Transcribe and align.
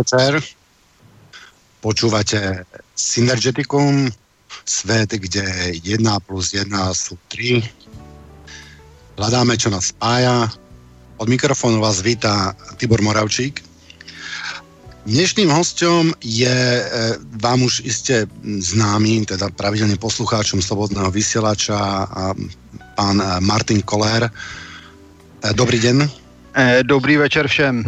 Večer. 0.00 0.40
Počúvate 1.84 2.64
Synergeticum, 2.96 4.08
svet, 4.64 5.12
kde 5.12 5.76
1 5.76 6.00
plus 6.24 6.56
1 6.56 6.72
sú 6.96 7.20
3. 7.28 7.60
Hľadáme, 9.20 9.60
čo 9.60 9.68
nás 9.68 9.92
spája. 9.92 10.48
Od 11.20 11.28
mikrofónu 11.28 11.84
vás 11.84 12.00
vítá 12.00 12.56
Tibor 12.80 13.04
Moravčík. 13.04 13.60
Dnešným 15.04 15.52
hostem 15.52 16.16
je 16.24 16.48
e, 16.48 16.84
vám 17.36 17.68
už 17.68 17.84
iste 17.84 18.24
známy, 18.40 19.28
teda 19.28 19.52
pravidelne 19.52 20.00
poslucháčom 20.00 20.64
Slobodného 20.64 21.12
vysielača 21.12 21.76
a 22.08 22.32
pán 22.96 23.20
e, 23.20 23.24
Martin 23.44 23.84
Koller. 23.84 24.28
E, 24.28 24.32
dobrý 25.52 25.76
den. 25.76 26.08
Dobrý 26.88 27.20
večer 27.20 27.46
všem. 27.48 27.84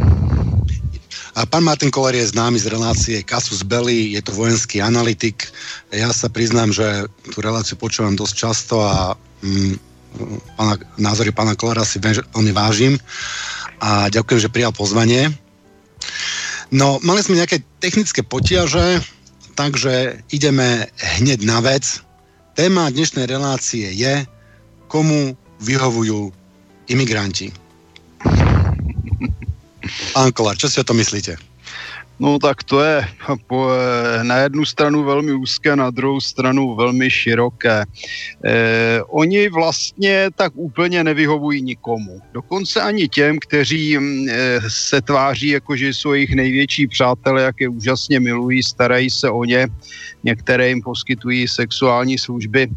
A 1.33 1.49
pán 1.49 1.65
Martin 1.65 1.89
Koller 1.89 2.13
je 2.13 2.29
známy 2.29 2.61
z 2.61 2.69
relácie 2.69 3.17
Kasus 3.25 3.65
Belli, 3.65 4.13
je 4.13 4.21
to 4.21 4.37
vojenský 4.37 4.85
analytik. 4.85 5.49
Ja 5.89 6.13
sa 6.13 6.29
priznám, 6.29 6.77
že 6.77 7.09
tú 7.33 7.41
reláciu 7.41 7.81
počúvam 7.81 8.13
dosť 8.13 8.35
často 8.37 8.85
a 8.85 9.17
mm, 9.41 9.75
pána, 10.61 10.77
názory 11.01 11.33
pána 11.33 11.57
Kollera 11.57 11.89
si 11.89 12.05
veľmi 12.05 12.53
vážim 12.53 13.01
a 13.81 14.13
ďakujem, 14.13 14.45
že 14.45 14.53
prijal 14.53 14.77
pozvanie. 14.77 15.33
No, 16.69 17.01
mali 17.01 17.25
sme 17.25 17.41
nejaké 17.41 17.65
technické 17.81 18.21
potiaže, 18.21 19.01
takže 19.57 20.21
ideme 20.37 20.93
hneď 21.21 21.49
na 21.49 21.65
vec. 21.65 22.05
Téma 22.53 22.93
dnešnej 22.93 23.25
relácie 23.25 23.89
je, 23.89 24.29
komu 24.85 25.33
vyhovujú 25.65 26.29
imigranti. 26.93 27.62
Pán 30.15 30.31
čo 30.57 30.69
si 30.69 30.81
o 30.81 30.85
to 30.85 30.95
myslíte? 30.95 31.37
No 32.23 32.39
tak 32.39 32.63
to 32.63 32.79
je 32.79 33.03
po, 33.47 33.75
na 34.23 34.37
jednu 34.47 34.65
stranu 34.65 35.03
velmi 35.03 35.33
úzké, 35.33 35.77
na 35.77 35.91
druhou 35.91 36.21
stranu 36.21 36.75
velmi 36.75 37.11
široké. 37.11 37.83
Eh, 37.83 39.03
oni 39.11 39.49
vlastně 39.49 40.31
tak 40.35 40.53
úplně 40.55 41.05
nevyhovují 41.05 41.63
nikomu. 41.63 42.23
Dokonce 42.33 42.81
ani 42.81 43.09
těm, 43.09 43.39
kteří 43.39 43.99
eh, 43.99 44.61
se 44.69 45.03
tváří 45.03 45.49
jako, 45.49 45.77
že 45.77 45.89
jsou 45.89 46.13
jejich 46.13 46.35
největší 46.35 46.87
přátelé, 46.87 47.43
jak 47.43 47.61
je 47.61 47.69
úžasně 47.69 48.21
milují, 48.21 48.63
starají 48.63 49.11
se 49.11 49.31
o 49.31 49.45
ně, 49.45 49.67
některé 50.25 50.69
jim 50.69 50.83
poskytují 50.83 51.49
sexuální 51.49 52.19
služby, 52.19 52.69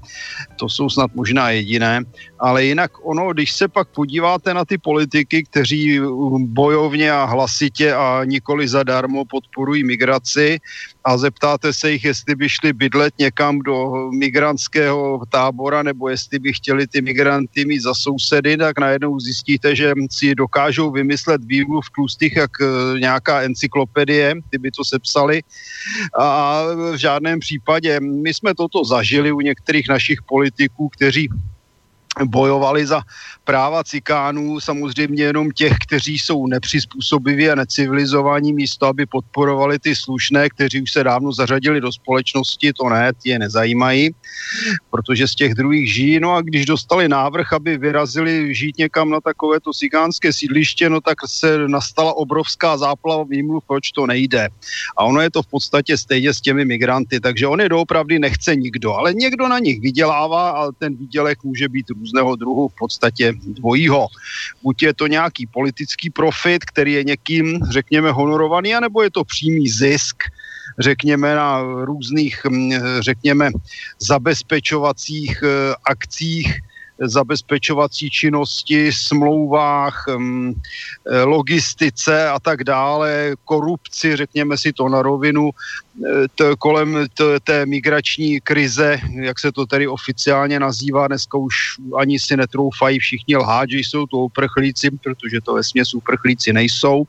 to 0.55 0.69
jsou 0.69 0.89
snad 0.89 1.11
možná 1.15 1.49
jediné, 1.49 2.03
ale 2.39 2.65
jinak 2.65 2.91
ono, 3.03 3.33
když 3.33 3.51
se 3.51 3.67
pak 3.67 3.87
podíváte 3.87 4.53
na 4.53 4.65
ty 4.65 4.77
politiky, 4.77 5.43
kteří 5.43 5.99
bojovně 6.37 7.11
a 7.11 7.25
hlasitě 7.25 7.93
a 7.93 8.21
nikoli 8.25 8.67
zadarmo 8.67 9.25
podporují 9.25 9.83
migraci 9.83 10.59
a 11.05 11.17
zeptáte 11.17 11.73
se 11.73 11.91
jich, 11.91 12.03
jestli 12.03 12.35
by 12.35 12.49
šli 12.49 12.73
bydlet 12.73 13.13
někam 13.19 13.59
do 13.59 14.09
migrantského 14.11 15.21
tábora 15.29 15.83
nebo 15.83 16.09
jestli 16.09 16.39
by 16.39 16.53
chtěli 16.53 16.87
ty 16.87 17.01
migranty 17.01 17.65
mít 17.65 17.81
za 17.81 17.93
sousedy, 17.93 18.57
tak 18.57 18.79
najednou 18.79 19.19
zjistíte, 19.19 19.75
že 19.75 19.93
si 20.11 20.35
dokážou 20.35 20.91
vymyslet 20.91 21.45
výmluv 21.45 21.85
v 21.85 21.91
tlustých 21.95 22.35
jak 22.35 22.51
e, 22.61 22.99
nějaká 22.99 23.41
encyklopedie, 23.41 24.35
ty 24.49 24.57
by 24.57 24.71
to 24.71 24.85
sepsali 24.85 25.41
a 26.19 26.63
v 26.91 26.95
žádném 26.95 27.39
případě. 27.39 27.99
My 27.99 28.33
jsme 28.33 28.55
toto 28.55 28.83
zažili 28.83 29.31
u 29.31 29.41
některých 29.41 29.89
našich 29.89 30.21
politiků, 30.21 30.89
kteří 30.89 31.29
bojovali 32.23 32.85
za 32.85 33.01
práva 33.43 33.83
cikánů, 33.83 34.59
samozřejmě 34.59 35.23
jenom 35.23 35.51
těch, 35.51 35.73
kteří 35.87 36.19
jsou 36.19 36.47
nepřizpůsobiví 36.47 37.49
a 37.49 37.55
necivilizovaní, 37.55 38.53
místo 38.53 38.87
aby 38.87 39.05
podporovali 39.05 39.79
ty 39.79 39.95
slušné, 39.95 40.49
kteří 40.49 40.81
už 40.81 40.91
se 40.91 41.03
dávno 41.03 41.31
zařadili 41.33 41.81
do 41.81 41.91
společnosti, 41.91 42.73
to 42.73 42.89
ne, 42.89 43.13
ty 43.13 43.29
je 43.29 43.39
nezajímají, 43.39 44.09
protože 44.89 45.27
z 45.27 45.35
těch 45.35 45.53
druhých 45.53 45.93
žijí. 45.93 46.19
No 46.19 46.35
a 46.35 46.41
když 46.41 46.65
dostali 46.65 47.07
návrh, 47.07 47.53
aby 47.53 47.77
vyrazili 47.77 48.55
žít 48.55 48.77
někam 48.77 49.09
na 49.09 49.21
takovéto 49.21 49.73
cikánské 49.73 50.33
sídliště, 50.33 50.89
no 50.89 51.01
tak 51.01 51.17
se 51.27 51.67
nastala 51.67 52.13
obrovská 52.17 52.77
záplava 52.77 53.23
výmluv, 53.23 53.63
proč 53.67 53.91
to 53.91 54.07
nejde. 54.07 54.49
A 54.97 55.03
ono 55.03 55.21
je 55.21 55.31
to 55.31 55.41
v 55.43 55.47
podstatě 55.47 55.97
stejně 55.97 56.33
s 56.33 56.41
těmi 56.41 56.65
migranty, 56.65 57.19
takže 57.19 57.47
on 57.47 57.61
je 57.61 57.69
doopravdy 57.69 58.19
nechce 58.19 58.55
nikdo, 58.55 58.93
ale 58.93 59.13
někdo 59.13 59.47
na 59.47 59.59
nich 59.59 59.81
vydělává 59.81 60.49
a 60.49 60.71
ten 60.71 60.95
výdělek 60.95 61.43
může 61.43 61.69
být 61.69 61.91
různého 62.05 62.35
druhu, 62.35 62.67
v 62.67 62.75
podstatě 62.77 63.33
dvojího. 63.57 64.07
Buď 64.61 64.83
je 64.83 64.93
to 64.93 65.07
nějaký 65.07 65.49
politický 65.49 66.09
profit, 66.09 66.65
který 66.65 66.93
je 66.93 67.03
někým, 67.03 67.59
řekněme, 67.69 68.11
honorovaný, 68.11 68.75
anebo 68.77 69.01
je 69.01 69.11
to 69.11 69.23
přímý 69.25 69.65
zisk, 69.65 70.29
řekněme, 70.79 71.35
na 71.35 71.61
různých, 71.61 72.45
hm, 72.45 72.71
řekněme, 72.99 73.49
zabezpečovacích 73.97 75.41
eh, 75.43 75.73
akcích, 75.85 76.61
zabezpečovací 77.01 78.09
činnosti, 78.09 78.91
smlouvách, 78.91 80.05
mm, 80.17 80.53
eh, 80.53 81.23
logistice 81.23 82.29
a 82.29 82.39
tak 82.39 82.63
dále, 82.63 83.35
korupci, 83.43 84.15
řekněme 84.15 84.57
si 84.57 84.73
to 84.73 84.89
na 84.89 85.01
rovinu, 85.01 85.49
eh, 85.51 86.27
t- 86.35 86.55
kolem 86.59 87.07
t- 87.13 87.39
té 87.43 87.65
migrační 87.65 88.41
krize, 88.41 88.99
jak 89.21 89.39
se 89.39 89.51
to 89.51 89.65
tedy 89.65 89.87
oficiálně 89.87 90.59
nazývá, 90.59 91.07
dneska 91.07 91.37
už 91.37 91.55
ani 91.99 92.19
si 92.19 92.37
netroufají 92.37 92.99
všichni 92.99 93.35
lhát, 93.37 93.69
že 93.69 93.77
jsou 93.77 94.05
to 94.05 94.17
uprchlíci, 94.17 94.91
protože 94.91 95.41
to 95.41 95.53
ve 95.53 95.63
směs 95.63 95.93
uprchlíci 95.93 96.53
nejsou 96.53 97.07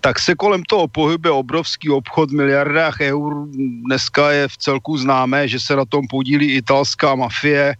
tak 0.00 0.18
se 0.18 0.34
kolem 0.34 0.62
toho 0.62 0.88
pohybuje 0.88 1.32
obrovský 1.32 1.90
obchod 1.90 2.30
v 2.30 2.34
miliardách 2.34 3.00
eur. 3.00 3.48
Dneska 3.86 4.30
je 4.30 4.48
v 4.48 4.56
celku 4.56 4.98
známé, 4.98 5.48
že 5.48 5.60
se 5.60 5.76
na 5.76 5.84
tom 5.84 6.06
podílí 6.10 6.54
italská 6.54 7.14
mafie, 7.14 7.74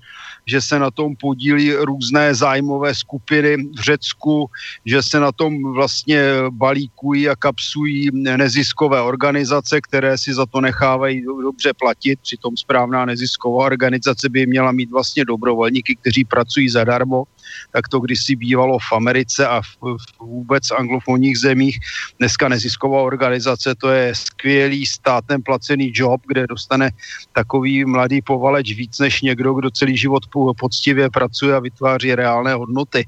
že 0.49 0.61
se 0.61 0.79
na 0.79 0.91
tom 0.91 1.17
podílí 1.17 1.73
různé 1.73 2.35
zájmové 2.35 2.95
skupiny 2.95 3.57
v 3.57 3.81
Řecku, 3.81 4.51
že 4.85 5.03
se 5.03 5.21
na 5.21 5.33
tom 5.33 5.73
vlastně 5.73 6.23
balíkují 6.51 7.29
a 7.29 7.37
kapsují 7.37 8.11
neziskové 8.13 9.03
organizace, 9.03 9.81
které 9.81 10.19
si 10.19 10.35
za 10.35 10.47
to 10.47 10.61
nechávají 10.61 11.23
dobře 11.43 11.73
platit. 11.75 12.21
Přitom 12.23 12.57
správná 12.57 13.05
nezisková 13.05 13.67
organizace 13.67 14.29
by 14.29 14.47
měla 14.47 14.73
mít 14.73 14.91
vlastně 14.91 15.25
dobrovolníky, 15.25 15.97
kteří 15.97 16.25
pracují 16.25 16.69
zadarmo 16.69 17.25
tak 17.73 17.89
to 17.89 18.01
kdysi 18.01 18.37
bývalo 18.37 18.79
v 18.79 18.93
Americe 18.93 19.47
a 19.47 19.61
v, 19.61 19.67
v 19.83 20.21
vůbec 20.21 20.71
anglofonních 20.71 21.39
zemích. 21.39 21.79
Dneska 22.19 22.49
nezisková 22.49 23.03
organizace, 23.03 23.75
to 23.75 23.89
je 23.91 24.15
skvělý 24.15 24.87
státem 24.87 25.43
placený 25.43 25.93
job, 25.95 26.21
kde 26.27 26.47
dostane 26.47 26.91
takový 27.33 27.85
mladý 27.85 28.23
povaleč 28.23 28.73
víc 28.73 28.99
než 28.99 29.23
někdo, 29.23 29.55
kdo 29.55 29.71
celý 29.71 29.97
život 29.97 30.23
poctivě 30.59 31.11
pracuje 31.11 31.55
a 31.55 31.61
vytváří 31.61 32.15
reálné 32.15 32.55
hodnoty. 32.55 33.07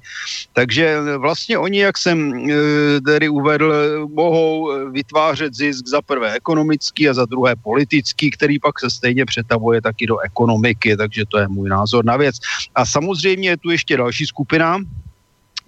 Takže 0.52 0.99
vlastně 1.19 1.58
oni, 1.58 1.79
jak 1.79 1.99
jsem 1.99 2.35
e, 2.35 3.00
tedy 3.00 3.29
uvedl, 3.29 3.73
mohou 4.14 4.73
vytvářet 4.91 5.55
zisk 5.55 5.87
za 5.87 6.02
prvé 6.02 6.32
ekonomický 6.32 7.08
a 7.08 7.14
za 7.14 7.25
druhé 7.25 7.56
politický, 7.56 8.31
který 8.31 8.58
pak 8.58 8.81
se 8.81 8.91
stejně 8.91 9.25
přetavuje 9.25 9.82
taky 9.82 10.06
do 10.06 10.19
ekonomiky, 10.19 10.97
takže 10.97 11.25
to 11.29 11.38
je 11.38 11.49
můj 11.49 11.69
názor 11.69 12.05
na 12.05 12.17
věc. 12.17 12.37
A 12.75 12.87
samozřejmě 12.87 13.49
je 13.49 13.56
tu 13.56 13.70
ještě 13.70 13.97
další 13.97 14.26
skupina, 14.26 14.39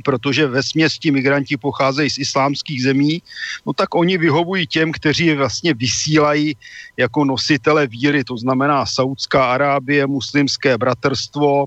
protože 0.05 0.47
ve 0.47 0.63
směsti 0.63 1.11
migranti 1.11 1.57
pocházejí 1.57 2.11
z 2.11 2.19
islámských 2.19 2.83
zemí, 2.83 3.23
no 3.67 3.73
tak 3.73 3.95
oni 3.95 4.19
vyhovují 4.19 4.67
těm, 4.67 4.93
kteří 4.93 5.27
je 5.27 5.37
vlastně 5.37 5.75
vysílají 5.75 6.57
jako 6.97 7.25
nositele 7.25 7.87
víry, 7.87 8.25
to 8.25 8.37
znamená 8.37 8.87
Saudská 8.87 9.53
Arábie, 9.53 10.07
muslimské 10.07 10.79
bratrstvo, 10.79 11.67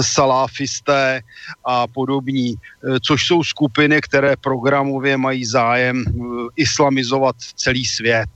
saláfisté 0.00 1.22
a 1.64 1.86
podobní, 1.86 2.54
eh, 2.54 3.00
což 3.00 3.26
jsou 3.26 3.44
skupiny, 3.44 4.00
které 4.00 4.36
programově 4.36 5.16
mají 5.16 5.44
zájem 5.44 6.04
eh, 6.06 6.12
islamizovat 6.56 7.36
celý 7.56 7.84
svět. 7.84 8.30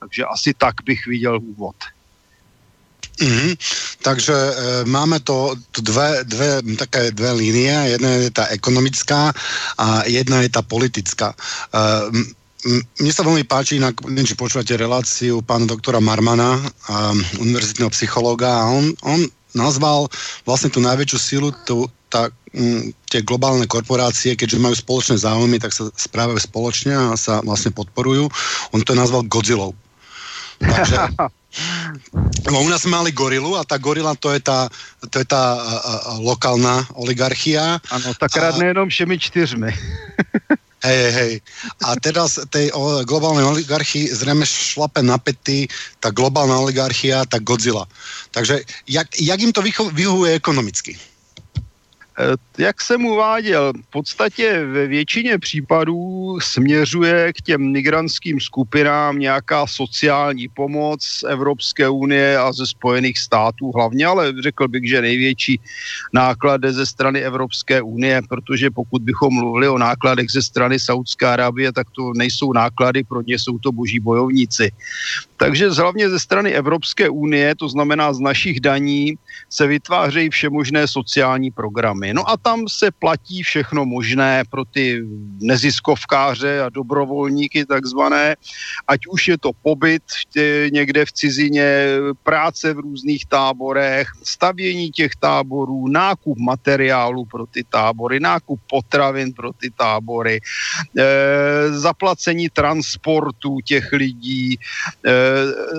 Takže 0.00 0.24
asi 0.24 0.54
tak 0.54 0.74
bych 0.84 1.06
viděl 1.06 1.40
úvod. 1.42 1.76
Mm-hmm. 3.20 3.52
Takže 4.00 4.32
e, 4.32 4.52
máme 4.88 5.20
to 5.20 5.52
tu 5.70 5.84
dve, 5.84 6.24
dve, 6.24 6.64
také 6.80 7.12
dve 7.12 7.36
línie. 7.36 7.92
Jedna 7.92 8.08
je 8.16 8.32
ta 8.32 8.48
ekonomická 8.48 9.28
a 9.76 10.08
jedna 10.08 10.40
je 10.40 10.48
ta 10.48 10.64
politická. 10.64 11.36
E, 11.36 11.36
mne 13.00 13.12
sa 13.12 13.24
veľmi 13.24 13.44
páči, 13.48 13.80
inak, 13.80 14.04
neviem, 14.04 14.28
či 14.28 14.36
počúvate 14.36 14.76
reláciu 14.76 15.40
pána 15.40 15.64
doktora 15.64 15.96
Marmana, 15.96 16.60
um, 16.60 17.16
univerzitného 17.40 17.88
psychológa, 17.88 18.52
a 18.52 18.68
on, 18.68 18.92
on 19.00 19.24
nazval 19.56 20.12
vlastne 20.44 20.68
tú 20.68 20.84
najväčšiu 20.84 21.18
sílu, 21.18 21.48
tú, 21.64 21.88
tá, 22.12 22.28
um, 22.52 22.92
tie 23.08 23.24
globálne 23.24 23.64
korporácie, 23.64 24.36
keďže 24.36 24.60
majú 24.60 24.76
spoločné 24.76 25.16
záujmy, 25.24 25.56
tak 25.56 25.72
sa 25.72 25.88
správajú 25.88 26.36
spoločne 26.36 26.92
a 26.92 27.16
sa 27.16 27.40
vlastne 27.40 27.72
podporujú. 27.72 28.28
On 28.76 28.80
to 28.84 28.92
nazval 28.92 29.24
Godzillou. 29.24 29.72
Takže 30.60 31.39
No, 32.50 32.62
u 32.62 32.68
nás 32.68 32.82
jsme 32.82 32.90
mali 32.90 33.12
gorilu 33.12 33.56
a 33.56 33.64
ta 33.64 33.78
gorila 33.78 34.14
to 34.14 34.32
je 34.32 34.40
ta, 34.40 34.68
to 35.10 35.18
je 35.18 35.24
ta 35.24 35.54
a, 35.54 35.74
a, 35.76 36.18
lokálna 36.18 36.86
oligarchia. 36.94 37.80
Ano, 37.90 38.14
tak 38.14 38.36
rád 38.36 38.54
a... 38.54 38.58
nejenom 38.58 38.88
všemi 38.88 39.18
čtyřmi. 39.18 39.70
Hej, 40.80 41.12
hej. 41.12 41.32
A 41.84 41.92
teraz 42.00 42.40
tej 42.48 42.72
globálnej 43.04 43.44
oligarchii 43.44 44.08
zrejme 44.16 44.48
šlape 44.48 45.04
na 45.04 45.20
pety 45.20 45.68
tá 46.00 46.08
globálna 46.08 46.56
oligarchia, 46.56 47.28
tá 47.28 47.36
Godzilla. 47.36 47.84
Takže 48.32 48.64
jak, 48.88 49.12
jak 49.20 49.40
im 49.44 49.52
to 49.52 49.60
vyhovuje 49.92 50.40
ekonomicky? 50.40 50.96
Eh, 52.20 52.62
jak 52.62 52.80
jsem 52.80 53.04
uváděl, 53.04 53.72
v 53.72 53.90
podstatě 53.90 54.66
ve 54.66 54.86
většině 54.86 55.38
případů 55.38 56.38
směřuje 56.40 57.32
k 57.32 57.40
těm 57.40 57.72
migrantským 57.72 58.40
skupinám 58.40 59.18
nějaká 59.18 59.66
sociální 59.66 60.48
pomoc 60.48 61.04
z 61.04 61.22
Evropské 61.22 61.88
unie 61.88 62.38
a 62.38 62.52
ze 62.52 62.66
Spojených 62.66 63.18
států 63.18 63.72
hlavně, 63.72 64.06
ale 64.06 64.32
řekl 64.42 64.68
bych, 64.68 64.88
že 64.88 65.02
největší 65.02 65.60
náklad 66.12 66.60
ze 66.68 66.86
strany 66.86 67.20
Evropské 67.20 67.82
unie, 67.82 68.22
protože 68.28 68.70
pokud 68.70 69.02
bychom 69.02 69.34
mluvili 69.34 69.68
o 69.68 69.78
nákladech 69.78 70.30
ze 70.30 70.42
strany 70.42 70.78
Saudské 70.78 71.26
Arábie, 71.26 71.72
tak 71.72 71.86
to 71.90 72.12
nejsou 72.16 72.52
náklady, 72.52 73.04
pro 73.04 73.22
ně 73.22 73.38
jsou 73.38 73.58
to 73.58 73.72
boží 73.72 74.00
bojovníci. 74.00 74.72
Takže 75.36 75.70
hlavně 75.70 76.10
ze 76.10 76.18
strany 76.18 76.52
Evropské 76.52 77.08
unie, 77.08 77.54
to 77.54 77.68
znamená 77.68 78.12
z 78.12 78.20
našich 78.20 78.60
daní, 78.60 79.16
se 79.48 79.66
vytvářejí 79.66 80.30
všemožné 80.30 80.88
sociální 80.88 81.50
programy. 81.50 82.09
No 82.12 82.30
a 82.30 82.36
tam 82.36 82.68
se 82.68 82.90
platí 82.90 83.42
všechno 83.42 83.84
možné 83.84 84.42
pro 84.50 84.64
ty 84.64 85.02
neziskovkáře 85.40 86.62
a 86.62 86.68
dobrovolníky 86.68 87.66
takzvané, 87.66 88.36
ať 88.88 89.00
už 89.06 89.28
je 89.28 89.38
to 89.38 89.50
pobyt 89.62 90.02
někde 90.72 91.04
v 91.04 91.12
cizině, 91.12 91.86
práce 92.22 92.74
v 92.74 92.78
různých 92.78 93.26
táborech, 93.26 94.08
stavění 94.22 94.90
těch 94.90 95.16
táborů, 95.16 95.88
nákup 95.88 96.38
materiálu 96.38 97.24
pro 97.24 97.46
ty 97.46 97.64
tábory, 97.64 98.20
nákup 98.20 98.60
potravin 98.70 99.32
pro 99.32 99.52
ty 99.52 99.70
tábory, 99.70 100.40
e, 100.98 101.04
zaplacení 101.72 102.48
transportu 102.48 103.58
těch 103.64 103.92
lidí, 103.92 104.54
e, 104.54 105.10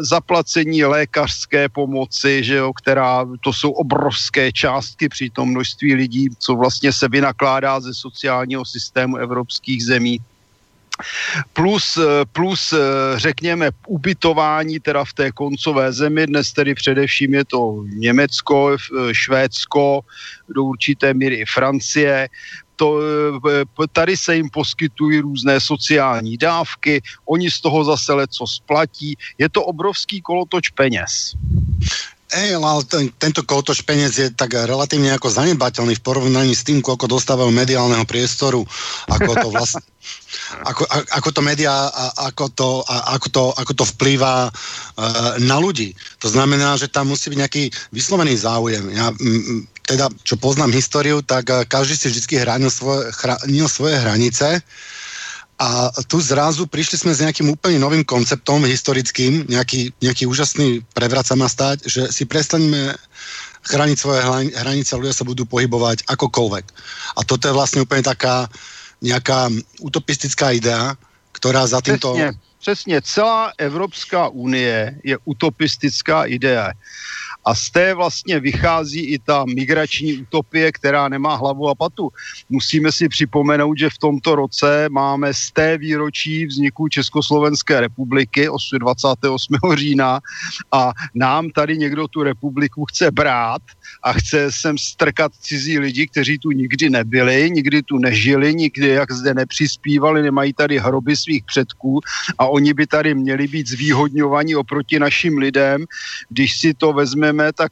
zaplacení 0.03 0.83
lékařské 0.85 1.69
pomoci, 1.69 2.43
že 2.43 2.55
jo, 2.55 2.73
která, 2.73 3.25
to 3.43 3.53
jsou 3.53 3.71
obrovské 3.71 4.51
částky 4.51 5.09
při 5.09 5.29
tom 5.29 5.49
množství 5.49 5.95
lidí, 5.95 6.20
co 6.39 6.55
vlastně 6.55 6.93
se 6.93 7.07
vynakládá 7.07 7.79
ze 7.79 7.93
sociálního 7.93 8.65
systému 8.65 9.17
evropských 9.17 9.85
zemí 9.85 10.19
plus, 11.53 11.97
plus 12.31 12.73
řekněme 13.15 13.69
ubytování 13.87 14.79
teda 14.79 15.05
v 15.05 15.13
té 15.13 15.31
koncové 15.31 15.93
zemi, 15.93 16.27
dnes 16.27 16.51
tedy 16.53 16.75
především 16.75 17.33
je 17.33 17.45
to 17.45 17.83
Německo, 17.85 18.77
Švédsko, 19.11 20.01
do 20.49 20.63
určité 20.63 21.13
míry 21.13 21.35
i 21.35 21.45
Francie, 21.45 22.29
to, 22.81 22.97
eh, 23.81 23.87
tady 23.93 24.17
se 24.17 24.35
jim 24.35 24.49
poskytují 24.49 25.19
různé 25.19 25.61
sociální 25.61 26.37
dávky, 26.37 27.01
oni 27.29 27.51
z 27.51 27.61
toho 27.61 27.83
zase 27.83 28.13
leco 28.13 28.47
splatí. 28.47 29.13
Je 29.37 29.49
to 29.49 29.63
obrovský 29.63 30.21
kolotoč 30.21 30.69
peněz. 30.69 31.37
Ej, 32.31 32.55
ale 32.55 32.83
ten, 32.87 33.11
tento 33.19 33.43
kolotoč 33.43 33.83
peniaz 33.83 34.15
je 34.15 34.31
tak 34.31 34.55
relatívne 34.55 35.11
ako 35.11 35.27
zanedbateľný 35.27 35.99
v 35.99 36.05
porovnaní 36.05 36.55
s 36.55 36.63
tým, 36.63 36.79
koľko 36.79 37.11
dostávajú 37.11 37.51
mediálneho 37.51 38.07
priestoru, 38.07 38.63
ako 39.11 39.31
to 39.35 39.47
vlastne, 39.51 39.83
ako, 40.69 40.87
ako 41.11 41.29
to 41.35 41.41
média, 41.43 41.91
ako 42.23 42.45
to, 42.55 42.69
ako 42.87 43.27
to, 43.27 43.43
ako 43.51 43.73
to 43.83 43.85
vplýva 43.95 44.47
uh, 44.47 44.51
na 45.43 45.59
ľudí. 45.59 45.91
To 46.23 46.31
znamená, 46.31 46.79
že 46.79 46.87
tam 46.87 47.11
musí 47.11 47.27
byť 47.27 47.39
nejaký 47.43 47.63
vyslovený 47.91 48.39
záujem. 48.39 48.85
Ja, 48.95 49.11
m, 49.11 49.67
teda, 49.83 50.07
čo 50.23 50.39
poznám 50.39 50.71
históriu, 50.71 51.19
tak 51.19 51.51
uh, 51.51 51.67
každý 51.67 51.99
si 51.99 52.07
vždy 52.15 52.47
hránil 52.47 52.71
svoje, 52.71 53.11
chránil 53.11 53.67
svoje 53.67 53.99
hranice 53.99 54.63
a 55.61 55.93
tu 56.09 56.17
zrazu 56.17 56.65
prišli 56.65 56.97
sme 56.97 57.13
s 57.13 57.21
nejakým 57.21 57.53
úplne 57.53 57.77
novým 57.77 58.01
konceptom 58.01 58.65
historickým, 58.65 59.45
nejaký, 59.45 59.93
nejaký 60.01 60.25
úžasný 60.25 60.81
prevrat 60.97 61.29
sa 61.29 61.37
má 61.37 61.45
stať, 61.45 61.85
že 61.85 62.09
si 62.09 62.25
prestaneme 62.25 62.97
chrániť 63.61 63.97
svoje 64.01 64.25
hranice 64.57 64.97
ľudia 64.97 65.13
sa 65.13 65.21
budú 65.21 65.45
pohybovať 65.45 66.09
akokoľvek. 66.09 66.65
A 67.13 67.21
toto 67.21 67.45
je 67.45 67.53
vlastne 67.53 67.85
úplne 67.85 68.01
taká 68.01 68.49
nejaká 69.05 69.53
utopistická 69.85 70.49
idea, 70.57 70.97
ktorá 71.37 71.69
za 71.69 71.81
týmto... 71.81 72.13
Přesně, 72.17 72.33
přesně. 72.59 72.97
Celá 73.01 73.53
Evropská 73.57 74.33
unie 74.33 74.97
je 75.05 75.17
utopistická 75.25 76.25
idea. 76.25 76.73
A 77.45 77.55
z 77.55 77.69
té 77.69 77.93
vlastně 77.93 78.39
vychází 78.39 78.99
i 78.99 79.19
ta 79.19 79.45
migrační 79.45 80.17
utopie, 80.17 80.71
která 80.71 81.09
nemá 81.09 81.35
hlavu 81.35 81.69
a 81.69 81.75
patu. 81.75 82.09
Musíme 82.49 82.91
si 82.91 83.09
připomenout, 83.09 83.77
že 83.79 83.89
v 83.89 83.97
tomto 83.97 84.35
roce 84.35 84.89
máme 84.89 85.33
z 85.33 85.51
té 85.51 85.77
výročí 85.77 86.45
vzniku 86.45 86.87
Československé 86.87 87.81
republiky 87.81 88.47
28. 88.79 89.55
října 89.75 90.19
a 90.71 90.91
nám 91.15 91.49
tady 91.49 91.77
někdo 91.77 92.07
tu 92.07 92.23
republiku 92.23 92.85
chce 92.85 93.11
brát 93.11 93.61
a 94.03 94.13
chce 94.13 94.51
sem 94.51 94.77
strkat 94.77 95.31
cizí 95.41 95.79
lidi, 95.79 96.07
kteří 96.07 96.37
tu 96.37 96.51
nikdy 96.51 96.89
nebyli, 96.89 97.51
nikdy 97.51 97.83
tu 97.83 97.97
nežili, 97.97 98.55
nikdy 98.55 98.87
jak 98.87 99.11
zde 99.11 99.33
nepřispívali, 99.33 100.21
nemají 100.21 100.53
tady 100.53 100.79
hroby 100.79 101.15
svých 101.15 101.43
předků 101.43 101.99
a 102.37 102.47
oni 102.47 102.73
by 102.73 102.87
tady 102.87 103.15
měli 103.15 103.47
být 103.47 103.67
zvýhodňovaní 103.67 104.55
oproti 104.55 104.99
našim 104.99 105.37
lidem. 105.37 105.85
Když 106.29 106.59
si 106.59 106.73
to 106.73 106.93
vezmeme, 106.93 107.53
tak 107.53 107.71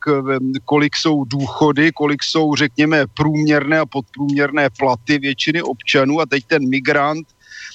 kolik 0.65 0.97
jsou 0.97 1.25
důchody, 1.25 1.91
kolik 1.91 2.23
jsou, 2.23 2.55
řekněme, 2.55 3.07
průměrné 3.13 3.79
a 3.79 3.85
podprůměrné 3.85 4.69
platy 4.69 5.19
většiny 5.19 5.61
občanů 5.61 6.21
a 6.21 6.25
teď 6.25 6.43
ten 6.45 6.69
migrant 6.69 7.27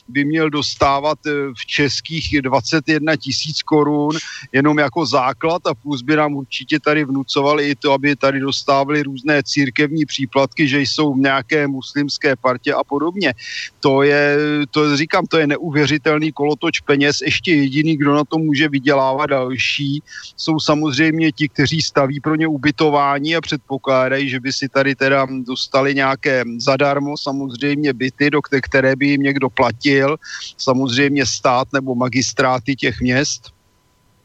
by 0.09 0.25
měl 0.25 0.51
dostávat 0.51 1.19
eh, 1.27 1.31
v 1.59 1.67
českých 1.67 2.43
21 2.43 3.17
tisíc 3.17 3.63
korun 3.63 4.13
jenom 4.53 4.79
jako 4.79 5.07
základ 5.07 5.67
a 5.67 5.75
plus 5.75 6.03
by 6.03 6.17
nám 6.17 6.35
určitě 6.35 6.81
tady 6.81 7.05
vnucovali 7.05 7.71
i 7.71 7.75
to, 7.75 7.93
aby 7.93 8.17
tady 8.17 8.41
dostávali 8.41 9.03
různé 9.03 9.43
církevní 9.43 10.07
příplatky, 10.07 10.69
že 10.69 10.81
jsou 10.81 11.15
v 11.15 11.19
nějaké 11.19 11.67
muslimské 11.67 12.37
partě 12.37 12.75
a 12.75 12.85
podobně. 12.85 13.33
To 13.81 14.03
je, 14.03 14.37
to 14.71 14.97
říkám, 14.97 15.27
to 15.27 15.39
je 15.39 15.47
neuvěřitelný 15.47 16.33
kolotoč 16.33 16.81
peněz. 16.81 17.21
Ještě 17.21 17.55
jediný, 17.55 17.97
kdo 17.97 18.15
na 18.15 18.25
to 18.25 18.39
může 18.39 18.69
vydělávat 18.69 19.27
další, 19.27 20.03
jsou 20.37 20.61
samozřejmě 20.61 21.33
ti, 21.33 21.49
kteří 21.49 21.83
staví 21.83 22.21
pro 22.21 22.35
ně 22.35 22.47
ubytování 22.47 23.37
a 23.37 23.41
předpokládají, 23.41 24.29
že 24.29 24.41
by 24.41 24.53
si 24.53 24.69
tady 24.69 24.95
teda 24.95 25.27
dostali 25.47 25.95
nějaké 25.95 26.45
zadarmo 26.59 27.17
samozřejmě 27.17 27.93
byty, 27.93 28.31
do 28.31 28.41
které 28.43 28.97
by 28.97 29.07
jim 29.07 29.23
někdo 29.23 29.51
platil 29.51 29.94
platil 29.95 30.19
samozřejmě 30.59 31.27
stát 31.27 31.69
nebo 31.73 31.95
magistráty 31.95 32.77
těch 32.77 33.01
měst. 33.01 33.51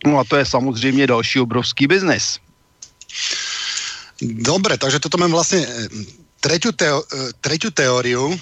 No 0.05 0.19
a 0.19 0.23
to 0.23 0.35
je 0.35 0.45
samozřejmě 0.45 1.07
další 1.07 1.39
obrovský 1.39 1.87
biznis. 1.87 2.39
Dobre, 4.21 4.77
takže 4.77 4.99
toto 4.99 5.17
mám 5.17 5.31
vlastne 5.31 5.63
eh, 5.63 5.87
treťu, 6.39 6.71
teo, 6.75 7.03
eh, 7.03 7.31
treťu 7.39 7.71
teóriu, 7.71 8.35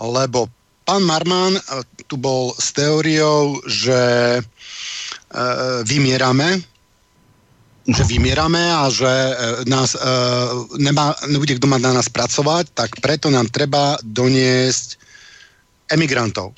lebo 0.00 0.48
pán 0.88 1.04
Marman 1.04 1.56
eh, 1.56 1.84
tu 2.08 2.16
bol 2.16 2.56
s 2.56 2.72
teóriou, 2.72 3.60
že 3.70 4.00
e, 4.40 4.42
vymierame, 5.86 6.58
že 7.86 8.02
vymierame 8.02 8.58
a 8.58 8.90
že 8.90 9.06
nás 9.70 9.94
e, 9.94 10.00
nemá, 10.82 11.14
nebude 11.30 11.54
kto 11.54 11.70
mať 11.70 11.80
na 11.86 11.92
nás 11.94 12.10
pracovať, 12.10 12.74
tak 12.74 12.98
preto 12.98 13.30
nám 13.30 13.46
treba 13.46 13.94
doniesť 14.02 14.99
emigrantov. 15.90 16.54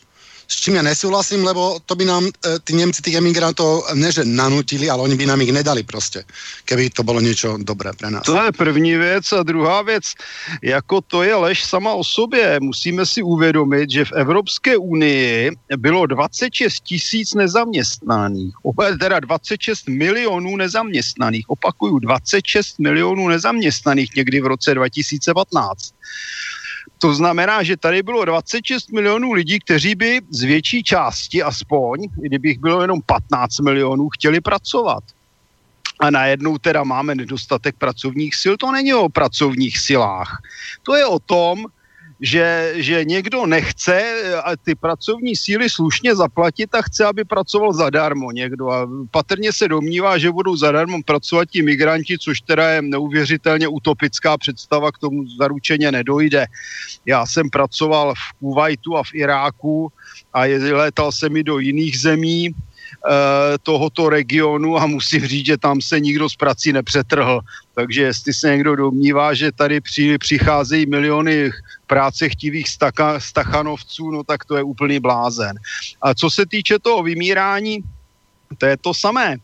S 0.53 0.61
čím 0.61 0.77
ja 0.77 0.85
nesúhlasím, 0.85 1.49
lebo 1.49 1.81
to 1.89 1.97
by 1.97 2.05
nám 2.05 2.29
e, 2.29 2.31
tí 2.61 2.77
Nemci 2.77 3.01
tých 3.01 3.17
emigrantov 3.17 3.89
neže 3.97 4.29
nanutili, 4.29 4.85
ale 4.91 5.09
oni 5.09 5.17
by 5.17 5.27
nám 5.27 5.41
ich 5.41 5.53
nedali 5.53 5.83
prostě, 5.83 6.25
keby 6.65 6.91
to 6.91 7.03
bylo 7.03 7.21
něco 7.21 7.57
dobré 7.65 7.93
pre 7.93 8.11
nás. 8.11 8.23
To 8.23 8.43
je 8.43 8.53
první 8.53 8.95
věc 8.97 9.33
a 9.33 9.43
druhá 9.43 9.83
věc, 9.83 10.05
jako 10.63 11.01
to 11.01 11.23
je 11.23 11.35
lež 11.35 11.65
sama 11.65 11.93
o 11.93 12.05
sobě. 12.05 12.61
Musíme 12.61 13.07
si 13.07 13.23
uvědomit, 13.23 13.91
že 13.91 14.05
v 14.05 14.13
Evropské 14.13 14.77
unii 14.77 15.51
bylo 15.77 16.07
26 16.07 16.81
tisíc 16.81 17.35
nezaměstnaných, 17.35 18.55
teda 19.01 19.21
26 19.21 19.89
milionů 19.89 20.57
nezaměstnaných, 20.57 21.51
opakuju, 21.51 21.99
26 21.99 22.79
milionů 22.79 23.29
nezaměstnaných 23.29 24.11
někdy 24.17 24.41
v 24.41 24.47
roce 24.47 24.75
2015. 24.75 25.93
To 27.03 27.15
znamená, 27.15 27.63
že 27.63 27.77
tady 27.77 28.03
bylo 28.03 28.25
26 28.25 28.93
milionů 28.93 29.33
lidí, 29.33 29.59
kteří 29.59 29.95
by 29.95 30.21
z 30.31 30.43
větší 30.43 30.83
části 30.83 31.43
aspoň, 31.43 31.99
kdybych 32.17 32.59
bylo 32.59 32.81
jenom 32.81 33.01
15 33.07 33.59
milionů, 33.59 34.09
chtěli 34.09 34.41
pracovat. 34.41 35.05
A 36.01 36.11
najednou 36.11 36.59
teda 36.59 36.85
máme 36.85 37.15
nedostatek 37.15 37.75
pracovních 37.79 38.35
sil. 38.43 38.55
To 38.57 38.73
není 38.73 38.95
o 38.95 39.09
pracovních 39.09 39.79
silách. 39.79 40.39
To 40.83 40.95
je 40.95 41.07
o 41.07 41.19
tom, 41.19 41.67
že, 42.23 42.73
že 42.77 43.05
někdo 43.05 43.47
nechce 43.47 43.95
eh, 43.95 44.57
ty 44.65 44.75
pracovní 44.75 45.37
síly 45.37 45.71
slušně 45.71 46.15
zaplatit 46.15 46.75
a 46.75 46.83
chce, 46.83 47.05
aby 47.05 47.25
pracoval 47.25 47.73
zadarmo 47.73 48.31
někdo. 48.31 48.71
A 48.71 48.89
patrně 49.11 49.53
se 49.53 49.69
domnívá, 49.69 50.19
že 50.19 50.31
budou 50.31 50.57
zadarmo 50.57 51.03
pracovat 51.03 51.51
ti 51.51 51.63
migranti, 51.63 52.19
což 52.19 52.41
teda 52.41 52.71
je 52.71 52.83
neuvěřitelně 52.83 53.69
utopická 53.69 54.39
představa, 54.39 54.93
k 54.93 54.99
tomu 54.99 55.27
zaručeně 55.39 55.93
nedojde. 55.93 56.47
Já 57.07 57.27
jsem 57.27 57.51
pracoval 57.51 58.15
v 58.15 58.39
Kuwaitu 58.39 58.97
a 58.97 59.03
v 59.03 59.15
Iráku 59.15 59.93
a 60.33 60.41
létal 60.73 61.13
jsem 61.13 61.37
i 61.37 61.43
do 61.43 61.59
jiných 61.59 61.99
zemí 62.01 62.55
tohoto 63.63 64.09
regionu 64.09 64.79
a 64.79 64.87
musím 64.87 65.27
říct, 65.27 65.47
že 65.47 65.57
tam 65.59 65.81
se 65.81 66.01
nikdo 66.01 66.29
z 66.29 66.37
prací 66.37 66.73
nepřetrhl. 66.73 67.41
Takže 67.75 68.03
jestli 68.03 68.35
se 68.35 68.51
někdo 68.51 68.77
domnívá, 68.77 69.35
že 69.35 69.53
tady 69.53 69.81
při, 69.81 70.19
přicházejí 70.19 70.87
miliony 70.87 71.51
práce 71.87 72.29
chtivých 72.29 72.69
staka, 72.69 73.21
stachanovců, 73.21 74.11
no 74.11 74.25
tak 74.25 74.45
to 74.45 74.57
je 74.57 74.63
úplný 74.63 75.01
blázen. 75.01 75.57
A 76.03 76.15
co 76.15 76.31
se 76.31 76.47
týče 76.47 76.79
toho 76.79 77.03
vymírání, 77.03 77.79
to 78.59 78.67
je 78.67 78.77
to 78.77 78.95
samé. 78.95 79.37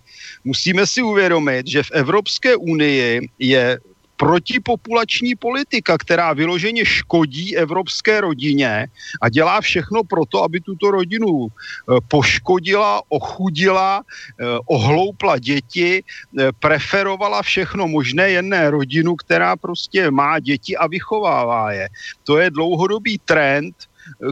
Musíme 0.45 0.87
si 0.87 1.03
uvědomit, 1.03 1.67
že 1.67 1.83
v 1.83 1.91
Evropské 1.91 2.57
unii 2.57 3.29
je 3.39 3.79
protipopulační 4.19 5.39
politika, 5.39 5.99
která 5.99 6.33
vyloženě 6.35 6.85
škodí 6.85 7.57
evropské 7.57 8.21
rodině 8.21 8.87
a 9.23 9.29
dělá 9.29 9.61
všechno 9.61 10.05
pro 10.05 10.27
to, 10.27 10.43
aby 10.43 10.61
tuto 10.61 10.91
rodinu 10.91 11.47
eh, 11.47 12.03
poškodila, 12.09 13.03
ochudila, 13.09 14.03
eh, 14.03 14.45
ohloupla 14.67 15.39
děti, 15.39 16.03
eh, 16.03 16.51
preferovala 16.59 17.43
všechno 17.43 17.89
možné, 17.89 18.31
jenné 18.43 18.71
rodinu, 18.71 19.17
která 19.17 19.57
prostě 19.57 20.11
má 20.11 20.43
děti 20.43 20.77
a 20.77 20.87
vychovává 20.91 21.73
je. 21.73 21.89
To 22.27 22.39
je 22.43 22.51
dlouhodobý 22.51 23.19
trend, 23.23 23.75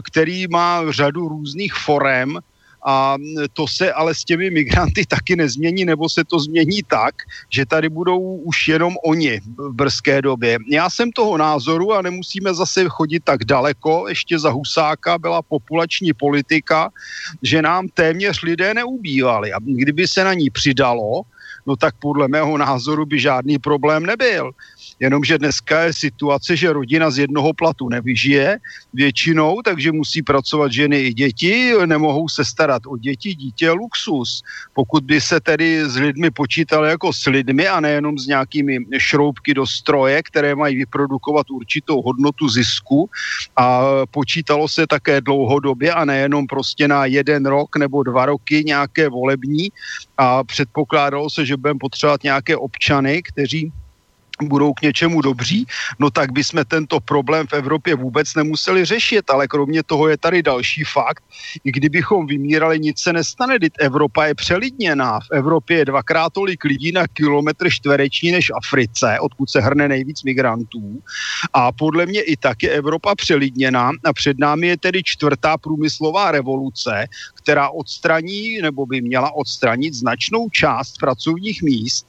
který 0.03 0.47
má 0.47 0.81
řadu 0.89 1.27
různých 1.27 1.73
forem, 1.73 2.39
a 2.87 3.17
to 3.53 3.67
se 3.67 3.93
ale 3.93 4.15
s 4.15 4.23
těmi 4.23 4.49
migranty 4.49 5.05
taky 5.07 5.35
nezmění, 5.35 5.85
nebo 5.85 6.09
se 6.09 6.23
to 6.23 6.39
změní 6.39 6.83
tak, 6.87 7.15
že 7.49 7.65
tady 7.65 7.89
budou 7.89 8.19
už 8.47 8.67
jenom 8.67 8.95
oni 9.05 9.39
v 9.39 9.73
brzké 9.73 10.21
době. 10.21 10.57
Já 10.71 10.89
jsem 10.89 11.11
toho 11.11 11.37
názoru 11.37 11.93
a 11.93 12.01
nemusíme 12.01 12.53
zase 12.53 12.87
chodit 12.89 13.23
tak 13.23 13.43
daleko, 13.43 14.07
ještě 14.07 14.39
za 14.39 14.49
Husáka 14.49 15.17
byla 15.17 15.41
populační 15.41 16.13
politika, 16.13 16.89
že 17.43 17.61
nám 17.61 17.87
téměř 17.87 18.41
lidé 18.41 18.73
neubývali 18.73 19.53
a 19.53 19.59
kdyby 19.59 20.07
se 20.07 20.23
na 20.23 20.33
ní 20.33 20.49
přidalo, 20.49 21.21
no 21.67 21.75
tak 21.75 21.95
podle 21.99 22.27
mého 22.27 22.57
názoru 22.57 23.05
by 23.05 23.19
žádný 23.19 23.59
problém 23.59 24.05
nebyl. 24.05 24.51
Jenomže 24.99 25.37
dneska 25.37 25.81
je 25.81 25.93
situace, 25.93 26.55
že 26.55 26.73
rodina 26.73 27.11
z 27.11 27.17
jednoho 27.17 27.53
platu 27.53 27.89
nevyžije 27.89 28.57
většinou, 28.93 29.61
takže 29.61 29.91
musí 29.91 30.23
pracovat 30.23 30.71
ženy 30.71 30.99
i 30.99 31.13
děti, 31.13 31.73
nemohou 31.85 32.29
se 32.29 32.45
starat 32.45 32.81
o 32.87 32.97
děti, 32.97 33.35
dítě 33.35 33.65
je 33.65 33.71
luxus. 33.71 34.41
Pokud 34.73 35.03
by 35.03 35.21
se 35.21 35.39
tedy 35.39 35.89
s 35.89 35.95
lidmi 35.95 36.31
počítalo 36.31 36.85
jako 36.85 37.13
s 37.13 37.25
lidmi 37.25 37.67
a 37.67 37.79
nejenom 37.79 38.17
s 38.17 38.27
nějakými 38.27 38.77
šroubky 38.97 39.53
do 39.53 39.67
stroje, 39.67 40.23
které 40.23 40.55
mají 40.55 40.75
vyprodukovat 40.77 41.51
určitou 41.51 42.01
hodnotu 42.01 42.49
zisku 42.49 43.09
a 43.55 43.81
počítalo 44.11 44.67
se 44.67 44.87
také 44.87 45.21
dlouhodobě 45.21 45.93
a 45.93 46.05
nejenom 46.05 46.47
prostě 46.47 46.87
na 46.87 47.05
jeden 47.05 47.45
rok 47.45 47.75
nebo 47.75 48.03
dva 48.03 48.25
roky 48.25 48.63
nějaké 48.65 49.09
volební 49.09 49.69
a 50.17 50.43
předpokládalo 50.43 51.29
se, 51.29 51.45
že 51.45 51.56
budeme 51.57 51.79
potřebovat 51.79 52.23
nějaké 52.23 52.57
občany, 52.57 53.23
kteří 53.23 53.71
budou 54.43 54.73
k 54.73 54.81
něčemu 54.81 55.21
dobří, 55.21 55.65
no 55.99 56.09
tak 56.09 56.31
bychom 56.31 56.65
tento 56.67 56.99
problém 56.99 57.47
v 57.47 57.53
Evropě 57.53 57.95
vůbec 57.95 58.35
nemuseli 58.35 58.85
řešit, 58.85 59.29
ale 59.29 59.47
kromě 59.47 59.83
toho 59.83 60.07
je 60.07 60.17
tady 60.17 60.43
další 60.43 60.83
fakt, 60.83 61.23
i 61.63 61.71
kdybychom 61.71 62.27
vymírali, 62.27 62.79
nic 62.79 62.99
se 62.99 63.13
nestane, 63.13 63.59
teď 63.59 63.73
Evropa 63.79 64.25
je 64.25 64.35
přelidněná, 64.35 65.19
v 65.19 65.31
Evropě 65.31 65.77
je 65.77 65.85
dvakrát 65.85 66.33
tolik 66.33 66.63
lidí 66.63 66.91
na 66.91 67.07
kilometr 67.07 67.69
čtvereční 67.69 68.31
než 68.31 68.51
Africe, 68.55 69.17
odkud 69.19 69.49
se 69.49 69.61
hrne 69.61 69.87
nejvíc 69.87 70.23
migrantů. 70.23 71.01
A 71.53 71.71
podle 71.71 72.05
mě 72.05 72.21
i 72.21 72.37
tak 72.37 72.63
je 72.63 72.69
Evropa 72.69 73.15
přelidněná. 73.15 73.91
A 74.05 74.13
před 74.13 74.39
námi 74.39 74.67
je 74.67 74.77
tedy 74.77 75.03
čtvrtá 75.03 75.57
průmyslová 75.57 76.31
revoluce, 76.31 77.07
která 77.33 77.69
odstraní 77.69 78.61
nebo 78.61 78.85
by 78.85 79.01
měla 79.01 79.31
odstranit 79.35 79.93
značnou 79.93 80.49
část 80.49 80.97
pracovních 80.99 81.63
míst, 81.63 82.07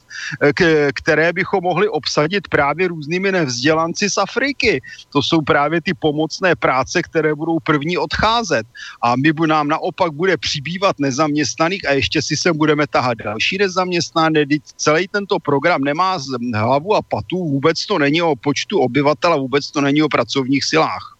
které 0.93 1.33
bychom 1.33 1.63
mohli 1.63 1.89
obsadit 1.89 2.18
obsadit 2.19 2.47
právě 2.47 2.87
různými 2.87 3.31
nevzdělanci 3.31 4.09
z 4.09 4.17
Afriky. 4.17 4.81
To 5.09 5.21
jsou 5.21 5.41
právě 5.41 5.81
ty 5.81 5.93
pomocné 5.93 6.55
práce, 6.55 7.01
které 7.01 7.35
budou 7.35 7.59
první 7.63 7.97
odcházet. 7.97 8.67
A 9.01 9.15
my 9.15 9.31
nám 9.47 9.67
naopak 9.67 10.11
bude 10.11 10.37
přibývat 10.37 10.99
nezaměstnaných 10.99 11.87
a 11.87 11.91
ještě 11.91 12.21
si 12.21 12.37
sem 12.37 12.57
budeme 12.57 12.87
tahat 12.87 13.17
další 13.17 13.57
nezaměstnané. 13.57 14.45
Celý 14.75 15.07
tento 15.07 15.39
program 15.39 15.81
nemá 15.81 16.17
hlavu 16.55 16.95
a 16.95 17.01
patu, 17.01 17.37
vůbec 17.37 17.85
to 17.85 17.99
není 17.99 18.21
o 18.21 18.35
počtu 18.35 18.79
obyvatel 18.79 19.33
a 19.33 19.37
vůbec 19.37 19.71
to 19.71 19.81
není 19.81 20.03
o 20.03 20.09
pracovních 20.09 20.63
silách. 20.63 21.18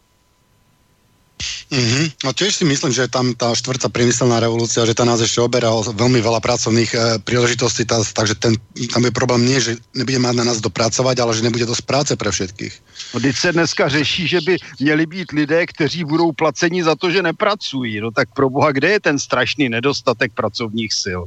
Mm-hmm. 1.69 2.25
No 2.25 2.33
tiež 2.35 2.51
si 2.59 2.65
myslím, 2.67 2.91
že 2.91 3.07
tam 3.07 3.31
tá 3.31 3.55
štvrtá 3.55 3.87
priemyselná 3.87 4.43
revolúcia, 4.43 4.83
že 4.83 4.97
tá 4.97 5.07
nás 5.07 5.23
ešte 5.23 5.39
oberá 5.39 5.71
o 5.71 5.85
veľmi 5.85 6.19
veľa 6.19 6.43
pracovných 6.43 6.91
e, 6.91 6.97
príležitostí, 7.23 7.87
tá, 7.87 8.01
takže 8.03 8.35
ten, 8.35 8.57
tam 8.91 9.05
je 9.05 9.13
problém 9.13 9.47
nie, 9.47 9.61
že 9.61 9.79
nebude 9.95 10.19
mať 10.19 10.35
na 10.35 10.45
nás 10.49 10.59
dopracovať, 10.59 11.15
ale 11.21 11.31
že 11.37 11.45
nebude 11.45 11.69
dosť 11.69 11.83
práce 11.87 12.13
pre 12.17 12.27
všetkých. 12.33 12.73
No, 13.13 13.17
teď 13.19 13.35
se 13.35 13.49
dneska 13.53 13.89
řeší, 13.89 14.27
že 14.27 14.39
by 14.41 14.53
měli 14.79 15.05
být 15.05 15.31
lidé, 15.31 15.65
kteří 15.65 16.03
budou 16.03 16.31
placeni 16.31 16.83
za 16.83 16.95
to, 16.95 17.11
že 17.11 17.21
nepracují. 17.21 18.01
No 18.01 18.11
tak 18.11 18.33
pro 18.33 18.49
boha, 18.49 18.71
kde 18.71 18.89
je 18.89 18.99
ten 18.99 19.19
strašný 19.19 19.69
nedostatek 19.69 20.33
pracovních 20.33 20.93
sil? 21.03 21.21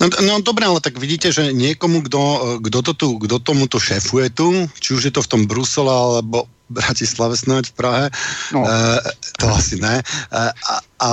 No, 0.00 0.06
no 0.20 0.40
dobré, 0.44 0.66
ale 0.66 0.80
tak 0.80 0.98
vidíte, 0.98 1.32
že 1.32 1.52
niekomu, 1.52 2.00
kdo, 2.04 2.20
kdo, 2.60 2.82
to 2.82 2.92
tu, 2.92 3.08
kdo 3.16 3.38
tomu 3.38 3.64
to 3.66 3.80
šéfuje 3.80 4.30
tu, 4.30 4.68
či 4.80 4.94
už 4.94 5.02
je 5.08 5.12
to 5.14 5.22
v 5.22 5.30
tom 5.30 5.42
Brusele, 5.46 5.88
alebo 5.88 6.44
Bratislave 6.68 7.36
snáď 7.36 7.70
v 7.70 7.76
Prahe, 7.78 8.06
no. 8.52 8.66
e, 8.66 8.70
to 9.38 9.46
asi 9.54 9.78
ne, 9.78 10.02
e, 10.02 10.04
a, 10.50 10.74
a 11.00 11.10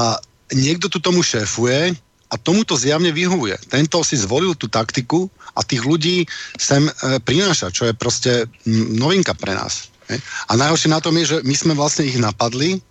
niekto 0.53 0.89
tu 0.89 0.97
tomu 0.97 1.21
šéfuje 1.21 1.93
a 2.33 2.35
tomu 2.41 2.65
to 2.65 2.73
zjavne 2.73 3.13
vyhovuje. 3.13 3.57
Tento 3.69 4.01
si 4.01 4.17
zvolil 4.17 4.57
tu 4.57 4.65
taktiku 4.65 5.29
a 5.53 5.61
tých 5.61 5.85
ľudí 5.85 6.25
sem 6.57 6.89
e, 6.89 6.91
prináša, 7.21 7.69
čo 7.69 7.85
je 7.85 7.93
prostě 7.93 8.49
novinka 8.97 9.33
pre 9.33 9.53
nás. 9.53 9.93
Ne? 10.09 10.17
A 10.49 10.57
najhoršie 10.57 10.89
na 10.89 10.99
tom 10.99 11.13
je, 11.21 11.25
že 11.25 11.37
my 11.45 11.55
sme 11.55 11.73
vlastne 11.77 12.09
ich 12.09 12.17
napadli 12.17 12.81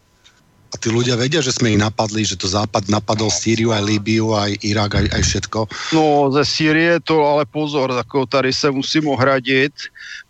a 0.72 0.80
tí 0.80 0.88
ľudia 0.88 1.20
vedia, 1.20 1.44
že 1.44 1.52
sme 1.52 1.76
ich 1.76 1.80
napadli, 1.80 2.24
že 2.24 2.40
to 2.40 2.48
Západ 2.48 2.88
napadol 2.88 3.28
Sýriu, 3.28 3.76
aj 3.76 3.84
Líbiu, 3.84 4.32
aj 4.32 4.56
Irak, 4.64 4.96
aj, 4.96 5.06
aj 5.12 5.22
všetko. 5.28 5.58
No, 5.92 6.32
ze 6.32 6.48
Sýrie 6.48 6.96
to 7.04 7.20
ale 7.28 7.44
pozor, 7.44 7.92
tako 7.92 8.26
tady 8.26 8.52
se 8.52 8.70
musím 8.70 9.08
ohradit, 9.08 9.72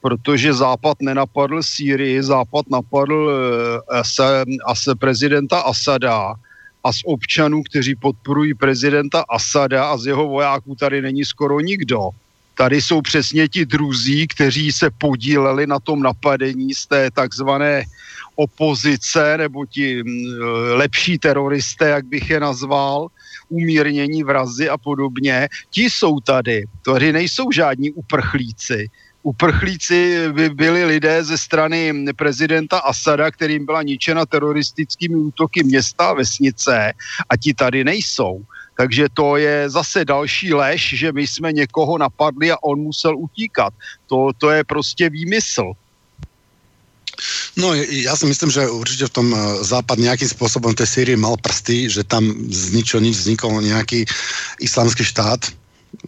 protože 0.03 0.55
Západ 0.55 0.99
nenapadl 1.03 1.63
Sýrii, 1.63 2.23
Západ 2.23 2.67
napadl 2.71 3.15
uh, 3.15 4.03
ase, 4.67 4.95
prezidenta 4.99 5.61
Asada 5.61 6.35
a 6.85 6.93
z 6.93 7.01
občanů, 7.07 7.63
kteří 7.63 7.95
podporují 7.95 8.55
prezidenta 8.55 9.25
Asada 9.31 9.95
a 9.95 9.97
z 9.97 10.07
jeho 10.07 10.29
vojáků 10.29 10.75
tady 10.75 11.03
není 11.03 11.25
skoro 11.25 11.61
nikdo. 11.61 12.11
Tady 12.55 12.83
jsou 12.83 13.01
přesně 13.01 13.49
ti 13.49 13.67
druzí, 13.67 14.27
kteří 14.29 14.73
se 14.73 14.91
podíleli 14.91 15.67
na 15.67 15.79
tom 15.79 16.03
napadení 16.03 16.75
z 16.75 16.87
té 16.87 17.11
takzvané 17.11 17.85
opozice 18.35 19.39
nebo 19.39 19.67
ti 19.67 20.03
mm, 20.03 20.25
lepší 20.73 21.19
teroristé, 21.19 21.89
jak 21.89 22.07
bych 22.07 22.31
je 22.31 22.41
nazval, 22.41 23.09
umírnění 23.49 24.23
vrazy 24.23 24.69
a 24.69 24.79
podobně, 24.79 25.49
ti 25.71 25.91
jsou 25.91 26.21
tady. 26.21 26.65
Tady 26.85 27.13
nejsou 27.13 27.51
žádní 27.51 27.91
uprchlíci. 27.91 28.91
Uprchlíci 29.23 30.29
by 30.33 30.51
byli 30.51 30.85
lidé 30.85 31.25
ze 31.25 31.39
strany 31.39 31.95
prezidenta 32.17 32.79
Asada, 32.79 33.31
kterým 33.31 33.67
byla 33.67 33.83
ničena 33.83 34.27
teroristickými 34.27 35.17
útoky 35.17 35.65
města 35.65 36.11
a 36.11 36.15
vesnice 36.15 36.93
a 37.29 37.37
ti 37.37 37.55
tady 37.55 37.85
nejsou. 37.85 38.43
Takže 38.77 39.07
to 39.15 39.37
je 39.37 39.71
zase 39.71 40.05
další 40.05 40.55
lež, 40.55 40.95
že 40.99 41.13
my 41.13 41.27
jsme 41.27 41.53
někoho 41.53 41.99
napadli 41.99 42.51
a 42.51 42.57
on 42.63 42.81
musel 42.81 43.19
utíkat. 43.19 43.75
To, 44.07 44.31
to 44.39 44.51
je 44.51 44.65
prostě 44.65 45.11
výmysl. 45.11 45.73
No 47.53 47.77
ja 47.77 48.17
si 48.17 48.25
myslím, 48.25 48.49
že 48.49 48.65
určite 48.65 49.13
v 49.13 49.15
tom 49.15 49.29
eh, 49.33 49.41
západ 49.61 50.01
nejakým 50.01 50.29
spôsobom 50.29 50.73
tej 50.73 50.89
Sýrii 50.89 51.19
mal 51.21 51.37
prsty, 51.37 51.93
že 51.93 52.01
tam 52.01 52.33
z 52.49 52.73
ničoho 52.73 53.05
nič 53.05 53.21
vznikol 53.21 53.61
nejaký 53.61 54.09
islamský 54.65 55.05
štát. 55.05 55.53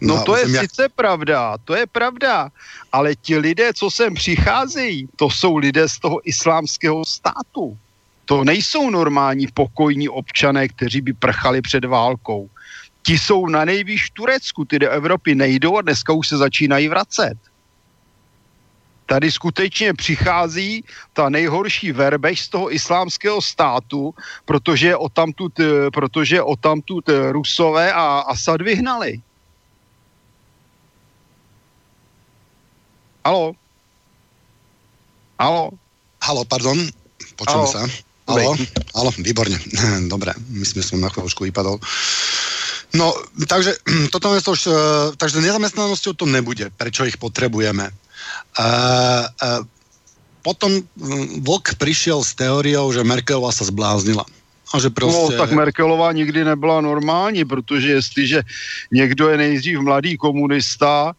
No 0.00 0.24
to 0.24 0.36
je 0.40 0.48
jak... 0.48 0.64
sice 0.64 0.88
pravda, 0.88 1.60
to 1.64 1.76
je 1.76 1.86
pravda, 1.86 2.48
ale 2.92 3.12
ti 3.14 3.36
lidé, 3.36 3.68
co 3.76 3.90
sem 3.90 4.14
přicházejí, 4.14 5.08
to 5.16 5.30
jsou 5.30 5.56
lidé 5.56 5.88
z 5.88 5.98
toho 5.98 6.18
islámského 6.24 7.04
státu. 7.04 7.76
To 8.24 8.44
nejsou 8.44 8.90
normální 8.90 9.46
pokojní 9.52 10.08
občané, 10.08 10.68
kteří 10.68 11.00
by 11.00 11.12
prchali 11.12 11.60
před 11.60 11.84
válkou. 11.84 12.48
Ti 13.06 13.18
jsou 13.18 13.46
na 13.46 13.64
nejvýš 13.64 14.10
Turecku, 14.10 14.64
ty 14.64 14.78
do 14.78 14.90
Evropy 14.90 15.34
nejdou 15.34 15.76
a 15.76 15.82
dneska 15.82 16.12
už 16.12 16.28
se 16.28 16.36
začínají 16.36 16.88
vracet. 16.88 17.36
Tady 19.06 19.32
skutečně 19.32 19.94
přichází 19.94 20.84
ta 21.12 21.28
nejhorší 21.28 21.92
verbež 21.92 22.40
z 22.40 22.49
toho 22.49 22.75
islámského 22.75 23.42
státu, 23.42 24.14
protože 24.44 24.96
o 24.96 25.08
tamtud, 25.08 25.52
protože 25.92 26.42
o 26.42 26.56
tamtud 26.56 27.04
Rusové 27.30 27.92
a 27.92 28.25
Asad 28.28 28.62
vyhnali. 28.62 29.20
Halo? 33.25 33.52
Halo? 35.40 35.70
Halo, 36.23 36.44
pardon, 36.44 36.76
počujem 37.37 37.66
sa. 37.66 37.80
Halo, 38.25 38.56
halo, 38.96 39.11
výborne. 39.20 39.56
Dobre, 40.12 40.32
myslím, 40.49 40.80
že 40.80 40.88
som 40.92 41.00
na 41.00 41.12
chvíľočku 41.12 41.44
vypadol. 41.44 41.76
No, 42.96 43.12
takže 43.49 43.76
toto 44.12 44.32
je 44.32 44.40
to 44.40 44.50
už, 44.56 44.62
e, 44.68 44.73
takže 45.20 45.44
nezamestnanosťou 45.44 46.12
to 46.16 46.25
nebude, 46.25 46.73
prečo 46.73 47.04
ich 47.04 47.20
potrebujeme. 47.20 47.92
Uh, 48.58 49.24
uh, 49.42 49.62
potom 50.44 50.84
Vlk 51.40 51.80
prišiel 51.80 52.20
s 52.20 52.36
teóriou, 52.36 52.92
že 52.92 53.00
Merkelová 53.00 53.48
sa 53.52 53.64
zbláznila. 53.64 54.28
A 54.74 54.78
že 54.80 54.90
prostě... 54.90 55.32
No, 55.32 55.38
tak 55.38 55.52
Merkelová 55.52 56.12
nikdy 56.12 56.44
nebyla 56.44 56.80
normální, 56.80 57.44
protože 57.44 57.88
jestliže 57.90 58.42
někdo 58.92 59.28
je 59.28 59.36
nejdřív 59.36 59.78
mladý 59.78 60.16
komunista, 60.16 61.12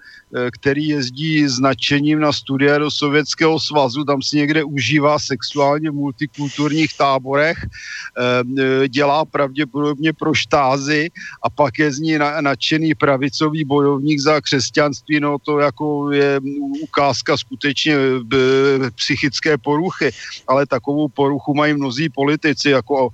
který 0.52 0.88
jezdí 0.88 1.48
s 1.48 1.60
nadšením 1.60 2.20
na 2.20 2.32
studia 2.34 2.78
do 2.78 2.92
Sovětského 2.92 3.60
svazu, 3.60 4.04
tam 4.04 4.22
si 4.22 4.38
někde 4.38 4.64
užívá 4.64 5.20
sexuálně 5.20 5.92
v 5.92 5.94
multikulturních 5.94 6.98
táborech, 6.98 7.58
eh, 7.66 8.88
dělá 8.88 9.26
pravděpodobně 9.26 10.14
pro 10.14 10.34
štázy 10.34 11.10
a 11.44 11.50
pak 11.50 11.80
je 11.80 11.92
z 11.92 12.00
ní 12.00 12.18
nadšený 12.42 12.96
pravicový 12.96 13.66
bojovník 13.66 14.20
za 14.20 14.42
křesťanství, 14.42 15.20
no 15.20 15.38
to 15.40 15.60
jako 15.60 16.12
je 16.12 16.40
ukázka 16.82 17.38
skutečně 17.38 17.96
eh, 17.96 18.92
psychické 18.96 19.58
poruchy, 19.58 20.12
ale 20.48 20.66
takovou 20.66 21.08
poruchu 21.08 21.54
mají 21.54 21.74
mnozí 21.74 22.10
politici, 22.10 22.70
jako 22.70 23.10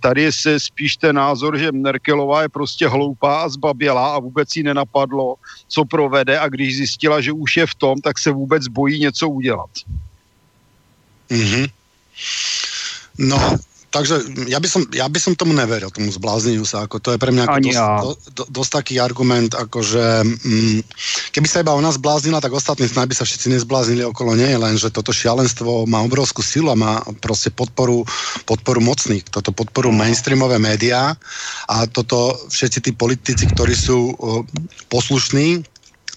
tady 0.00 0.32
se 0.32 0.60
spíš 0.60 0.96
ten 0.96 1.16
názor, 1.16 1.58
že 1.58 1.72
Merkelová 1.72 2.42
je 2.42 2.48
prostě 2.48 2.88
hloupá 2.88 3.42
a 3.42 3.48
zbabělá 3.48 4.14
a 4.14 4.18
vůbec 4.18 4.56
jí 4.56 4.62
nenapadlo, 4.62 5.34
co 5.68 5.84
provede 5.84 6.33
a 6.38 6.48
když 6.48 6.76
zjistila, 6.76 7.20
že 7.20 7.32
už 7.32 7.56
je 7.56 7.66
v 7.66 7.74
tom, 7.74 8.00
tak 8.00 8.18
se 8.18 8.30
vůbec 8.30 8.68
bojí 8.68 9.00
něco 9.00 9.28
udělat. 9.28 9.70
Mm-hmm. 11.30 11.70
No, 13.18 13.38
takže 13.94 14.18
ja 14.50 14.58
by, 14.58 14.66
som, 14.66 14.82
ja 14.90 15.06
by 15.06 15.22
som 15.22 15.38
tomu 15.38 15.54
neveril, 15.54 15.86
tomu 15.94 16.10
zblázneniu 16.10 16.66
sa, 16.66 16.82
ako 16.82 16.98
to 16.98 17.08
je 17.14 17.18
pre 17.22 17.30
mňa 17.30 17.44
ako 17.46 17.58
dosť, 17.62 17.78
ja. 17.78 17.88
do, 18.02 18.10
do, 18.34 18.44
dosť 18.50 18.70
taký 18.82 18.94
argument, 18.98 19.54
ako 19.54 19.86
že 19.86 20.26
mm, 20.26 20.82
keby 21.30 21.46
sa 21.46 21.62
iba 21.62 21.78
ona 21.78 21.94
zbláznila, 21.94 22.42
tak 22.42 22.58
ostatní 22.58 22.90
snad 22.90 23.06
by 23.06 23.14
sa 23.14 23.22
všetci 23.22 23.54
nezbláznili 23.54 24.02
okolo 24.02 24.34
nej, 24.34 24.58
lenže 24.58 24.90
toto 24.90 25.14
šialenstvo 25.14 25.86
má 25.86 26.02
obrovskú 26.02 26.42
silu 26.42 26.74
a 26.74 26.76
má 26.78 27.06
proste 27.22 27.54
podporu, 27.54 28.02
podporu 28.42 28.82
mocných, 28.82 29.30
toto 29.30 29.54
podporu 29.54 29.94
mainstreamové 29.94 30.58
médiá 30.58 31.14
a 31.70 31.86
toto 31.86 32.34
všetci 32.50 32.90
tí 32.90 32.90
politici, 32.98 33.46
ktorí 33.46 33.78
sú 33.78 34.10
o, 34.18 34.42
poslušní, 34.90 35.62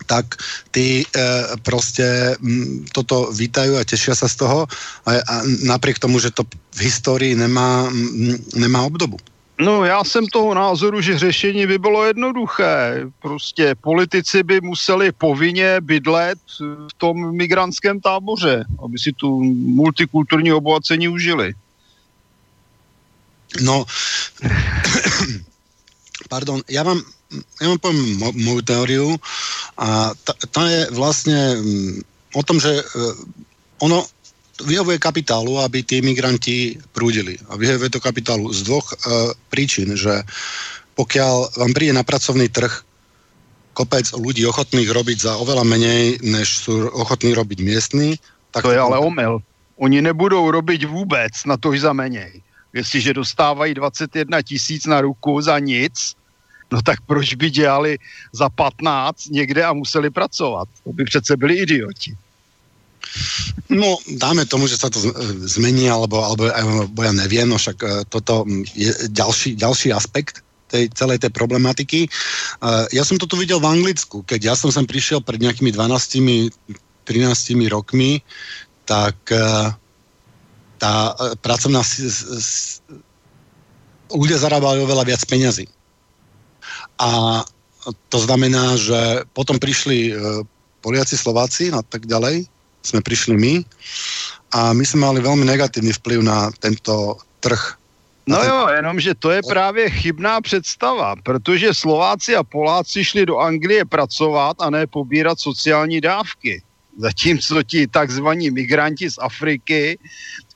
tak 0.05 0.25
ty 0.71 1.03
e, 1.03 1.23
prostě 1.63 2.37
m, 2.43 2.85
toto 2.91 3.31
vítajú 3.31 3.77
a 3.77 3.83
tešia 3.83 4.15
sa 4.15 4.27
z 4.27 4.35
toho 4.35 4.67
a, 5.05 5.11
a 5.17 5.35
napriek 5.63 5.99
tomu, 5.99 6.19
že 6.19 6.31
to 6.31 6.43
v 6.75 6.79
histórii 6.79 7.35
nemá, 7.35 7.89
m, 7.89 8.37
nemá 8.55 8.83
obdobu. 8.83 9.17
No 9.59 9.85
já 9.85 10.03
jsem 10.03 10.27
toho 10.27 10.53
názoru, 10.53 11.01
že 11.01 11.19
řešení 11.19 11.67
by 11.67 11.77
bylo 11.77 12.05
jednoduché. 12.05 13.05
Prostě 13.21 13.75
politici 13.81 14.43
by 14.43 14.61
museli 14.61 15.11
povinně 15.11 15.81
bydlet 15.81 16.39
v 16.59 16.93
tom 16.97 17.35
migrantském 17.35 17.99
táboře, 17.99 18.65
aby 18.83 18.99
si 18.99 19.13
tu 19.13 19.43
multikulturní 19.53 20.53
obohacení 20.53 21.07
užili. 21.07 21.53
No, 23.61 23.85
pardon, 26.27 26.61
já 26.69 26.83
vám 26.83 27.01
ja 27.59 27.67
vám 27.67 27.79
poviem 27.79 27.99
moju 28.39 28.61
teóriu 28.63 29.07
a 29.75 30.15
tá, 30.23 30.33
tá 30.47 30.63
je 30.71 30.81
vlastne 30.95 31.39
mm, 31.59 31.95
o 32.39 32.41
tom, 32.43 32.55
že 32.55 32.71
uh, 32.71 33.13
ono 33.83 34.07
vyhovuje 34.63 34.97
kapitálu, 34.97 35.59
aby 35.61 35.83
tí 35.85 36.01
migranti 36.01 36.79
prúdili. 36.95 37.37
A 37.51 37.59
vyhovuje 37.59 37.93
to 37.93 38.01
kapitálu 38.01 38.49
z 38.49 38.65
dvoch 38.65 38.87
uh, 38.95 39.35
príčin, 39.51 39.93
že 39.93 40.23
pokiaľ 40.97 41.61
vám 41.61 41.71
príde 41.75 41.93
na 41.93 42.01
pracovný 42.01 42.49
trh 42.49 42.73
kopec 43.77 44.09
ľudí 44.17 44.41
ochotných 44.49 44.89
robiť 44.89 45.17
za 45.29 45.33
oveľa 45.37 45.61
menej, 45.61 46.17
než 46.25 46.65
sú 46.65 46.89
ochotní 46.89 47.37
robiť 47.37 47.61
miestni, 47.61 48.17
tak... 48.49 48.65
To 48.65 48.73
je 48.73 48.81
ale 48.81 48.97
omyl. 48.97 49.45
Oni 49.77 50.01
nebudou 50.01 50.41
robiť 50.49 50.89
vůbec 50.89 51.45
na 51.45 51.53
to 51.61 51.69
za 51.77 51.93
menej. 51.93 52.41
Jestliže 52.73 53.13
dostávají 53.13 53.73
21 53.73 54.41
tisíc 54.41 54.85
na 54.85 55.01
ruku 55.01 55.41
za 55.41 55.59
nic, 55.59 56.16
no 56.71 56.81
tak 56.81 57.01
proč 57.01 57.33
by 57.33 57.49
dělali 57.49 57.97
za 58.33 58.49
15 58.49 59.25
někde 59.25 59.63
a 59.63 59.73
museli 59.73 60.09
pracovat? 60.09 60.67
To 60.83 60.93
by 60.93 61.03
přece 61.03 61.37
byli 61.37 61.55
idioti. 61.55 62.17
No, 63.69 63.97
dáme 64.19 64.45
tomu, 64.45 64.67
že 64.67 64.77
sa 64.77 64.91
to 64.91 64.99
zmení, 65.47 65.87
alebo, 65.89 66.19
alebo, 66.19 66.51
alebo 66.51 66.99
ja 67.03 67.15
neviem, 67.15 67.47
no 67.47 67.55
však 67.55 67.77
e, 67.79 67.87
toto 68.11 68.43
je 68.75 68.91
ďalší, 69.09 69.55
ďalší 69.55 69.95
aspekt 69.95 70.43
tej 70.67 70.91
celej 70.91 71.23
tej 71.23 71.31
problematiky. 71.31 72.11
Uh, 72.59 72.83
ja 72.91 73.07
som 73.07 73.15
to 73.15 73.23
tu 73.23 73.39
videl 73.39 73.63
v 73.63 73.71
Anglicku, 73.71 74.27
keď 74.27 74.51
ja 74.51 74.55
som 74.59 74.67
sem 74.67 74.83
prišiel 74.83 75.23
pred 75.23 75.39
nejakými 75.39 75.71
12 75.71 76.51
13 77.07 77.71
rokmi, 77.71 78.19
tak 78.83 79.15
tá 80.75 80.93
pracovná 81.39 81.79
ľudia 84.11 84.37
zarábali 84.37 84.83
oveľa 84.83 85.03
viac 85.07 85.23
peňazí. 85.23 85.71
A 86.99 87.43
to 88.09 88.19
znamená, 88.19 88.75
že 88.75 89.23
potom 89.33 89.59
prišli 89.59 90.11
e, 90.11 90.13
Poliaci, 90.81 91.17
Slováci 91.17 91.71
a 91.71 91.81
tak 91.81 92.05
ďalej, 92.05 92.45
sme 92.83 93.01
prišli 93.03 93.35
my 93.35 93.53
a 94.53 94.73
my 94.73 94.85
jsme 94.85 94.99
mali 95.01 95.19
velmi 95.21 95.45
negativní 95.45 95.93
vplyv 95.93 96.19
na 96.21 96.51
tento 96.59 97.17
trh. 97.39 97.75
No 98.27 98.43
jo, 98.43 98.67
jenomže 98.75 99.15
to 99.15 99.31
je 99.31 99.41
právě 99.47 99.89
chybná 99.89 100.41
představa, 100.41 101.15
protože 101.23 101.73
Slováci 101.73 102.35
a 102.35 102.43
Poláci 102.43 103.05
šli 103.05 103.25
do 103.25 103.37
Anglie 103.39 103.85
pracovat 103.85 104.57
a 104.59 104.69
ne 104.69 104.87
pobírat 104.87 105.39
sociální 105.39 106.01
dávky. 106.01 106.61
Zatímco 106.99 107.63
ti 107.63 107.87
takzvaní 107.87 108.51
migranti 108.51 109.11
z 109.11 109.15
Afriky 109.21 109.99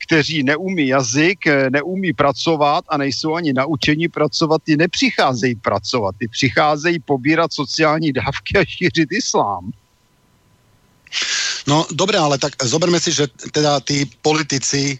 kteří 0.04 0.44
neumí 0.44 0.88
jazyk, 0.88 1.48
eh, 1.48 1.70
neumí 1.70 2.14
pracovat 2.14 2.86
a 2.90 2.98
nejsou 2.98 3.36
ani 3.36 3.54
naučení 3.54 4.08
pracovat, 4.08 4.62
ty 4.64 4.78
nepřicházejí 4.78 5.56
pracovat, 5.56 6.16
ty 6.20 6.28
přicházejí 6.28 7.00
pobírat 7.00 7.54
sociální 7.54 8.14
dávky 8.14 8.58
a 8.58 8.66
šířit 8.66 9.12
islám. 9.12 9.72
No 11.68 11.86
dobré, 11.92 12.18
ale 12.18 12.38
tak 12.38 12.56
zoberme 12.64 13.00
si, 13.00 13.12
že 13.12 13.28
teda 13.52 13.80
tí 13.80 14.08
politici, 14.22 15.00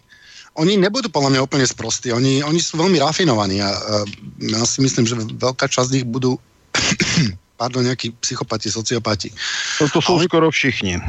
oni 0.52 0.76
nebudú 0.76 1.08
podľa 1.08 1.30
mňa 1.32 1.44
úplne 1.48 1.66
sprostí, 1.66 2.12
oni, 2.12 2.44
oni 2.44 2.60
sú 2.60 2.76
veľmi 2.76 3.00
rafinovaní 3.00 3.64
a, 3.64 3.72
a 3.72 3.94
ja 4.38 4.62
si 4.68 4.84
myslím, 4.84 5.08
že 5.08 5.16
veľká 5.16 5.64
časť 5.64 5.88
z 5.88 5.94
nich 6.00 6.06
budú 6.06 6.36
pardon, 7.60 7.82
nejakí 7.82 8.12
psychopati, 8.20 8.68
sociopati. 8.68 9.32
No 9.80 9.88
to 9.88 10.00
sú 10.04 10.20
oni... 10.20 10.28
skoro 10.28 10.52
všichni. 10.52 11.00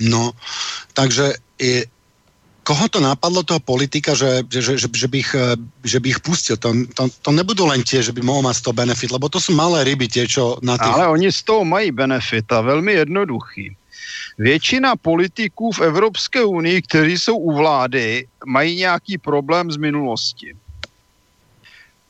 No, 0.00 0.32
takže 0.92 1.36
je, 1.60 1.88
koho 2.66 2.90
to 2.90 2.98
napadlo 2.98 3.46
toho 3.46 3.62
politika, 3.62 4.18
že, 4.18 4.42
že, 4.50 4.74
že, 4.74 4.90
že, 4.90 5.06
bych, 5.06 5.28
eh, 5.38 5.54
že 5.86 6.02
bych 6.02 6.18
pustil? 6.18 6.58
To, 6.58 6.74
to, 6.98 7.06
to 7.22 7.30
nebudú 7.30 7.62
len 7.70 7.86
tie, 7.86 8.02
že 8.02 8.10
by 8.10 8.26
mohol 8.26 8.42
mať 8.42 8.58
z 8.58 8.62
toho 8.66 8.74
benefit, 8.74 9.10
lebo 9.14 9.30
to 9.30 9.38
sú 9.38 9.54
malé 9.54 9.86
ryby 9.86 10.10
tie, 10.10 10.26
čo 10.26 10.58
na 10.66 10.74
tých... 10.74 10.90
Ale 10.90 11.14
oni 11.14 11.30
z 11.30 11.46
toho 11.46 11.62
mají 11.62 11.94
benefit 11.94 12.50
a 12.50 12.66
velmi 12.66 13.06
jednoduchý. 13.06 13.70
Většina 14.38 14.96
politiků 14.96 15.72
v 15.72 15.80
Evropské 15.80 16.44
unii, 16.44 16.82
kteří 16.82 17.18
jsou 17.18 17.36
u 17.36 17.56
vlády, 17.56 18.26
mají 18.44 18.76
nějaký 18.76 19.18
problém 19.18 19.72
z 19.72 19.76
minulosti 19.76 20.52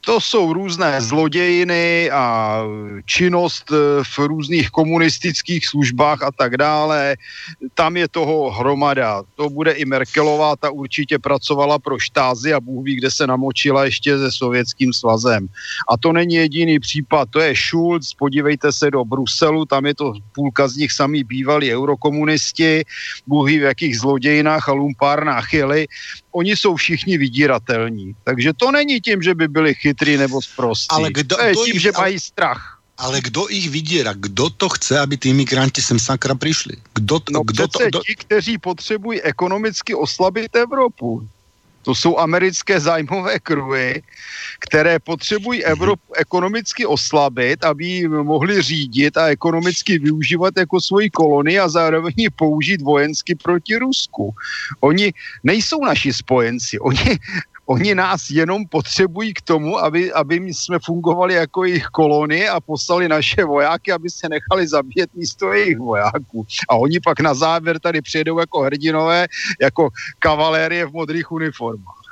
to 0.06 0.20
jsou 0.20 0.52
různé 0.52 1.00
zlodějiny 1.02 2.10
a 2.10 2.62
činnost 3.04 3.72
eh, 3.72 4.04
v 4.04 4.18
různých 4.18 4.70
komunistických 4.70 5.66
službách 5.66 6.22
a 6.22 6.30
tak 6.30 6.56
dále. 6.56 7.16
Tam 7.74 7.96
je 7.96 8.08
toho 8.08 8.50
hromada. 8.50 9.22
To 9.34 9.50
bude 9.50 9.72
i 9.72 9.84
Merkelová, 9.84 10.56
ta 10.56 10.70
určitě 10.70 11.18
pracovala 11.18 11.78
pro 11.78 11.98
štázy 11.98 12.54
a 12.54 12.60
Bůh 12.60 12.84
ví, 12.84 12.96
kde 12.96 13.10
se 13.10 13.26
namočila 13.26 13.84
ještě 13.84 14.18
se 14.18 14.32
sovětským 14.32 14.92
svazem. 14.92 15.48
A 15.90 15.98
to 15.98 16.12
není 16.12 16.34
jediný 16.34 16.78
případ, 16.78 17.28
to 17.30 17.40
je 17.40 17.54
Schulz, 17.56 18.14
podívejte 18.14 18.72
se 18.72 18.90
do 18.90 19.04
Bruselu, 19.04 19.64
tam 19.64 19.86
je 19.86 19.94
to 19.94 20.12
půlka 20.34 20.68
z 20.68 20.76
nich 20.76 20.92
samý 20.92 21.24
bývalí 21.24 21.74
eurokomunisti, 21.74 22.84
Bůh 23.26 23.48
ví, 23.48 23.58
v 23.58 23.62
jakých 23.62 23.98
zlodějinách 23.98 24.68
a 24.68 24.72
lumpárnách 24.72 25.54
jeli 25.54 25.86
oni 26.36 26.52
jsou 26.56 26.76
všichni 26.76 27.18
vydíratelní. 27.18 28.12
Takže 28.24 28.52
to 28.52 28.70
není 28.70 29.00
tím, 29.00 29.22
že 29.22 29.34
by 29.34 29.48
byli 29.48 29.74
chytrý 29.74 30.16
nebo 30.20 30.42
zprostí. 30.42 30.92
Ale 30.92 31.08
kdo, 31.12 31.36
to 31.36 31.42
je 31.42 31.54
tím, 31.56 31.78
že 31.80 31.90
mají 31.96 32.20
strach. 32.20 32.80
ale 32.98 33.20
kdo 33.20 33.48
ich 33.48 33.70
vydírá? 33.70 34.12
Kdo 34.12 34.50
to 34.50 34.68
chce, 34.68 35.00
aby 35.00 35.16
ty 35.16 35.28
imigranti 35.28 35.82
sem 35.82 35.98
sakra 35.98 36.34
přišli? 36.34 36.76
Kdo, 36.94 37.20
no 37.30 37.40
kdo 37.44 37.68
to, 37.68 37.78
kdo... 37.88 38.00
ti, 38.04 38.14
kteří 38.16 38.58
potřebují 38.58 39.22
ekonomicky 39.22 39.94
oslabit 39.94 40.56
Evropu. 40.56 41.28
To 41.86 41.94
jsou 41.94 42.18
americké 42.18 42.80
zájmové 42.86 43.38
kruhy, 43.38 44.02
které 44.60 44.98
potřebují. 44.98 45.64
Evropu 45.64 46.14
ekonomicky 46.14 46.86
oslabit, 46.86 47.64
aby 47.64 47.86
ji 47.86 48.08
mohli 48.08 48.62
řídit 48.62 49.16
a 49.16 49.26
ekonomicky 49.26 49.98
využívat 49.98 50.54
jako 50.56 50.80
svoji 50.80 51.10
kolonii 51.10 51.58
a 51.58 51.68
zároveň 51.68 52.12
ji 52.16 52.30
použít 52.30 52.82
vojensky 52.82 53.34
proti 53.34 53.76
Rusku. 53.76 54.34
Oni 54.80 55.12
nejsou 55.42 55.84
naši 55.84 56.12
spojenci, 56.12 56.78
oni, 56.78 57.18
Oni 57.66 57.94
nás 57.94 58.30
jenom 58.30 58.66
potřebují 58.66 59.34
k 59.34 59.40
tomu, 59.42 59.78
aby, 59.78 60.12
aby 60.12 60.34
jsme 60.36 60.78
fungovali 60.78 61.34
jako 61.34 61.64
jejich 61.64 61.86
kolonie 61.86 62.50
a 62.50 62.60
poslali 62.60 63.08
naše 63.08 63.44
vojáky, 63.44 63.92
aby 63.92 64.10
se 64.10 64.28
nechali 64.28 64.68
zabíjet 64.68 65.10
místo 65.14 65.52
jejich 65.52 65.78
vojáků. 65.78 66.46
A 66.68 66.74
oni 66.74 67.00
pak 67.00 67.20
na 67.20 67.34
závěr 67.34 67.78
tady 67.78 68.02
přijedou 68.02 68.38
jako 68.38 68.60
hrdinové, 68.60 69.26
jako 69.60 69.88
kavalérie 70.18 70.86
v 70.86 70.92
modrých 70.92 71.32
uniformách. 71.32 72.02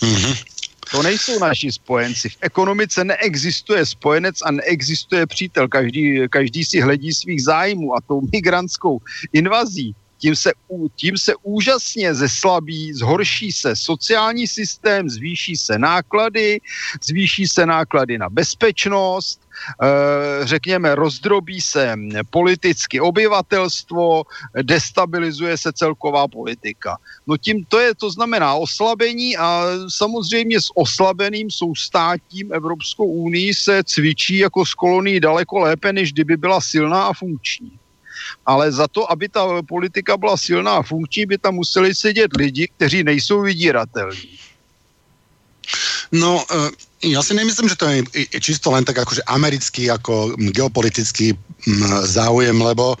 Mm-hmm. 0.00 0.44
To 0.90 1.02
nejsou 1.02 1.38
naši 1.38 1.72
spojenci. 1.72 2.28
V 2.28 2.36
ekonomice 2.40 3.04
neexistuje 3.04 3.86
spojenec 3.86 4.42
a 4.42 4.50
neexistuje 4.50 5.26
přítel. 5.26 5.68
Každý, 5.68 6.28
každý 6.30 6.64
si 6.64 6.80
hledí 6.80 7.12
svých 7.14 7.42
zájmů 7.42 7.94
a 7.94 8.00
tou 8.00 8.22
migrantskou 8.32 9.00
invazí 9.32 9.94
tím 10.18 10.36
se, 10.36 10.52
tím 10.96 11.18
se 11.18 11.32
úžasně 11.42 12.14
zeslabí, 12.14 12.92
zhorší 12.92 13.52
se 13.52 13.76
sociální 13.76 14.46
systém, 14.46 15.10
zvýší 15.10 15.56
se 15.56 15.78
náklady, 15.78 16.60
zvýší 17.02 17.46
se 17.46 17.66
náklady 17.66 18.18
na 18.18 18.28
bezpečnost, 18.28 19.40
eh, 19.82 19.86
řekněme, 20.46 20.94
rozdrobí 20.94 21.60
se 21.60 21.94
politicky 22.30 23.00
obyvatelstvo, 23.00 24.22
destabilizuje 24.62 25.58
se 25.58 25.72
celková 25.72 26.28
politika. 26.28 26.98
No 27.26 27.36
tím 27.36 27.64
to 27.64 27.78
je, 27.78 27.94
to 27.94 28.10
znamená 28.10 28.54
oslabení 28.54 29.36
a 29.36 29.64
samozřejmě 29.88 30.60
s 30.60 30.70
oslabeným 30.74 31.50
soustátím 31.50 32.52
Evropskou 32.52 33.06
unii 33.06 33.54
se 33.54 33.82
cvičí 33.84 34.38
jako 34.38 34.66
z 34.66 34.74
kolonii 34.74 35.20
daleko 35.20 35.58
lépe, 35.58 35.92
než 35.92 36.12
kdyby 36.12 36.36
byla 36.36 36.60
silná 36.60 37.06
a 37.06 37.12
funkční 37.12 37.78
ale 38.46 38.72
za 38.72 38.88
to, 38.88 39.10
aby 39.12 39.28
ta 39.28 39.62
politika 39.62 40.16
byla 40.16 40.36
silná 40.36 40.72
a 40.72 40.82
funkční, 40.82 41.26
by 41.26 41.38
tam 41.38 41.54
museli 41.54 41.94
sedět 41.94 42.30
lidi, 42.36 42.68
kteří 42.76 43.04
nejsou 43.04 43.40
vydíratelní. 43.40 44.38
No, 46.12 46.40
uh, 46.40 46.72
ja 47.04 47.20
si 47.20 47.36
nemyslím, 47.36 47.68
že 47.68 47.76
to 47.76 47.86
je 47.86 48.00
čisto 48.40 48.72
len 48.72 48.82
tak 48.82 48.98
akože 48.98 49.22
americký, 49.28 49.92
ako 49.92 50.34
geopolitický 50.50 51.36
záujem, 52.02 52.56
lebo 52.56 52.96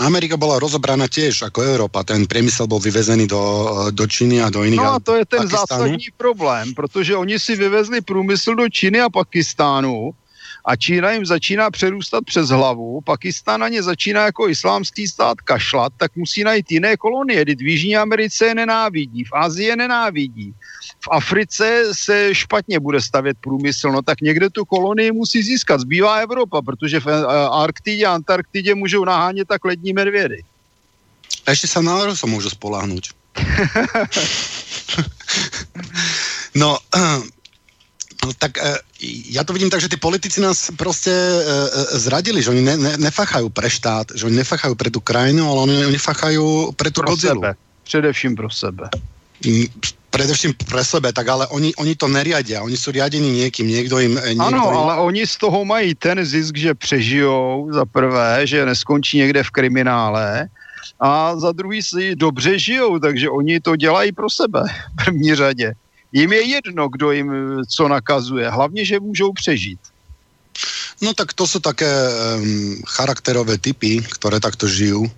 Amerika 0.00 0.40
bola 0.40 0.56
rozobraná 0.56 1.04
tiež 1.04 1.44
ako 1.52 1.60
Európa. 1.60 2.00
Ten 2.00 2.24
priemysel 2.24 2.64
bol 2.64 2.80
vyvezený 2.80 3.28
do, 3.28 3.42
do 3.92 4.04
Číny 4.08 4.40
a 4.40 4.48
do 4.48 4.64
iných 4.64 4.80
No 4.80 4.96
a 4.96 4.98
to 5.04 5.20
je 5.20 5.24
ten 5.28 5.44
Pakistánu. 5.44 5.68
zásadní 5.68 6.08
problém, 6.16 6.74
protože 6.74 7.16
oni 7.16 7.36
si 7.36 7.56
vyvezli 7.56 8.00
průmysl 8.00 8.54
do 8.54 8.68
Číny 8.68 9.00
a 9.00 9.12
Pakistánu 9.12 10.16
a 10.64 10.76
Čína 10.76 11.12
jim 11.12 11.26
začíná 11.26 11.70
přerůstat 11.70 12.24
přes 12.24 12.48
hlavu, 12.48 13.00
Pakistán 13.00 13.60
na 13.60 13.68
ně 13.68 13.82
začíná 13.82 14.24
jako 14.24 14.48
islámský 14.48 15.08
stát 15.08 15.40
kašlat, 15.40 15.92
tak 15.96 16.16
musí 16.16 16.44
najít 16.44 16.70
jiné 16.70 16.96
kolonie. 16.96 17.46
Teď 17.46 17.58
v 17.58 17.66
Jižní 17.66 17.96
Americe 17.96 18.46
je 18.46 18.54
nenávidí, 18.54 19.24
v 19.24 19.32
Asii 19.32 19.66
je 19.66 19.76
nenávidí, 19.76 20.54
v 21.00 21.08
Africe 21.10 21.84
se 21.92 22.34
špatně 22.34 22.80
bude 22.80 23.00
stavět 23.00 23.36
průmysl, 23.40 23.90
no 23.90 24.02
tak 24.02 24.20
někde 24.20 24.50
tu 24.50 24.64
kolonii 24.64 25.12
musí 25.12 25.42
získat. 25.42 25.80
Zbývá 25.80 26.16
Evropa, 26.16 26.62
protože 26.62 27.00
v 27.00 27.06
eh, 27.06 27.24
Arktidě 27.50 28.06
a 28.06 28.14
Antarktidě 28.14 28.74
můžou 28.74 29.04
nahánět 29.04 29.48
tak 29.48 29.64
lední 29.64 29.92
medvědy. 29.92 30.44
A 31.46 31.50
ještě 31.50 31.66
se 31.66 31.82
na 31.82 32.04
Rusa 32.04 32.26
můžu 32.26 32.50
spoláhnout. 32.50 33.04
no, 36.54 36.78
No 38.22 38.30
tak 38.38 38.58
e, 38.58 38.78
ja 39.34 39.42
to 39.42 39.50
vidím 39.50 39.70
tak, 39.70 39.82
že 39.82 39.90
tí 39.90 39.98
politici 39.98 40.38
nás 40.38 40.70
proste 40.78 41.10
e, 41.10 41.38
e, 41.42 41.98
zradili, 41.98 42.38
že 42.38 42.54
oni 42.54 42.62
ne, 42.62 42.74
ne, 42.78 42.92
nefachajú 43.10 43.50
pre 43.50 43.66
štát, 43.66 44.14
že 44.14 44.26
oni 44.30 44.38
nefachajú 44.46 44.78
pre 44.78 44.94
tú 44.94 45.02
krajinu, 45.02 45.50
ale 45.50 45.58
oni, 45.66 45.76
oni 45.90 45.98
fachajú 45.98 46.70
pre 46.78 46.94
tú 46.94 47.02
pro. 47.02 47.18
Sebe. 47.18 47.58
Především 47.82 48.38
pro 48.38 48.50
sebe. 48.50 48.86
Mm, 49.42 49.66
predevším 50.10 50.54
pre 50.54 50.84
sebe, 50.84 51.12
tak 51.12 51.28
ale 51.28 51.46
oni, 51.50 51.74
oni 51.74 51.98
to 51.98 52.08
neriadia, 52.08 52.62
oni 52.62 52.76
jsou 52.76 52.90
riadení 52.90 53.30
někým, 53.42 53.68
někdo 53.68 53.98
jim... 53.98 54.14
Někdo 54.14 54.44
ano, 54.44 54.64
jim... 54.70 54.76
ale 54.76 54.96
oni 54.96 55.26
z 55.26 55.36
toho 55.36 55.64
mají 55.64 55.94
ten 55.94 56.24
zisk, 56.24 56.56
že 56.56 56.74
přežijou 56.74 57.68
za 57.72 57.84
prvé, 57.84 58.46
že 58.46 58.66
neskončí 58.66 59.18
někde 59.18 59.42
v 59.42 59.50
kriminále 59.50 60.48
a 61.00 61.36
za 61.36 61.52
druhý 61.52 61.82
si 61.82 62.16
dobře 62.16 62.58
žijou, 62.58 62.98
takže 62.98 63.30
oni 63.30 63.60
to 63.60 63.76
dělají 63.76 64.12
pro 64.12 64.30
sebe 64.30 64.62
v 64.68 65.04
první 65.04 65.34
řadě. 65.34 65.74
Jim 66.12 66.32
je 66.32 66.42
jedno, 66.42 66.88
kdo 66.88 67.10
jim 67.10 67.32
eh, 67.32 67.64
co 67.68 67.88
nakazuje. 67.88 68.50
Hlavně, 68.50 68.84
že 68.84 69.00
můžou 69.00 69.32
přežít. 69.32 69.80
No 71.02 71.14
tak 71.14 71.32
to 71.32 71.46
jsou 71.46 71.58
také 71.58 72.08
um, 72.08 72.82
charakterové 72.86 73.58
typy, 73.58 74.04
které 74.12 74.40
takto 74.40 74.68
žijí. 74.68 75.10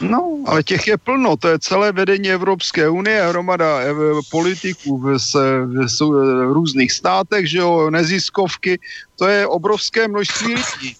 No, 0.00 0.44
ale 0.46 0.62
těch 0.62 0.86
je 0.86 0.96
plno, 0.96 1.36
to 1.36 1.48
je 1.48 1.58
celé 1.58 1.92
vedení 1.92 2.30
Evropské 2.30 2.88
unie, 2.88 3.28
hromada 3.28 3.80
eh, 3.80 3.94
politiků 4.30 4.98
v, 4.98 5.18
v, 5.18 5.34
v, 5.64 6.00
v 6.00 6.52
různých 6.52 6.92
státech, 6.92 7.50
že 7.50 7.58
jo, 7.58 7.90
neziskovky, 7.90 8.78
to 9.16 9.26
je 9.26 9.46
obrovské 9.46 10.08
množství 10.08 10.54
lidí. 10.54 10.96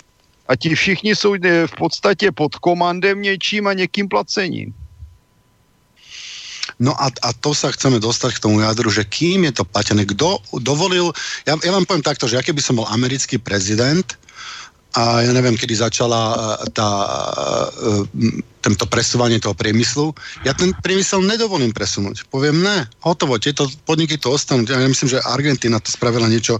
A 0.49 0.57
ti 0.57 0.75
všichni 0.75 1.17
jsou 1.17 1.35
eh, 1.35 1.67
v 1.67 1.75
podstatě 1.77 2.33
pod 2.33 2.55
komandem 2.55 3.23
něčím 3.23 3.67
a 3.67 3.73
někým 3.73 4.09
placením. 4.09 4.75
No 6.77 6.93
a, 6.93 7.09
a 7.09 7.31
to 7.33 7.57
sa 7.57 7.73
chceme 7.73 7.97
dostať 7.97 8.37
k 8.37 8.43
tomu 8.45 8.61
jadru, 8.61 8.93
že 8.93 9.09
kým 9.09 9.49
je 9.49 9.61
to 9.61 9.65
platené, 9.65 10.05
kdo 10.05 10.37
dovolil, 10.61 11.09
ja, 11.49 11.57
ja 11.57 11.73
vám 11.73 11.89
poviem 11.89 12.05
takto, 12.05 12.29
že 12.29 12.37
ja 12.37 12.45
keby 12.45 12.61
som 12.61 12.77
bol 12.77 12.89
americký 12.93 13.41
prezident, 13.41 14.05
a 14.97 15.21
ja 15.21 15.29
neviem, 15.29 15.61
kedy 15.61 15.77
začala 15.77 16.21
e, 16.33 16.37
tá, 16.73 16.89
e, 17.69 18.41
tento 18.65 18.89
presúvanie 18.89 19.37
toho 19.37 19.53
priemyslu. 19.53 20.17
Ja 20.41 20.57
ten 20.57 20.73
priemysel 20.73 21.21
nedovolím 21.21 21.69
presunúť. 21.77 22.25
Poviem 22.33 22.65
ne, 22.65 22.89
hotovo, 23.05 23.37
tieto 23.37 23.69
podniky 23.85 24.17
to 24.17 24.33
ostanú. 24.33 24.65
Ja 24.65 24.81
myslím, 24.81 25.13
že 25.13 25.21
Argentina 25.21 25.77
to 25.85 25.93
spravila 25.93 26.25
niečo, 26.33 26.57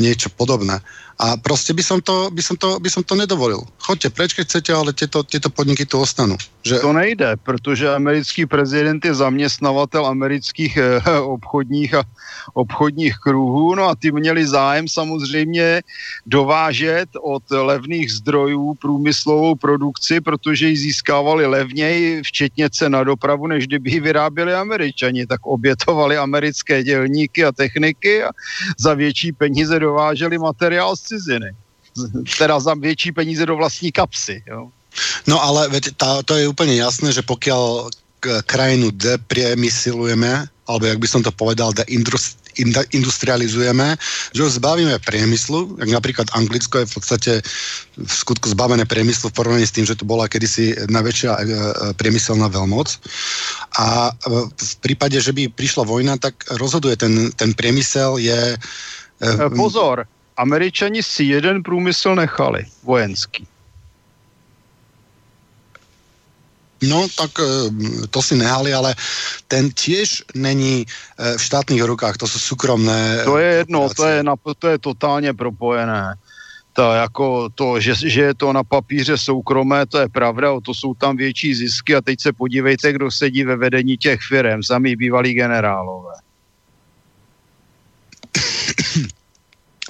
niečo 0.00 0.32
podobné. 0.32 0.80
A 1.18 1.36
prostě 1.36 1.72
by 1.72 1.82
som 1.82 2.00
to, 2.00 2.30
by 2.30 2.42
som 2.42 2.56
to, 2.56 2.80
by 2.80 2.90
som 2.90 3.02
to 3.02 3.14
nedovolil. 3.14 3.64
Choďte 3.80 4.10
preč, 4.10 4.30
keď 4.36 4.44
chcete, 4.46 4.70
ale 4.74 4.92
tieto, 4.92 5.24
tieto 5.24 5.48
podniky 5.48 5.88
tu 5.88 5.96
ostanú. 5.96 6.36
Že... 6.60 6.82
To 6.84 6.92
nejde, 6.92 7.40
protože 7.40 7.94
americký 7.94 8.46
prezident 8.46 9.04
je 9.04 9.14
zaměstnavatel 9.14 10.06
amerických 10.06 10.76
eh, 10.76 11.00
obchodních 11.20 11.94
a 11.94 12.02
obchodních 12.54 13.16
kruhů, 13.16 13.74
no 13.74 13.88
a 13.88 13.94
ty 13.94 14.12
měli 14.12 14.46
zájem 14.46 14.88
samozřejmě 14.88 15.82
dovážet 16.26 17.08
od 17.22 17.42
levných 17.50 18.12
zdrojů 18.12 18.74
průmyslovou 18.74 19.54
produkci, 19.54 20.20
protože 20.20 20.68
ji 20.68 20.76
získávali 20.76 21.46
levněji, 21.46 22.22
včetně 22.22 22.70
cen 22.70 22.92
na 22.92 23.04
dopravu, 23.04 23.46
než 23.46 23.66
kdyby 23.66 23.90
ji 23.90 24.00
vyráběli 24.00 24.54
američani, 24.54 25.26
tak 25.26 25.46
obětovali 25.46 26.16
americké 26.16 26.82
dělníky 26.82 27.44
a 27.44 27.52
techniky 27.52 28.24
a 28.24 28.30
za 28.78 28.94
větší 28.94 29.32
peníze 29.32 29.78
dováželi 29.78 30.38
materiál 30.38 30.96
z 30.96 31.05
ciziny. 31.06 31.54
Teda 32.38 32.60
za 32.60 32.74
větší 32.74 33.12
peníze 33.12 33.46
do 33.46 33.56
vlastní 33.56 33.92
kapsy. 33.92 34.42
Jo. 34.46 34.70
No 35.26 35.42
ale 35.42 35.68
tá, 35.96 36.22
to 36.24 36.36
je 36.36 36.48
úplně 36.48 36.76
jasné, 36.76 37.12
že 37.12 37.22
pokud 37.22 37.52
krajinu 38.46 38.90
depriemysilujeme, 38.90 40.48
alebo 40.66 40.86
jak 40.86 40.98
by 40.98 41.08
som 41.08 41.22
to 41.22 41.30
povedal, 41.30 41.70
deindustrializujeme, 41.70 43.96
že 44.34 44.42
ho 44.42 44.50
zbavíme 44.50 44.98
priemyslu, 44.98 45.76
jak 45.78 45.88
napríklad 45.88 46.26
Anglicko 46.34 46.78
je 46.82 46.86
v 46.90 46.94
podstate 46.94 47.32
v 47.96 48.12
skutku 48.12 48.50
zbavené 48.50 48.82
priemyslu 48.82 49.30
v 49.30 49.36
porovnaní 49.36 49.66
s 49.66 49.76
tým, 49.76 49.86
že 49.86 49.94
to 49.94 50.08
bola 50.08 50.26
kedysi 50.26 50.74
najväčšia 50.90 51.30
e, 51.30 51.38
e, 51.38 51.40
priemyselná 51.94 52.50
veľmoc. 52.50 52.98
A 53.78 54.10
v 54.56 54.76
prípade, 54.82 55.20
že 55.20 55.30
by 55.30 55.54
prišla 55.54 55.86
vojna, 55.86 56.18
tak 56.18 56.34
rozhoduje 56.58 56.96
ten, 56.96 57.30
ten 57.36 57.54
priemysel 57.54 58.18
je... 58.18 58.58
E, 59.22 59.30
pozor, 59.54 60.02
Američani 60.36 61.02
si 61.02 61.24
jeden 61.24 61.62
průmysl 61.62 62.14
nechali, 62.14 62.64
vojenský. 62.82 63.46
No, 66.82 67.08
tak 67.16 67.30
eh, 67.40 67.70
to 68.10 68.22
si 68.22 68.36
nehali, 68.36 68.74
ale 68.74 68.94
ten 69.48 69.70
tiež 69.72 70.22
není 70.34 70.84
eh, 70.84 71.38
v 71.38 71.42
štátných 71.42 71.82
rukách, 71.82 72.16
to 72.16 72.28
jsou 72.28 72.38
soukromné. 72.38 73.24
To 73.24 73.38
je 73.38 73.54
jedno, 73.54 73.88
to 73.88 74.04
je, 74.06 74.22
na, 74.22 74.34
to 74.58 74.68
je 74.68 74.78
totálně 74.78 75.34
propojené. 75.34 76.14
To, 76.72 76.92
jako 76.92 77.48
to, 77.54 77.80
že, 77.80 77.94
že 77.94 78.22
je 78.22 78.34
to 78.34 78.52
na 78.52 78.64
papíře 78.64 79.18
soukromé, 79.18 79.86
to 79.86 79.98
je 79.98 80.08
pravda, 80.08 80.60
to 80.60 80.74
jsou 80.74 80.94
tam 80.94 81.16
větší 81.16 81.54
zisky 81.54 81.96
a 81.96 82.00
teď 82.00 82.20
se 82.20 82.32
podívejte, 82.32 82.92
kdo 82.92 83.10
sedí 83.10 83.44
ve 83.44 83.56
vedení 83.56 83.96
těch 83.96 84.20
firm, 84.28 84.62
sami 84.62 84.96
bývalí 84.96 85.32
generálové. 85.32 86.14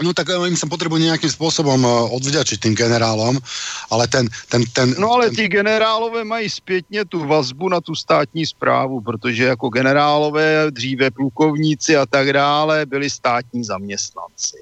No 0.04 0.12
tak 0.12 0.28
eh, 0.28 0.36
im 0.48 0.56
sa 0.56 0.68
potrebujú 0.68 1.00
nejakým 1.00 1.32
spôsobom 1.32 1.80
eh, 1.80 1.90
odvďačiť 2.12 2.58
tým 2.60 2.74
generálom, 2.76 3.40
ale 3.88 4.04
ten... 4.08 4.28
ten, 4.52 4.62
ten 4.76 4.92
no 5.00 5.16
ale 5.16 5.32
ten... 5.32 5.36
ty 5.36 5.44
generálové 5.48 6.24
mají 6.24 6.50
zpětně 6.50 7.04
tu 7.04 7.26
vazbu 7.26 7.68
na 7.68 7.80
tu 7.80 7.94
státní 7.94 8.46
zprávu, 8.46 9.00
protože 9.00 9.44
jako 9.44 9.68
generálové, 9.68 10.70
dříve 10.70 11.10
plukovníci 11.10 11.96
a 11.96 12.06
tak 12.06 12.32
dále, 12.32 12.86
byli 12.86 13.10
státní 13.10 13.64
zaměstnanci. 13.64 14.60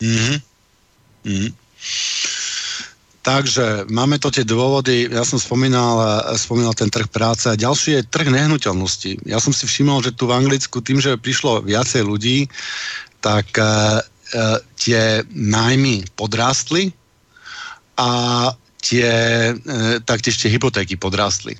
Mm-hmm. 0.00 0.40
Mm-hmm. 1.24 1.52
Takže 3.20 3.84
máme 3.92 4.16
to 4.16 4.32
tie 4.32 4.48
dôvody, 4.48 5.04
ja 5.12 5.28
som 5.28 5.36
spomínal, 5.36 6.00
eh, 6.00 6.40
spomínal 6.40 6.72
ten 6.72 6.88
trh 6.88 7.08
práce 7.08 7.48
a 7.48 7.56
ďalší 7.56 8.00
je 8.00 8.08
trh 8.08 8.28
nehnuteľnosti. 8.28 9.28
Ja 9.28 9.40
som 9.40 9.52
si 9.52 9.68
všimol, 9.68 10.00
že 10.04 10.16
tu 10.16 10.24
v 10.28 10.36
Anglicku 10.36 10.80
tým, 10.80 11.00
že 11.00 11.20
prišlo 11.20 11.64
viacej 11.64 12.00
ľudí, 12.04 12.48
tak 13.20 13.46
uh, 13.56 14.00
uh, 14.00 14.58
tie 14.76 15.22
nájmy 15.30 16.04
podrástli 16.16 16.92
a 17.96 18.10
tie, 18.80 19.10
uh, 19.54 20.00
taktiež 20.04 20.40
tie 20.40 20.52
hypotéky 20.52 20.96
podrástli. 20.96 21.56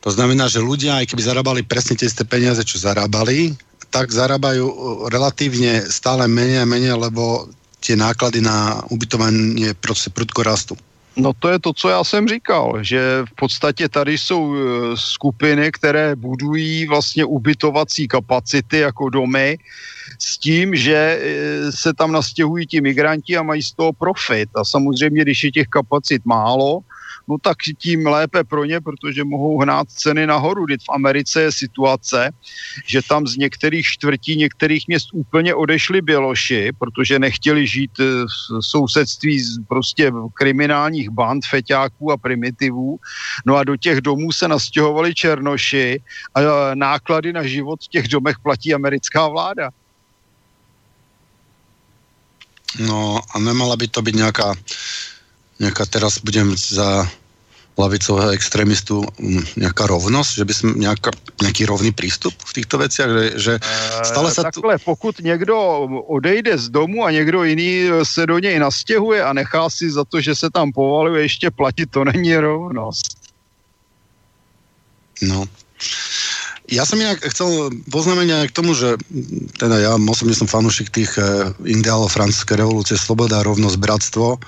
To 0.00 0.10
znamená, 0.10 0.48
že 0.48 0.62
ľudia, 0.62 1.02
aj 1.02 1.10
keby 1.10 1.22
zarábali 1.22 1.60
presne 1.66 1.98
tie 1.98 2.06
isté 2.06 2.22
peniaze, 2.22 2.62
čo 2.62 2.78
zarábali, 2.78 3.56
tak 3.88 4.12
zarábajú 4.12 4.64
relatívne 5.08 5.84
stále 5.88 6.28
menej 6.28 6.62
a 6.62 6.68
menej, 6.68 6.94
lebo 6.96 7.48
tie 7.80 7.96
náklady 7.96 8.40
na 8.40 8.82
ubytovanie 8.90 9.74
prostě 9.74 10.10
prudko 10.10 10.42
rastú. 10.42 10.76
No 11.18 11.32
to 11.32 11.48
je 11.48 11.58
to, 11.58 11.72
co 11.72 11.88
já 11.88 12.04
jsem 12.04 12.28
říkal, 12.28 12.78
že 12.84 13.00
v 13.28 13.34
podstatě 13.34 13.88
tady 13.88 14.18
jsou 14.18 14.54
e, 14.54 14.58
skupiny, 14.94 15.72
které 15.72 16.16
budují 16.16 16.86
vlastně 16.86 17.24
ubytovací 17.24 18.08
kapacity 18.08 18.78
jako 18.78 19.08
domy 19.08 19.58
s 20.18 20.38
tím, 20.38 20.74
že 20.74 20.94
e, 20.94 21.72
se 21.72 21.94
tam 21.94 22.12
nastěhují 22.12 22.66
ti 22.66 22.80
migranti 22.80 23.36
a 23.36 23.42
mají 23.42 23.62
z 23.62 23.72
toho 23.72 23.92
profit. 23.92 24.48
A 24.54 24.64
samozřejmě, 24.64 25.22
když 25.22 25.44
je 25.44 25.50
těch 25.52 25.68
kapacit 25.68 26.22
málo, 26.24 26.80
no 27.28 27.36
tak 27.42 27.56
tím 27.78 28.06
lépe 28.06 28.44
pro 28.44 28.64
ně, 28.64 28.80
protože 28.80 29.24
mohou 29.24 29.60
hnát 29.60 29.90
ceny 29.90 30.26
nahoru. 30.26 30.66
Teď 30.66 30.80
v 30.80 30.92
Americe 30.92 31.42
je 31.42 31.52
situace, 31.52 32.30
že 32.86 33.02
tam 33.02 33.26
z 33.26 33.36
některých 33.36 33.86
čtvrtí, 33.86 34.36
některých 34.36 34.88
měst 34.88 35.08
úplně 35.12 35.54
odešli 35.54 36.02
Běloši, 36.02 36.72
protože 36.78 37.18
nechtěli 37.18 37.66
žít 37.66 37.90
eh, 38.00 38.04
v 38.24 38.64
sousedství 38.64 39.40
z 39.40 39.58
prostě 39.68 40.12
kriminálních 40.34 41.10
band, 41.10 41.44
feťáků 41.50 42.12
a 42.12 42.16
primitivů. 42.16 42.98
No 43.46 43.56
a 43.56 43.64
do 43.64 43.76
těch 43.76 44.00
domů 44.00 44.32
se 44.32 44.48
nastěhovali 44.48 45.14
Černoši 45.14 46.02
a 46.34 46.40
náklady 46.74 47.32
na 47.32 47.42
život 47.46 47.84
v 47.84 47.88
těch 47.88 48.08
domech 48.08 48.38
platí 48.42 48.74
americká 48.74 49.28
vláda. 49.28 49.70
No 52.78 53.20
a 53.34 53.38
nemala 53.38 53.76
by 53.80 53.88
to 53.88 54.04
byť 54.04 54.14
nejaká 54.14 54.52
nejaká 55.58 55.84
teraz 55.86 56.18
budem 56.22 56.54
za 56.54 57.06
lavicového 57.78 58.34
extrémistu 58.34 59.06
mm, 59.06 59.62
nejaká 59.62 59.86
rovnosť, 59.86 60.30
že 60.34 60.44
by 60.44 60.54
sme 60.54 60.70
nejaká, 60.82 61.14
nejaký 61.38 61.62
rovný 61.70 61.94
prístup 61.94 62.34
v 62.34 62.52
týchto 62.58 62.82
veciach, 62.82 63.06
že, 63.06 63.24
že 63.38 63.52
eh, 63.62 64.02
stále 64.02 64.34
sa 64.34 64.50
Takhle, 64.50 64.78
tu... 64.78 64.84
pokud 64.84 65.14
někdo 65.22 65.56
odejde 66.10 66.58
z 66.58 66.68
domu 66.68 67.06
a 67.06 67.14
někdo 67.14 67.44
jiný 67.44 68.02
se 68.02 68.26
do 68.26 68.38
něj 68.38 68.58
nastěhuje 68.58 69.22
a 69.22 69.32
nechá 69.32 69.70
si 69.70 69.90
za 69.90 70.04
to, 70.04 70.20
že 70.20 70.34
se 70.34 70.50
tam 70.50 70.72
povaluje 70.72 71.22
ještě 71.22 71.50
platit, 71.50 71.90
to 71.90 72.04
není 72.04 72.36
rovnost. 72.36 73.14
No. 75.22 75.46
Ja 76.68 76.84
som 76.86 77.00
inak 77.00 77.24
chcel 77.32 77.74
poznamenať 77.90 78.52
k 78.52 78.56
tomu, 78.56 78.76
že 78.76 79.00
teda 79.56 79.82
ja 79.82 79.92
osobne 79.98 80.36
som 80.36 80.46
fanúšik 80.46 80.92
tých 80.92 81.16
eh, 81.18 81.50
ideálov 81.64 82.12
francúzskej 82.12 82.60
revolúcie, 82.60 82.94
sloboda, 82.94 83.42
rovnosť, 83.42 83.76
bratstvo. 83.82 84.38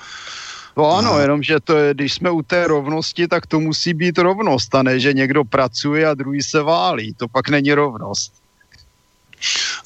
No 0.77 0.97
ano, 0.97 1.19
jenomže 1.19 1.59
to 1.59 1.77
je, 1.77 1.93
když 1.93 2.13
jsme 2.13 2.31
u 2.31 2.41
té 2.41 2.67
rovnosti, 2.67 3.27
tak 3.27 3.47
to 3.47 3.59
musí 3.59 3.93
být 3.93 4.17
rovnost, 4.17 4.75
a 4.75 4.83
ne, 4.83 4.99
že 4.99 5.13
někdo 5.13 5.43
pracuje 5.43 6.07
a 6.07 6.13
druhý 6.13 6.43
se 6.43 6.61
válí. 6.61 7.13
To 7.13 7.27
pak 7.27 7.49
není 7.49 7.73
rovnost. 7.73 8.33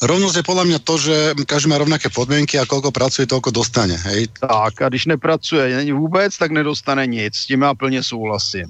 Rovnosť 0.03 0.43
je 0.43 0.49
podľa 0.49 0.65
mňa 0.67 0.79
to, 0.83 0.95
že 0.99 1.15
každý 1.47 1.71
má 1.71 1.79
rovnaké 1.79 2.11
podmienky 2.11 2.59
a 2.59 2.67
koľko 2.67 2.91
pracuje, 2.91 3.23
toľko 3.23 3.55
dostane. 3.55 3.95
Hej? 3.95 4.27
Tak, 4.43 4.83
a 4.83 4.91
když 4.91 5.15
nepracuje 5.15 5.75
není 5.75 5.95
vůbec, 5.95 6.37
tak 6.37 6.51
nedostane 6.51 7.07
nic. 7.07 7.31
S 7.35 7.45
tím 7.47 7.61
já 7.61 7.73
plně 7.73 8.03
souhlasím. 8.03 8.67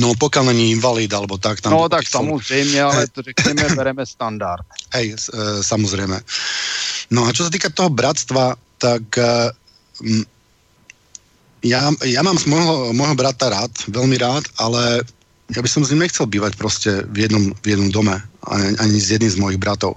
No 0.00 0.12
pokud 0.20 0.44
není 0.44 0.70
invalid, 0.76 1.12
alebo 1.14 1.38
tak. 1.38 1.60
Tam 1.60 1.72
no 1.72 1.88
tak 1.88 2.08
samozřejmě, 2.08 2.82
ale 2.82 3.06
to 3.08 3.22
řekněme, 3.22 3.74
bereme 3.76 4.06
standard. 4.06 4.66
Hej, 4.94 5.16
e, 5.16 5.64
samozrejme. 5.64 6.20
No 7.08 7.24
a 7.24 7.32
čo 7.32 7.48
sa 7.48 7.50
týka 7.50 7.72
toho 7.72 7.88
bratstva, 7.88 8.60
tak 8.76 9.08
e, 9.16 9.48
ja, 11.62 11.90
ja 12.06 12.20
mám 12.22 12.38
môjho, 12.46 12.94
môjho 12.94 13.16
brata 13.18 13.50
rád, 13.50 13.72
veľmi 13.90 14.16
rád, 14.18 14.44
ale 14.58 15.02
ja 15.48 15.60
by 15.64 15.68
som 15.68 15.82
s 15.82 15.90
ním 15.90 16.04
nechcel 16.04 16.28
bývať 16.28 16.60
proste 16.60 16.90
v 17.08 17.24
jednom, 17.24 17.44
v 17.64 17.66
jednom 17.66 17.88
dome, 17.88 18.16
ani, 18.44 18.76
ani 18.78 18.96
s 19.00 19.08
jedným 19.16 19.32
z 19.32 19.40
mojich 19.40 19.60
bratov. 19.60 19.96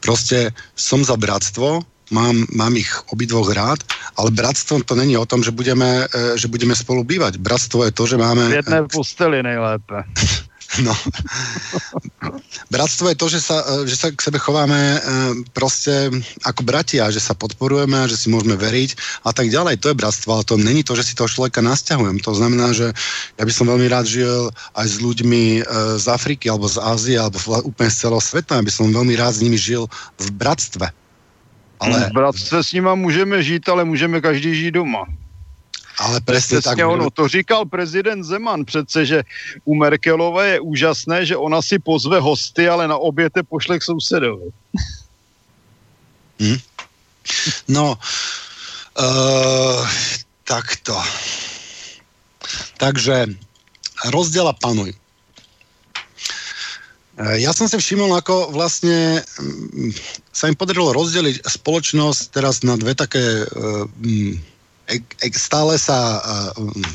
Proste 0.00 0.54
som 0.78 1.02
za 1.02 1.18
bratstvo, 1.18 1.82
mám, 2.10 2.46
mám 2.54 2.74
ich 2.78 2.88
obidvoch 3.12 3.50
rád, 3.52 3.82
ale 4.16 4.30
bratstvo 4.30 4.80
to 4.86 4.94
není 4.94 5.16
o 5.18 5.26
tom, 5.26 5.42
že 5.44 5.50
budeme, 5.50 6.06
e, 6.08 6.38
že 6.38 6.48
budeme 6.48 6.72
spolu 6.72 7.04
bývať. 7.04 7.36
Bratstvo 7.42 7.84
je 7.84 7.92
to, 7.92 8.06
že 8.06 8.16
máme... 8.16 8.48
V 8.48 8.64
jedné 8.64 8.80
posteli 8.88 9.42
nejlépe. 9.42 10.04
No. 10.84 10.92
Bratstvo 12.68 13.08
je 13.08 13.16
to, 13.16 13.26
že 13.32 13.40
sa, 13.40 13.64
že 13.88 13.96
sa 13.96 14.12
k 14.12 14.20
sebe 14.20 14.36
chováme 14.36 14.76
eh, 14.76 15.00
proste 15.56 16.12
ako 16.44 16.60
bratia, 16.60 17.08
že 17.08 17.24
sa 17.24 17.32
podporujeme, 17.32 18.04
že 18.04 18.20
si 18.20 18.28
môžeme 18.28 18.54
veriť 18.54 19.22
a 19.24 19.32
tak 19.32 19.48
ďalej. 19.48 19.80
To 19.80 19.90
je 19.90 19.96
bratstvo, 19.98 20.28
ale 20.36 20.44
to 20.44 20.60
není 20.60 20.84
to, 20.84 20.92
že 20.92 21.08
si 21.08 21.16
toho 21.16 21.30
človeka 21.30 21.64
nasťahujem. 21.64 22.20
To 22.20 22.32
znamená, 22.36 22.76
že 22.76 22.92
ja 23.40 23.44
by 23.48 23.52
som 23.52 23.70
veľmi 23.72 23.88
rád 23.88 24.06
žil 24.06 24.52
aj 24.76 24.86
s 24.86 24.96
ľuďmi 25.00 25.44
eh, 25.58 25.96
z 25.96 26.06
Afriky 26.06 26.52
alebo 26.52 26.68
z 26.68 26.76
Ázie 26.84 27.16
alebo 27.16 27.40
úplne 27.64 27.88
z 27.88 28.04
celého 28.04 28.20
sveta. 28.20 28.60
Ja 28.60 28.64
by 28.64 28.72
som 28.72 28.92
veľmi 28.92 29.16
rád 29.16 29.40
s 29.40 29.42
nimi 29.42 29.56
žil 29.56 29.88
v 30.20 30.28
bratstve. 30.36 30.92
Ale... 31.78 32.10
V 32.10 32.12
bratstve 32.12 32.58
s 32.60 32.74
nima 32.74 32.94
můžeme 32.94 33.42
žít, 33.42 33.68
ale 33.68 33.86
můžeme 33.86 34.20
každý 34.20 34.50
žít 34.54 34.82
doma. 34.82 35.06
Ale 35.98 36.20
přesně 36.20 36.62
tak. 36.62 36.78
Ono, 36.78 37.10
to 37.10 37.28
říkal 37.28 37.66
prezident 37.66 38.24
Zeman 38.24 38.64
přece, 38.64 39.06
že 39.06 39.24
u 39.64 39.74
Merkelové 39.74 40.48
je 40.48 40.60
úžasné, 40.60 41.26
že 41.26 41.36
ona 41.36 41.62
si 41.62 41.78
pozve 41.78 42.20
hosty, 42.20 42.68
ale 42.68 42.88
na 42.88 42.96
oběte 42.96 43.42
pošle 43.42 43.78
k 43.78 43.82
sousedovi. 43.82 44.50
Hmm. 46.38 46.58
No, 47.68 47.98
uh, 49.00 49.88
takto. 50.44 50.94
Takže 52.78 53.26
rozdiela 54.06 54.54
panuj. 54.54 54.94
Eh, 57.18 57.42
ja 57.42 57.50
som 57.50 57.66
si 57.66 57.74
všimol, 57.74 58.14
ako 58.14 58.54
vlastne 58.54 59.18
mm, 59.18 59.90
sa 60.30 60.46
im 60.46 60.54
podarilo 60.54 60.94
rozdeliť 60.94 61.42
spoločnosť 61.42 62.30
teraz 62.30 62.62
na 62.62 62.78
dve 62.78 62.94
také 62.94 63.42
uh, 63.42 63.90
stále 65.36 65.76
sa 65.76 66.22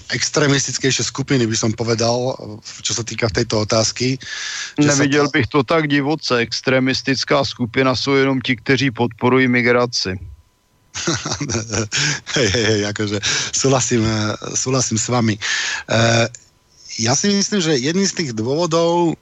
extremistickejšie 0.10 1.06
skupiny, 1.06 1.46
by 1.46 1.58
som 1.58 1.72
povedal, 1.74 2.34
čo 2.82 2.94
sa 2.98 3.06
týka 3.06 3.30
tejto 3.30 3.62
otázky. 3.62 4.18
Neviděl 4.82 5.30
bych 5.30 5.48
to 5.48 5.64
tak 5.64 5.88
divoce. 5.88 6.38
Extremistická 6.38 7.46
skupina 7.46 7.96
jsou 7.96 8.14
jenom 8.16 8.42
ti, 8.42 8.56
kteří 8.56 8.92
podporují 8.92 9.48
migraci. 9.48 10.20
hej, 12.38 12.48
hej, 12.54 12.66
hej, 12.66 12.82
akože 12.86 13.18
súhlasím, 13.50 14.06
e, 14.06 14.38
súhlasím 14.54 14.98
s 15.02 15.10
vami. 15.10 15.42
Uh, 15.90 16.30
ja 17.02 17.18
si 17.18 17.34
myslím, 17.34 17.62
že 17.66 17.82
jedným 17.82 18.06
z 18.06 18.14
tých 18.14 18.32
dôvodov 18.38 19.18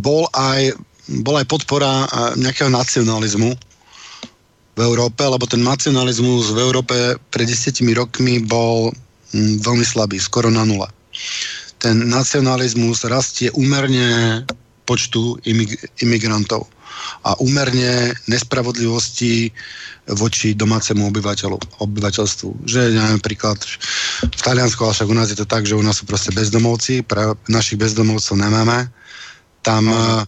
bol 0.00 0.24
aj, 0.32 0.72
bol 1.20 1.36
aj 1.36 1.44
podpora 1.44 2.08
nejakého 2.40 2.72
nacionalizmu, 2.72 3.52
v 4.80 4.88
Európe, 4.88 5.20
lebo 5.20 5.44
ten 5.44 5.60
nacionalizmus 5.60 6.56
v 6.56 6.58
Európe 6.64 6.96
pred 7.28 7.44
desiatimi 7.44 7.92
rokmi 7.92 8.40
bol 8.40 8.88
hm, 9.36 9.60
veľmi 9.60 9.84
slabý, 9.84 10.16
skoro 10.16 10.48
na 10.48 10.64
nule. 10.64 10.88
Ten 11.76 12.08
nacionalizmus 12.08 13.04
rastie 13.04 13.52
úmerne 13.52 14.40
počtu 14.88 15.36
imig- 15.44 15.76
imigrantov 16.00 16.64
a 17.24 17.36
úmerne 17.40 18.16
nespravodlivosti 18.28 19.52
voči 20.16 20.56
domácemu 20.56 21.12
obyvateľu, 21.12 21.56
obyvateľstvu. 21.84 22.66
Že 22.66 22.96
neviem, 22.96 23.20
príklad 23.20 23.60
v 24.24 24.40
Taliansku, 24.40 24.80
ale 24.82 24.96
však 24.96 25.12
u 25.12 25.16
nás 25.16 25.28
je 25.28 25.38
to 25.38 25.46
tak, 25.46 25.68
že 25.68 25.76
u 25.76 25.84
nás 25.84 26.00
sú 26.00 26.04
proste 26.08 26.32
bezdomovci, 26.32 27.04
pre 27.04 27.36
našich 27.46 27.78
bezdomovcov 27.78 28.34
nemáme. 28.36 28.88
Tam 29.60 29.84
E, 29.86 30.24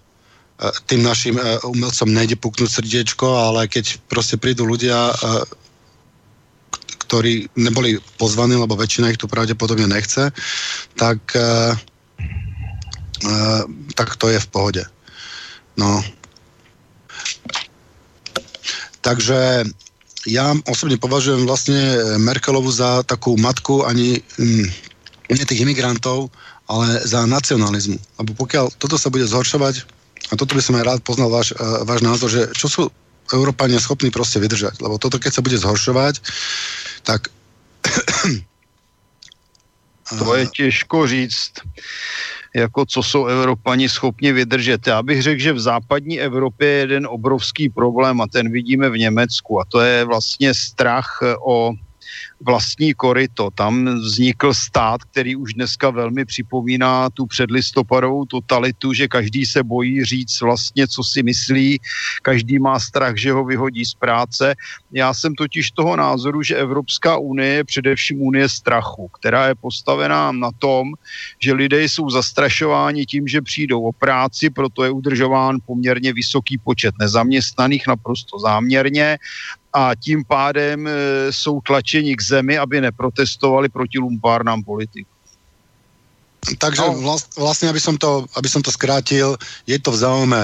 tým 0.86 1.02
našim 1.02 1.34
e, 1.38 1.42
umelcom 1.66 2.08
nejde 2.10 2.38
puknúť 2.38 2.78
srdiečko, 2.80 3.26
ale 3.26 3.66
keď 3.66 3.98
proste 4.06 4.38
prídu 4.38 4.62
ľudia, 4.68 5.10
e, 5.10 5.14
ktorí 7.08 7.52
neboli 7.58 8.00
pozvaní, 8.16 8.56
lebo 8.56 8.78
väčšina 8.78 9.12
ich 9.12 9.20
tu 9.20 9.28
pravdepodobne 9.28 9.84
nechce, 9.84 10.32
tak, 10.96 11.20
tak 13.92 14.08
to 14.16 14.32
je 14.32 14.40
v 14.40 14.48
pohode. 14.48 14.80
No. 15.76 16.00
Takže 19.04 19.68
ja 20.24 20.56
osobne 20.70 20.96
považujem 20.96 21.44
vlastne 21.44 21.80
Merkelovu 22.16 22.72
za 22.72 23.04
takú 23.04 23.36
matku 23.36 23.84
ani 23.84 24.22
mm, 24.40 24.66
nie 25.36 25.44
tých 25.44 25.68
imigrantov, 25.68 26.30
ale 26.70 27.02
za 27.02 27.26
nacionalizmu. 27.26 27.98
Lebo 28.22 28.32
pokiaľ 28.38 28.72
toto 28.78 28.94
sa 28.94 29.10
bude 29.10 29.26
zhoršovať, 29.26 29.84
a 30.32 30.36
toto 30.36 30.56
by 30.56 30.62
som 30.64 30.80
aj 30.80 30.84
rád 30.88 31.00
poznal 31.04 31.28
váš, 31.28 31.52
uh, 31.52 31.84
váš 31.84 32.00
názor, 32.00 32.32
že 32.32 32.48
čo 32.56 32.66
sú 32.72 32.82
Európania 33.30 33.76
schopní 33.76 34.08
proste 34.08 34.40
vydržať. 34.40 34.80
Lebo 34.80 34.96
toto, 34.96 35.20
keď 35.20 35.32
sa 35.32 35.44
bude 35.44 35.60
zhoršovať, 35.60 36.14
tak... 37.04 37.28
to 40.18 40.34
je 40.36 40.46
těžko 40.46 41.06
říct 41.06 41.52
jako 42.54 42.86
co 42.86 43.02
jsou 43.02 43.26
Evropani 43.26 43.88
schopni 43.88 44.32
vydržet. 44.32 44.86
Já 44.86 45.02
bych 45.02 45.22
řekl, 45.22 45.40
že 45.40 45.52
v 45.52 45.60
západní 45.60 46.20
Evropě 46.20 46.68
je 46.68 46.78
jeden 46.78 47.06
obrovský 47.06 47.68
problém 47.68 48.20
a 48.20 48.26
ten 48.26 48.52
vidíme 48.52 48.90
v 48.90 48.98
Německu 48.98 49.60
a 49.60 49.64
to 49.64 49.80
je 49.80 50.04
vlastně 50.04 50.54
strach 50.54 51.22
o 51.46 51.72
vlastní 52.42 52.94
koryto. 52.94 53.50
Tam 53.54 53.84
vznikl 53.84 54.54
stát, 54.54 55.04
který 55.04 55.36
už 55.36 55.54
dneska 55.54 55.90
velmi 55.90 56.24
připomíná 56.24 57.10
tu 57.10 57.26
předlistopadovou 57.26 58.24
totalitu, 58.24 58.92
že 58.92 59.08
každý 59.08 59.46
se 59.46 59.62
bojí 59.62 60.04
říct 60.04 60.40
vlastně, 60.40 60.88
co 60.88 61.04
si 61.04 61.22
myslí, 61.22 61.80
každý 62.22 62.58
má 62.58 62.78
strach, 62.80 63.16
že 63.16 63.32
ho 63.32 63.44
vyhodí 63.44 63.84
z 63.84 63.94
práce. 63.94 64.54
Já 64.92 65.14
jsem 65.14 65.34
totiž 65.34 65.70
toho 65.70 65.96
názoru, 65.96 66.42
že 66.42 66.56
Evropská 66.56 67.16
unie 67.16 67.48
je 67.48 67.64
především 67.64 68.22
unie 68.22 68.48
strachu, 68.48 69.08
která 69.08 69.48
je 69.48 69.54
postavená 69.54 70.32
na 70.32 70.50
tom, 70.58 70.92
že 71.38 71.52
lidé 71.52 71.84
jsou 71.84 72.10
zastrašováni 72.10 73.06
tím, 73.06 73.28
že 73.28 73.42
přijdou 73.42 73.82
o 73.82 73.92
práci, 73.92 74.50
proto 74.50 74.84
je 74.84 74.90
udržován 74.90 75.58
poměrně 75.66 76.12
vysoký 76.12 76.58
počet 76.58 76.94
nezaměstnaných 77.00 77.86
naprosto 77.86 78.38
záměrně 78.38 79.18
a 79.72 79.94
tím 79.94 80.24
pádem 80.24 80.86
e, 80.86 80.92
jsou 81.32 81.60
tlačeni 81.60 82.16
k 82.16 82.22
zemi, 82.22 82.58
aby 82.58 82.80
neprotestovali 82.80 83.68
proti 83.68 83.98
lumpárnám 83.98 84.62
politiků. 84.62 85.10
Takže 86.58 86.82
no. 86.82 86.92
vlast, 86.98 87.38
vlastne, 87.38 87.70
aby 87.70 87.78
som, 87.78 87.94
to, 87.94 88.26
aby 88.34 88.48
som 88.50 88.66
to 88.66 88.74
skrátil, 88.74 89.38
je 89.62 89.78
to 89.78 89.94
v 89.94 90.00
záujme 90.02 90.42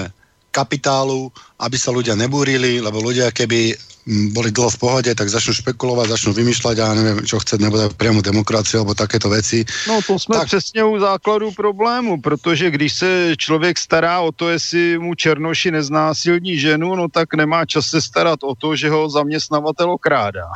kapitálu, 0.55 1.35
aby 1.59 1.75
sa 1.75 1.91
ľudia 1.91 2.14
nebúrili, 2.14 2.79
lebo 2.79 3.03
ľudia 3.03 3.35
keby 3.35 3.75
boli 4.09 4.49
dlho 4.49 4.73
v 4.73 4.81
pohode, 4.81 5.11
tak 5.12 5.29
začnú 5.29 5.53
špekulovať, 5.53 6.16
začnú 6.16 6.33
vymýšľať 6.33 6.77
a 6.81 6.87
neviem, 6.97 7.21
čo 7.29 7.37
chce, 7.44 7.61
nebo 7.61 7.77
priamo 7.92 8.25
demokraciu, 8.25 8.81
alebo 8.81 8.97
takéto 8.97 9.29
veci. 9.29 9.68
No 9.85 10.01
to 10.01 10.18
jsme 10.18 10.37
tak... 10.37 10.47
přesně 10.47 10.85
u 10.85 11.01
základu 11.01 11.53
problému, 11.53 12.21
protože 12.21 12.71
když 12.71 12.92
se 12.92 13.37
člověk 13.37 13.79
stará 13.79 14.21
o 14.21 14.33
to, 14.33 14.49
jestli 14.49 14.99
mu 14.99 15.14
Černoši 15.14 15.71
neznásilní 15.71 16.59
ženu, 16.59 16.94
no 16.94 17.09
tak 17.09 17.35
nemá 17.35 17.66
čas 17.66 17.87
se 17.87 18.03
starat 18.03 18.40
o 18.42 18.55
to, 18.55 18.77
že 18.77 18.90
ho 18.90 19.11
zaměstnavatel 19.11 19.90
okrádá. 19.90 20.49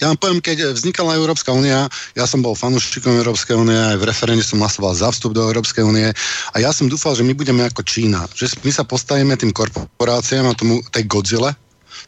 Ja 0.00 0.08
vám 0.08 0.16
poviem, 0.16 0.40
keď 0.40 0.72
vznikala 0.72 1.12
Európska 1.12 1.52
únia, 1.52 1.84
ja 2.16 2.24
som 2.24 2.40
bol 2.40 2.56
fanúšikom 2.56 3.20
Európskej 3.20 3.52
únie, 3.52 3.76
aj 3.76 4.00
v 4.00 4.08
referende 4.08 4.40
som 4.40 4.56
hlasoval 4.56 4.96
za 4.96 5.12
vstup 5.12 5.36
do 5.36 5.44
Európskej 5.44 5.84
únie 5.84 6.08
a 6.52 6.56
ja 6.56 6.72
som 6.72 6.88
dúfal, 6.88 7.12
že 7.12 7.20
my 7.20 7.36
budeme 7.36 7.68
ako 7.68 7.84
Čína, 7.84 8.24
že 8.32 8.48
my 8.64 8.72
sa 8.72 8.88
postavíme 8.88 9.36
tým 9.36 9.52
korporáciám 9.52 10.48
a 10.48 10.56
tomu, 10.56 10.80
tej 10.88 11.04
Godzilla, 11.04 11.52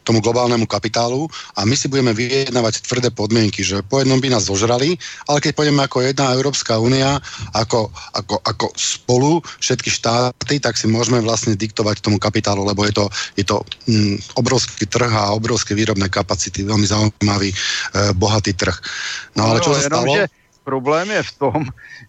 tomu 0.01 0.19
globálnemu 0.19 0.65
kapitálu 0.65 1.29
a 1.53 1.61
my 1.63 1.77
si 1.77 1.85
budeme 1.85 2.11
vyjednávať 2.17 2.81
tvrdé 2.81 3.13
podmienky, 3.13 3.61
že 3.61 3.85
po 3.85 4.01
jednom 4.01 4.17
by 4.17 4.33
nás 4.33 4.49
zožrali, 4.49 4.97
ale 5.29 5.37
keď 5.37 5.51
pôjdeme 5.53 5.81
ako 5.85 6.01
jedna 6.01 6.33
Európska 6.33 6.81
únia, 6.81 7.21
ako, 7.53 7.93
ako, 8.17 8.35
ako 8.41 8.65
spolu 8.73 9.37
všetky 9.61 9.93
štáty, 9.93 10.57
tak 10.57 10.75
si 10.79 10.89
môžeme 10.89 11.21
vlastne 11.21 11.53
diktovať 11.53 12.01
tomu 12.01 12.17
kapitálu, 12.17 12.65
lebo 12.65 12.83
je 12.89 12.93
to, 12.93 13.05
je 13.37 13.45
to 13.45 13.61
mm, 13.85 14.17
obrovský 14.39 14.89
trh 14.89 15.11
a 15.13 15.37
obrovské 15.37 15.77
výrobné 15.77 16.09
kapacity, 16.09 16.65
veľmi 16.65 16.87
zaujímavý, 16.89 17.49
e, 17.51 17.55
bohatý 18.17 18.57
trh. 18.57 18.75
No 19.37 19.53
ale 19.53 19.61
no, 19.61 19.63
čo 19.63 19.71
sa 19.77 19.91
stalo? 19.91 20.13
Že 20.13 20.25
problém 20.63 21.11
je 21.11 21.23
v 21.23 21.31
tom, 21.37 21.59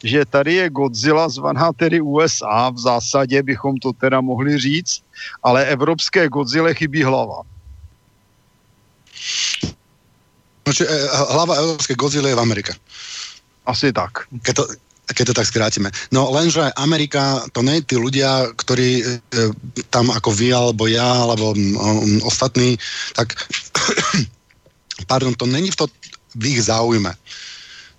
že 0.04 0.24
tady 0.24 0.54
je 0.54 0.70
Godzilla 0.70 1.28
zvaná 1.28 1.72
tedy 1.72 2.00
USA, 2.00 2.70
v 2.70 2.78
zásadě 2.78 3.42
bychom 3.42 3.76
to 3.76 3.92
teda 3.92 4.20
mohli 4.20 4.58
říct, 4.58 5.02
ale 5.42 5.66
evropské 5.66 6.28
Godzilla 6.28 6.72
chybí 6.72 7.02
hlava. 7.02 7.42
Čiže 10.64 10.88
e, 10.88 10.96
hlava 11.12 11.60
európskej 11.60 11.96
Godzilla 11.96 12.32
je 12.32 12.38
v 12.38 12.44
Amerike. 12.44 12.72
Asi 13.68 13.92
tak. 13.92 14.28
Keď 14.44 14.54
to, 14.56 14.64
keď 15.12 15.24
to 15.32 15.34
tak 15.36 15.46
skrátime. 15.46 15.88
No 16.12 16.32
lenže 16.32 16.72
Amerika, 16.80 17.44
to 17.52 17.60
nie 17.60 17.84
tí 17.84 18.00
ľudia, 18.00 18.48
ktorí 18.56 18.90
e, 19.00 19.04
tam 19.92 20.08
ako 20.08 20.30
vy, 20.32 20.48
alebo 20.52 20.88
ja, 20.88 21.04
alebo 21.04 21.52
um, 21.52 22.20
ostatní, 22.24 22.80
tak 23.12 23.36
pardon, 25.10 25.36
to 25.36 25.44
není 25.44 25.68
v, 25.70 25.76
to, 25.76 25.86
v 26.36 26.44
ich 26.56 26.64
záujme. 26.64 27.12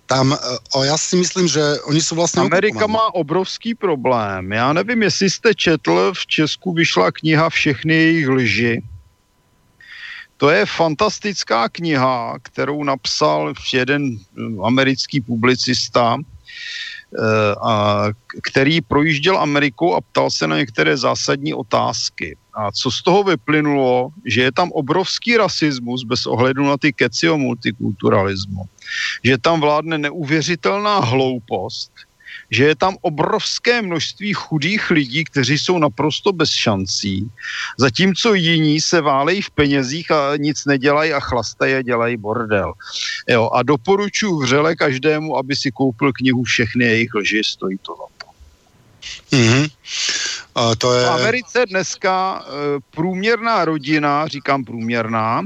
Tam, 0.06 0.38
o, 0.74 0.84
já 0.84 0.96
si 0.98 1.16
myslím, 1.16 1.48
že 1.48 1.62
oni 1.82 2.02
jsou 2.02 2.14
vlastně... 2.14 2.42
Amerika 2.42 2.86
okupovaní. 2.86 2.92
má 2.92 3.14
obrovský 3.14 3.74
problém. 3.74 4.52
Já 4.52 4.72
nevím, 4.72 5.02
jestli 5.02 5.30
jste 5.30 5.54
četl, 5.54 6.12
v 6.14 6.26
Česku 6.26 6.72
vyšla 6.72 7.12
kniha 7.12 7.50
Všechny 7.50 7.94
jejich 7.94 8.28
lži 8.28 8.82
to 10.36 10.50
je 10.50 10.66
fantastická 10.66 11.68
kniha, 11.68 12.38
kterou 12.42 12.84
napsal 12.84 13.54
jeden 13.72 14.18
americký 14.64 15.20
publicista, 15.20 16.16
eh, 16.16 18.12
který 18.42 18.80
projížděl 18.80 19.38
Ameriku 19.38 19.94
a 19.94 20.00
ptal 20.00 20.30
se 20.30 20.46
na 20.46 20.56
některé 20.56 20.96
zásadní 20.96 21.54
otázky. 21.54 22.36
A 22.54 22.72
co 22.72 22.90
z 22.90 23.02
toho 23.02 23.22
vyplynulo, 23.24 24.08
že 24.24 24.42
je 24.42 24.52
tam 24.52 24.72
obrovský 24.72 25.36
rasismus 25.36 26.04
bez 26.04 26.26
ohledu 26.26 26.64
na 26.64 26.76
ty 26.76 26.92
keci 26.92 27.28
o 27.28 27.38
multikulturalismu. 27.38 28.64
Že 29.24 29.38
tam 29.38 29.60
vládne 29.60 29.98
neuvěřitelná 29.98 30.98
hloupost, 30.98 31.92
že 32.50 32.64
je 32.64 32.74
tam 32.74 32.96
obrovské 33.00 33.82
množství 33.82 34.32
chudých 34.32 34.90
lidí, 34.90 35.24
kteří 35.24 35.58
jsou 35.58 35.78
naprosto 35.78 36.32
bez 36.32 36.50
šancí, 36.50 37.30
zatímco 37.78 38.34
jiní 38.34 38.80
se 38.80 39.00
válejí 39.00 39.42
v 39.42 39.50
penězích 39.50 40.10
a 40.10 40.36
nic 40.36 40.64
nedělají 40.64 41.12
a 41.12 41.20
chlastají 41.20 41.74
a 41.74 41.82
dělají 41.82 42.16
bordel. 42.16 42.72
Jo, 43.28 43.50
a 43.50 43.62
doporučuji 43.62 44.38
vřele 44.42 44.76
každému, 44.76 45.36
aby 45.36 45.56
si 45.56 45.70
koupil 45.70 46.12
knihu 46.12 46.42
Všechny 46.42 46.84
jejich 46.84 47.14
lži, 47.14 47.42
stojí 47.44 47.78
to 47.82 47.92
za 47.92 48.06
to. 48.18 48.26
Mm-hmm. 49.36 49.70
A 50.54 50.74
to 50.76 50.94
je... 50.94 51.04
V 51.04 51.08
Americe 51.08 51.66
dneska 51.66 52.44
e, 52.44 52.50
průměrná 52.90 53.64
rodina, 53.64 54.26
říkám 54.28 54.64
průměrná, 54.64 55.42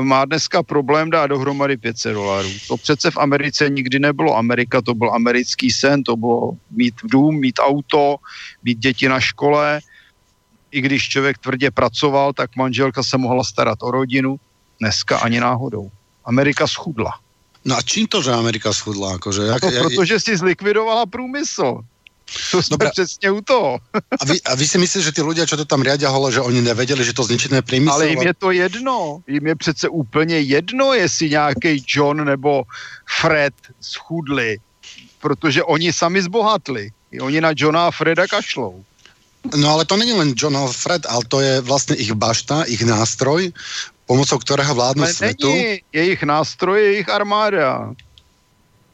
má 0.00 0.24
dneska 0.24 0.62
problém 0.62 1.10
dát 1.10 1.26
dohromady 1.26 1.76
500 1.76 2.12
dolarů. 2.12 2.48
To 2.68 2.76
přece 2.76 3.10
v 3.10 3.16
Americe 3.16 3.68
nikdy 3.68 3.98
nebylo. 3.98 4.36
Amerika 4.36 4.82
to 4.82 4.94
byl 4.94 5.14
americký 5.14 5.70
sen, 5.70 6.02
to 6.02 6.16
bylo 6.16 6.52
mít 6.70 6.94
dům, 7.04 7.40
mít 7.40 7.60
auto, 7.60 8.16
mít 8.62 8.78
děti 8.78 9.08
na 9.08 9.20
škole. 9.20 9.80
I 10.70 10.80
když 10.80 11.08
člověk 11.08 11.38
tvrdě 11.38 11.70
pracoval, 11.70 12.32
tak 12.32 12.56
manželka 12.56 13.02
se 13.02 13.18
mohla 13.18 13.44
starat 13.44 13.78
o 13.82 13.90
rodinu. 13.90 14.36
Dneska 14.80 15.18
ani 15.18 15.40
náhodou. 15.40 15.90
Amerika 16.24 16.66
schudla. 16.66 17.10
No 17.64 17.76
a 17.76 17.82
čím 17.82 18.06
to, 18.06 18.22
že 18.22 18.32
Amerika 18.32 18.72
schudla? 18.72 19.14
Akože, 19.14 19.42
jak, 19.42 19.62
no, 19.62 19.70
protože 19.70 20.20
si 20.20 20.36
zlikvidovala 20.36 21.06
průmysl. 21.06 21.80
To 22.50 22.62
jsme 22.62 22.74
Dobre. 22.74 22.90
přesně 22.90 23.30
u 23.30 23.40
toho. 23.40 23.78
A 24.20 24.24
vy, 24.24 24.42
a 24.42 24.54
vy 24.54 24.68
si 24.68 24.78
myslíte, 24.78 25.04
že 25.04 25.12
ty 25.12 25.22
lidé, 25.22 25.46
co 25.46 25.56
to 25.56 25.64
tam 25.64 25.82
riadia 25.82 26.10
hole, 26.10 26.32
že 26.32 26.40
oni 26.40 26.62
nevěděli, 26.62 27.04
že 27.04 27.12
to 27.12 27.24
zničené 27.24 27.62
průmysl? 27.62 27.92
Ale 27.92 28.08
jim 28.08 28.22
je 28.22 28.34
to 28.34 28.50
jedno. 28.50 29.22
Jim 29.26 29.46
je 29.46 29.54
přece 29.54 29.88
úplně 29.88 30.40
jedno, 30.40 30.94
jestli 30.94 31.30
nějaký 31.30 31.84
John 31.88 32.24
nebo 32.24 32.62
Fred 33.20 33.54
schudli, 33.80 34.58
protože 35.20 35.62
oni 35.62 35.92
sami 35.92 36.22
zbohatli. 36.22 36.90
Oni 37.20 37.40
na 37.40 37.50
Johna 37.56 37.86
a 37.86 37.90
Freda 37.90 38.26
kašlou. 38.26 38.84
No 39.56 39.70
ale 39.70 39.84
to 39.84 39.96
není 39.96 40.12
len 40.12 40.34
John 40.36 40.56
a 40.56 40.66
Fred, 40.66 41.06
ale 41.06 41.24
to 41.28 41.40
je 41.40 41.60
vlastně 41.60 41.96
ich 41.96 42.12
bašta, 42.12 42.62
ich 42.62 42.82
nástroj, 42.82 43.52
pomocou 44.06 44.38
kterého 44.38 44.74
vládnu 44.74 45.02
ale 45.02 45.14
světu. 45.14 45.48
Není 45.48 45.80
jejich 45.92 46.22
nástroj, 46.22 46.82
jejich 46.82 47.08
armáda. 47.08 47.94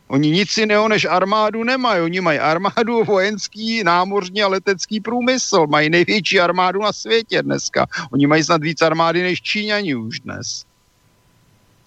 Oni 0.09 0.31
nic 0.31 0.57
jiného 0.57 0.89
než 0.89 1.05
armádu 1.05 1.65
nemají. 1.65 2.03
Oni 2.03 2.21
mají 2.21 2.39
armádu, 2.39 3.05
vojenský, 3.07 3.85
námořní 3.85 4.43
a 4.43 4.49
letecký 4.49 5.01
průmysl. 5.01 5.67
Mají 5.67 5.91
největší 5.91 6.41
armádu 6.41 6.83
na 6.83 6.93
světě 6.93 7.43
dneska. 7.43 7.87
Oni 8.13 8.27
mají 8.27 8.45
snad 8.45 8.63
víc 8.63 8.83
armády 8.83 9.23
než 9.23 9.43
Číňani 9.43 9.95
už 9.95 10.21
dnes. 10.21 10.65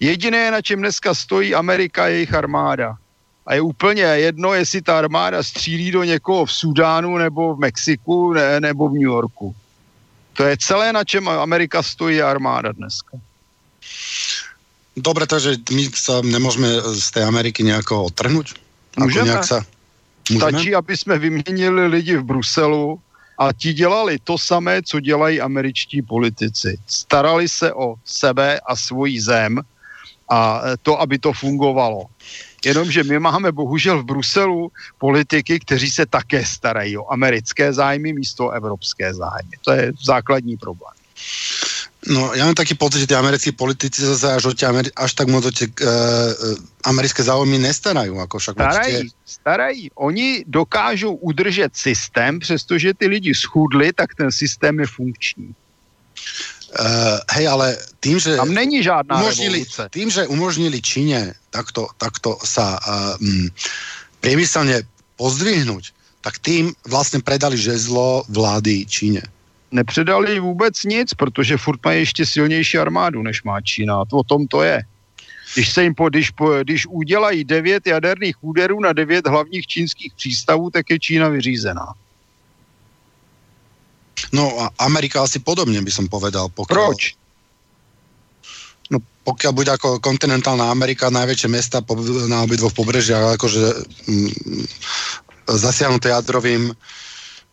Jediné, 0.00 0.50
na 0.50 0.62
čem 0.62 0.78
dneska 0.78 1.14
stojí 1.14 1.54
Amerika, 1.54 2.06
je 2.06 2.14
jejich 2.14 2.34
armáda. 2.34 2.96
A 3.46 3.54
je 3.54 3.60
úplně 3.60 4.02
jedno, 4.02 4.54
jestli 4.54 4.82
ta 4.82 4.98
armáda 4.98 5.42
střílí 5.42 5.90
do 5.90 6.04
někoho 6.04 6.44
v 6.46 6.52
Sudánu 6.52 7.16
nebo 7.16 7.54
v 7.54 7.58
Mexiku 7.58 8.32
ne, 8.32 8.60
nebo 8.60 8.88
v 8.88 8.92
New 8.92 9.02
Yorku. 9.02 9.54
To 10.32 10.44
je 10.44 10.56
celé, 10.56 10.92
na 10.92 11.04
čem 11.04 11.28
Amerika 11.28 11.82
stojí 11.82 12.22
armáda 12.22 12.72
dneska. 12.72 13.18
Dobre, 14.98 15.26
takže 15.26 15.62
my 15.70 15.84
sa 15.94 16.20
nemôžeme 16.20 16.68
z 16.94 17.06
tej 17.14 17.24
Ameriky 17.24 17.62
nejako 17.62 18.10
odtrhnúť? 18.10 18.54
Můžeme. 18.98 19.26
Nejak 19.30 19.44
sa... 19.46 19.58
Můžeme? 20.30 20.42
Stačí, 20.50 20.74
aby 20.74 20.96
jsme 20.96 21.18
vyměnili 21.18 21.86
lidi 21.86 22.16
v 22.16 22.24
Bruselu 22.24 23.00
a 23.38 23.52
ti 23.52 23.72
dělali 23.72 24.18
to 24.18 24.38
samé, 24.38 24.82
co 24.82 25.00
dělají 25.00 25.40
američtí 25.40 26.02
politici. 26.02 26.78
Starali 26.86 27.48
se 27.48 27.72
o 27.72 27.94
sebe 28.04 28.60
a 28.60 28.76
svoji 28.76 29.20
zem 29.20 29.62
a 30.28 30.62
to, 30.82 31.00
aby 31.00 31.18
to 31.18 31.32
fungovalo. 31.32 32.06
Jenomže 32.64 33.04
my 33.04 33.18
máme 33.18 33.52
bohužel 33.52 34.02
v 34.02 34.04
Bruselu 34.04 34.72
politiky, 34.98 35.60
kteří 35.60 35.90
se 35.90 36.06
také 36.06 36.44
starají 36.44 36.98
o 36.98 37.12
americké 37.12 37.72
zájmy 37.72 38.12
místo 38.12 38.50
evropské 38.50 39.14
zájmy. 39.14 39.54
To 39.64 39.72
je 39.72 39.92
základní 40.04 40.56
problém. 40.56 40.94
No, 42.08 42.32
ja 42.32 42.48
mám 42.48 42.56
taký 42.56 42.72
pocit, 42.72 43.04
že 43.04 43.08
tí 43.12 43.12
americkí 43.12 43.52
politici 43.52 44.00
sa 44.00 44.40
až, 44.40 44.56
Ameri- 44.64 44.92
až 44.96 45.12
tak 45.12 45.28
moc 45.28 45.44
o 45.44 45.52
tie 45.52 45.68
uh, 45.68 46.56
americké 46.88 47.20
záujmy 47.20 47.60
nestarajú. 47.60 48.16
Ako 48.24 48.40
však 48.40 48.56
starají, 48.56 49.12
určite... 49.12 49.28
starají. 49.28 49.84
Oni 50.00 50.28
dokážou 50.48 51.20
udržet 51.20 51.76
systém, 51.76 52.40
přestože 52.40 52.96
ty 52.96 53.06
lidi 53.12 53.36
schudli, 53.36 53.92
tak 53.92 54.16
ten 54.16 54.32
systém 54.32 54.80
je 54.80 54.86
funkční. 54.88 55.48
Uh, 56.72 57.20
hej, 57.32 57.48
ale 57.48 57.76
tým, 58.00 58.16
že... 58.16 58.36
Tam 58.36 58.56
není 58.56 58.82
žádná 58.82 59.20
umožnili, 59.20 59.68
revoluce. 59.68 59.88
Tým, 59.92 60.08
že 60.10 60.26
umožnili 60.32 60.78
Číne 60.80 61.36
takto, 61.52 61.92
takto 62.00 62.40
sa 62.40 62.80
uh, 62.80 63.20
um, 63.20 63.52
priemyselne 64.24 64.80
pozdvihnúť, 65.20 65.92
tak 66.24 66.40
tým 66.40 66.72
vlastne 66.88 67.20
predali 67.20 67.60
žezlo 67.60 68.24
vlády 68.32 68.88
Číne 68.88 69.28
nepředali 69.70 70.40
vůbec 70.40 70.84
nic, 70.84 71.14
protože 71.14 71.56
furt 71.56 71.80
mají 71.84 71.98
ještě 71.98 72.26
silnější 72.26 72.78
armádu, 72.78 73.22
než 73.22 73.42
má 73.42 73.60
Čína. 73.60 74.04
To, 74.04 74.16
o 74.16 74.24
tom 74.24 74.46
to 74.46 74.62
je. 74.62 74.82
Když, 75.54 75.72
se 75.72 75.82
jim 75.82 75.94
po, 75.94 76.08
když, 76.08 76.30
po, 76.30 76.58
když 76.60 76.86
udělají 76.86 77.44
devět 77.44 77.86
jaderných 77.86 78.44
úderů 78.44 78.80
na 78.80 78.92
devět 78.92 79.26
hlavních 79.26 79.66
čínských 79.66 80.12
přístavů, 80.14 80.70
tak 80.70 80.90
je 80.90 80.98
Čína 80.98 81.28
vyřízená. 81.28 81.86
No 84.32 84.60
a 84.60 84.70
Amerika 84.78 85.22
asi 85.22 85.38
podobně 85.38 85.82
by 85.82 85.90
som 85.90 86.08
povedal. 86.08 86.48
Pokiaľ, 86.48 86.74
Proč? 86.74 87.14
No 88.90 88.98
pokiaľ 89.24 89.52
bude 89.52 89.70
ako 89.72 90.00
kontinentálna 90.00 90.72
Amerika 90.72 91.12
najväčšie 91.12 91.48
mesta 91.48 91.84
na 92.28 92.42
obidvoch 92.42 92.72
pobrežiach 92.72 93.36
akože 93.36 93.64
mm, 94.08 94.30
zasiahnuté 95.48 96.08
jadrovým 96.08 96.72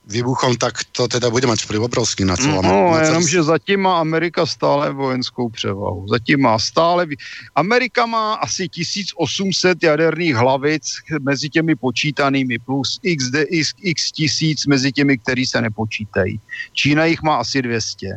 výbuchom, 0.07 0.55
tak 0.55 0.73
to 0.91 1.07
teda 1.07 1.29
bude 1.29 1.47
mať 1.47 1.65
vplyv 1.65 1.81
obrovský 1.81 2.25
na 2.25 2.37
celou 2.37 2.61
No, 2.61 2.93
na 2.93 3.01
jenom, 3.01 3.23
že 3.27 3.43
zatím 3.43 3.79
má 3.81 3.99
Amerika 3.99 4.45
stále 4.45 4.93
vojenskou 4.93 5.49
převahu. 5.49 6.07
Zatím 6.07 6.41
má 6.41 6.59
stále... 6.59 7.07
Amerika 7.55 8.05
má 8.05 8.33
asi 8.33 8.69
1800 8.69 9.83
jaderných 9.83 10.35
hlavic 10.35 10.93
mezi 11.21 11.49
těmi 11.49 11.75
počítanými 11.75 12.59
plus 12.59 12.99
x, 13.03 13.31
x, 13.49 13.73
x 13.81 14.11
tisíc 14.11 14.65
mezi 14.65 14.91
těmi, 14.91 15.17
který 15.17 15.45
se 15.45 15.61
nepočítají. 15.61 16.39
Čína 16.73 17.05
jich 17.05 17.21
má 17.21 17.35
asi 17.35 17.61
200. 17.61 18.07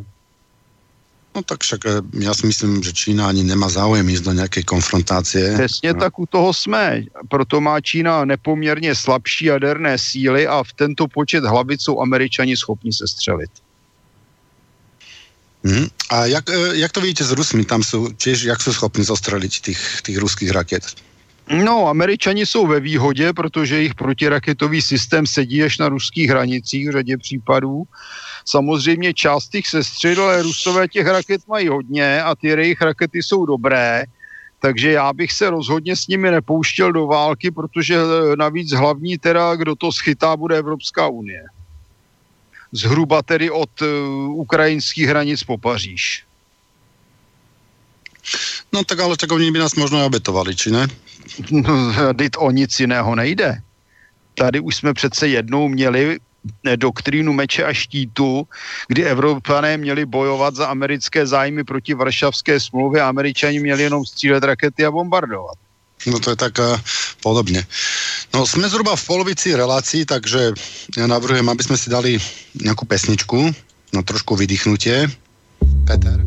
No 1.38 1.42
tak 1.42 1.62
však 1.62 1.86
eh, 1.86 1.90
já 2.18 2.34
si 2.34 2.46
myslím, 2.46 2.82
že 2.82 2.92
Čína 2.92 3.28
ani 3.28 3.44
nemá 3.44 3.68
záujem 3.68 4.08
jít 4.08 4.24
do 4.26 4.32
nějaké 4.32 4.62
konfrontácie. 4.62 5.54
Přesně 5.54 5.92
no. 5.92 6.00
tak 6.00 6.18
u 6.18 6.26
toho 6.26 6.54
jsme. 6.54 7.02
Proto 7.28 7.60
má 7.60 7.80
Čína 7.80 8.24
nepoměrně 8.24 8.94
slabší 8.94 9.44
jaderné 9.44 9.98
síly 9.98 10.46
a 10.46 10.62
v 10.66 10.72
tento 10.72 11.08
počet 11.08 11.44
hlavic 11.44 11.82
jsou 11.82 12.00
američani 12.00 12.56
schopni 12.56 12.92
se 12.92 13.06
střelit. 13.08 13.50
Hmm. 15.64 15.86
A 16.10 16.26
jak, 16.26 16.50
eh, 16.50 16.76
jak 16.82 16.92
to 16.92 17.00
vidíte 17.00 17.24
s 17.24 17.30
Rusmi? 17.30 17.64
Tam 17.64 17.82
jsou, 17.82 18.12
čiž 18.18 18.42
jak 18.42 18.62
jsou 18.62 18.72
schopni 18.72 19.04
zastřelit 19.04 19.52
těch, 19.52 20.02
těch 20.02 20.18
ruských 20.18 20.50
raket? 20.50 20.82
No, 21.50 21.88
američani 21.88 22.46
jsou 22.46 22.66
ve 22.66 22.80
výhodě, 22.80 23.32
protože 23.32 23.76
jejich 23.76 23.94
protiraketový 23.94 24.82
systém 24.82 25.26
sedí 25.26 25.64
až 25.64 25.78
na 25.78 25.88
ruských 25.88 26.30
hranicích 26.30 26.88
v 26.88 26.92
řadě 26.92 27.18
případů. 27.18 27.82
Samozřejmě 28.44 29.14
část 29.14 29.48
těch 29.48 29.66
sestřel, 29.66 30.22
ale 30.22 30.42
rusové 30.42 30.88
těch 30.88 31.06
raket 31.06 31.48
mají 31.48 31.68
hodně 31.68 32.22
a 32.22 32.34
ty 32.34 32.48
jejich 32.48 32.80
rakety 32.80 33.22
jsou 33.22 33.46
dobré, 33.46 34.04
takže 34.60 34.92
já 34.92 35.12
bych 35.12 35.32
se 35.32 35.50
rozhodně 35.50 35.96
s 35.96 36.06
nimi 36.06 36.30
nepouštěl 36.30 36.92
do 36.92 37.06
války, 37.06 37.50
protože 37.50 37.96
eh, 37.96 38.36
navíc 38.36 38.72
hlavní 38.72 39.18
teda, 39.18 39.56
kdo 39.56 39.76
to 39.76 39.92
schytá, 39.92 40.36
bude 40.36 40.58
Evropská 40.58 41.08
unie. 41.08 41.44
Zhruba 42.72 43.22
tedy 43.22 43.50
od 43.50 43.70
uh, 43.80 43.88
ukrajinských 44.44 45.08
hranic 45.08 45.42
po 45.42 45.58
Paříž. 45.58 46.24
No 48.72 48.84
tak 48.84 49.00
ale 49.00 49.16
tak 49.16 49.32
oni 49.32 49.50
by 49.50 49.58
nás 49.58 49.74
možno 49.74 50.06
obetovali, 50.06 50.56
či 50.56 50.70
ne? 50.70 50.88
No, 51.50 51.92
o 52.38 52.50
nic 52.50 52.80
jiného 52.80 53.14
nejde. 53.14 53.62
Tady 54.34 54.60
už 54.60 54.76
jsme 54.76 54.94
přece 54.94 55.28
jednou 55.28 55.68
měli 55.68 56.18
doktrínu 56.76 57.32
meče 57.32 57.64
a 57.64 57.72
štítu, 57.72 58.46
kdy 58.88 59.04
Evropané 59.04 59.76
měli 59.76 60.06
bojovat 60.06 60.54
za 60.54 60.66
americké 60.66 61.26
zájmy 61.26 61.64
proti 61.64 61.94
Varšavské 61.94 62.60
smlouvě 62.60 63.02
a 63.02 63.08
Američani 63.08 63.60
měli 63.60 63.82
jenom 63.82 64.06
střílet 64.06 64.44
rakety 64.44 64.84
a 64.84 64.90
bombardovat. 64.90 65.58
No 66.06 66.18
to 66.18 66.30
je 66.30 66.36
tak 66.36 66.58
uh, 66.58 66.78
podobně. 67.22 67.66
No 68.34 68.46
jsme 68.46 68.68
zhruba 68.68 68.96
v 68.96 69.06
polovici 69.06 69.54
relací, 69.54 70.06
takže 70.06 70.52
já 70.98 71.06
navrhujem, 71.06 71.48
aby 71.48 71.62
jsme 71.62 71.76
si 71.76 71.90
dali 71.90 72.18
nějakou 72.54 72.86
pesničku 72.86 73.54
na 73.92 74.02
trošku 74.02 74.36
vydýchnutie. 74.36 75.10
Peter. 75.86 76.24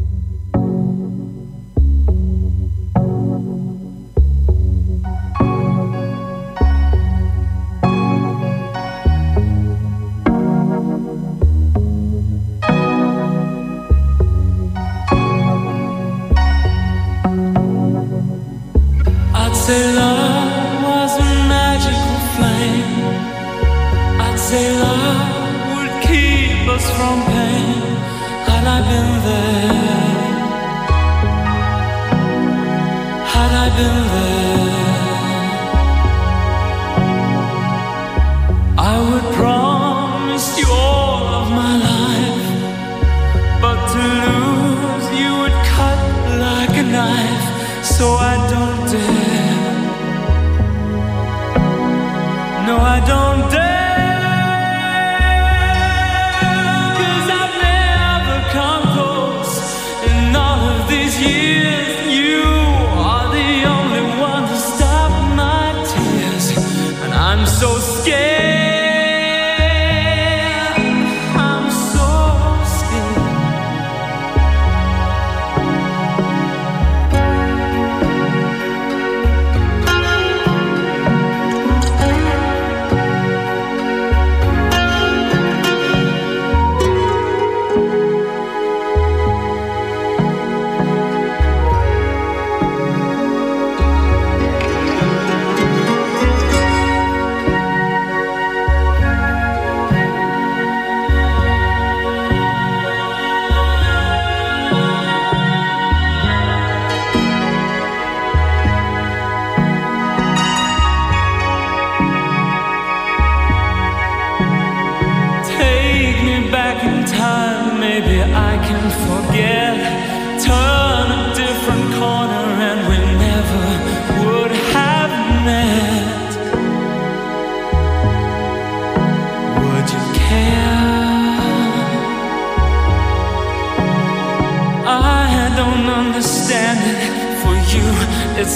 so 67.71 67.79
scared. 67.79 68.70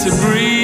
It's 0.08 0.24
a 0.24 0.55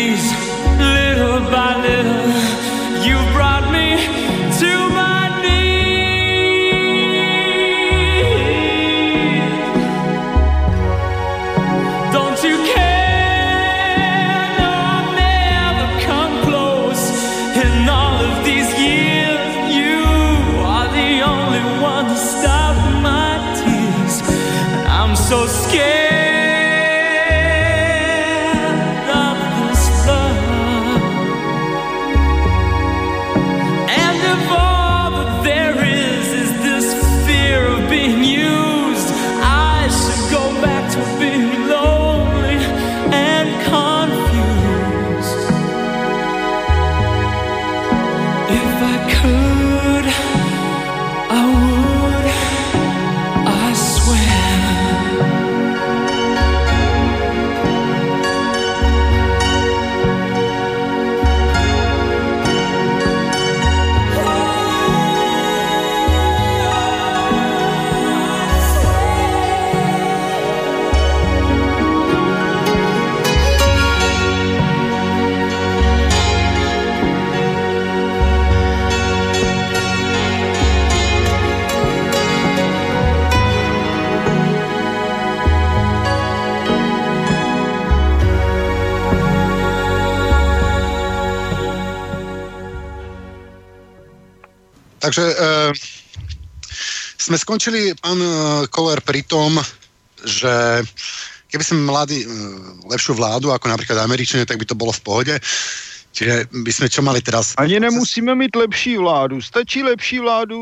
Takže 95.01 95.23
e, 95.25 95.35
sme 97.17 97.37
skončili, 97.37 97.97
pán 97.97 98.21
e, 98.21 98.29
Koller, 98.69 99.01
pri 99.01 99.25
tom, 99.25 99.57
že 100.21 100.85
keby 101.49 101.63
sme 101.65 101.89
mali 101.89 102.21
e, 102.21 102.25
lepšiu 102.85 103.17
vládu, 103.17 103.49
ako 103.49 103.65
napríklad 103.65 103.97
Američania, 103.97 104.45
tak 104.45 104.61
by 104.61 104.65
to 104.69 104.77
bolo 104.77 104.93
v 104.93 105.01
pohode. 105.01 105.35
Čiže 106.11 106.51
by 106.51 106.71
sme 106.75 106.87
čo 106.91 107.01
mali 107.01 107.23
teraz? 107.23 107.55
Ani 107.55 107.79
nemusíme 107.79 108.35
mít 108.35 108.55
lepší 108.55 108.99
vládu. 108.99 109.41
Stačí 109.41 109.83
lepší 109.83 110.19
vládu 110.19 110.59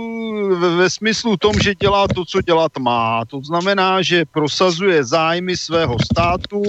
ve, 0.55 0.69
ve 0.75 0.89
smyslu 0.89 1.37
tom, 1.37 1.57
že 1.57 1.75
dělá 1.75 2.07
to, 2.07 2.25
co 2.25 2.41
dělat 2.41 2.71
má. 2.79 3.25
To 3.25 3.41
znamená, 3.41 4.01
že 4.01 4.29
prosazuje 4.29 5.03
zájmy 5.03 5.57
svého 5.57 5.97
státu, 6.05 6.61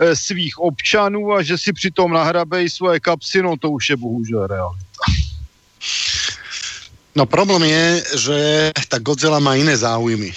eh, 0.00 0.16
svých 0.16 0.58
občanů 0.58 1.32
a 1.32 1.42
že 1.42 1.58
si 1.58 1.72
přitom 1.72 2.12
nahrabej 2.12 2.70
svoje 2.70 3.00
kapsy, 3.00 3.42
no 3.42 3.56
to 3.56 3.70
už 3.70 3.90
je 3.90 3.96
bohužel 3.96 4.46
realita. 4.46 5.02
No 7.12 7.26
problém 7.26 7.62
je, 7.68 7.86
že 8.16 8.38
tá 8.88 8.96
Godzilla 8.96 9.36
má 9.36 9.52
iné 9.56 9.76
záujmy. 9.76 10.32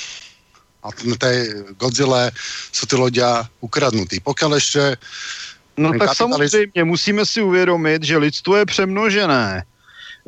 A 0.84 0.92
na 1.08 1.16
tej 1.16 1.66
Godzilla 1.80 2.30
sú 2.72 2.84
tí 2.86 2.96
ľudia 3.00 3.48
ukradnutí. 3.64 4.20
Pokiaľ 4.20 4.52
ešte 4.60 4.82
No 5.78 5.92
tak 5.92 6.16
kapitalism- 6.16 6.32
samozřejmě 6.32 6.84
musíme 6.84 7.26
si 7.26 7.42
uvědomit, 7.42 8.04
že 8.04 8.18
lidstvo 8.18 8.56
je 8.56 8.66
přemnožené. 8.66 9.64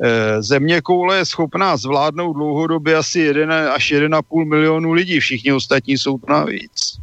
Eh, 0.00 0.42
Země 0.42 0.80
koule 0.80 1.16
je 1.16 1.24
schopná 1.24 1.76
zvládnout 1.76 2.32
dlouhodobě 2.32 2.96
asi 2.96 3.20
1 3.20 3.72
až 3.72 3.90
1,5 3.92 4.44
milionu 4.44 4.92
lidí, 4.92 5.20
všichni 5.20 5.52
ostatní 5.52 5.98
jsou 5.98 6.18
to 6.18 6.32
navíc. 6.32 6.98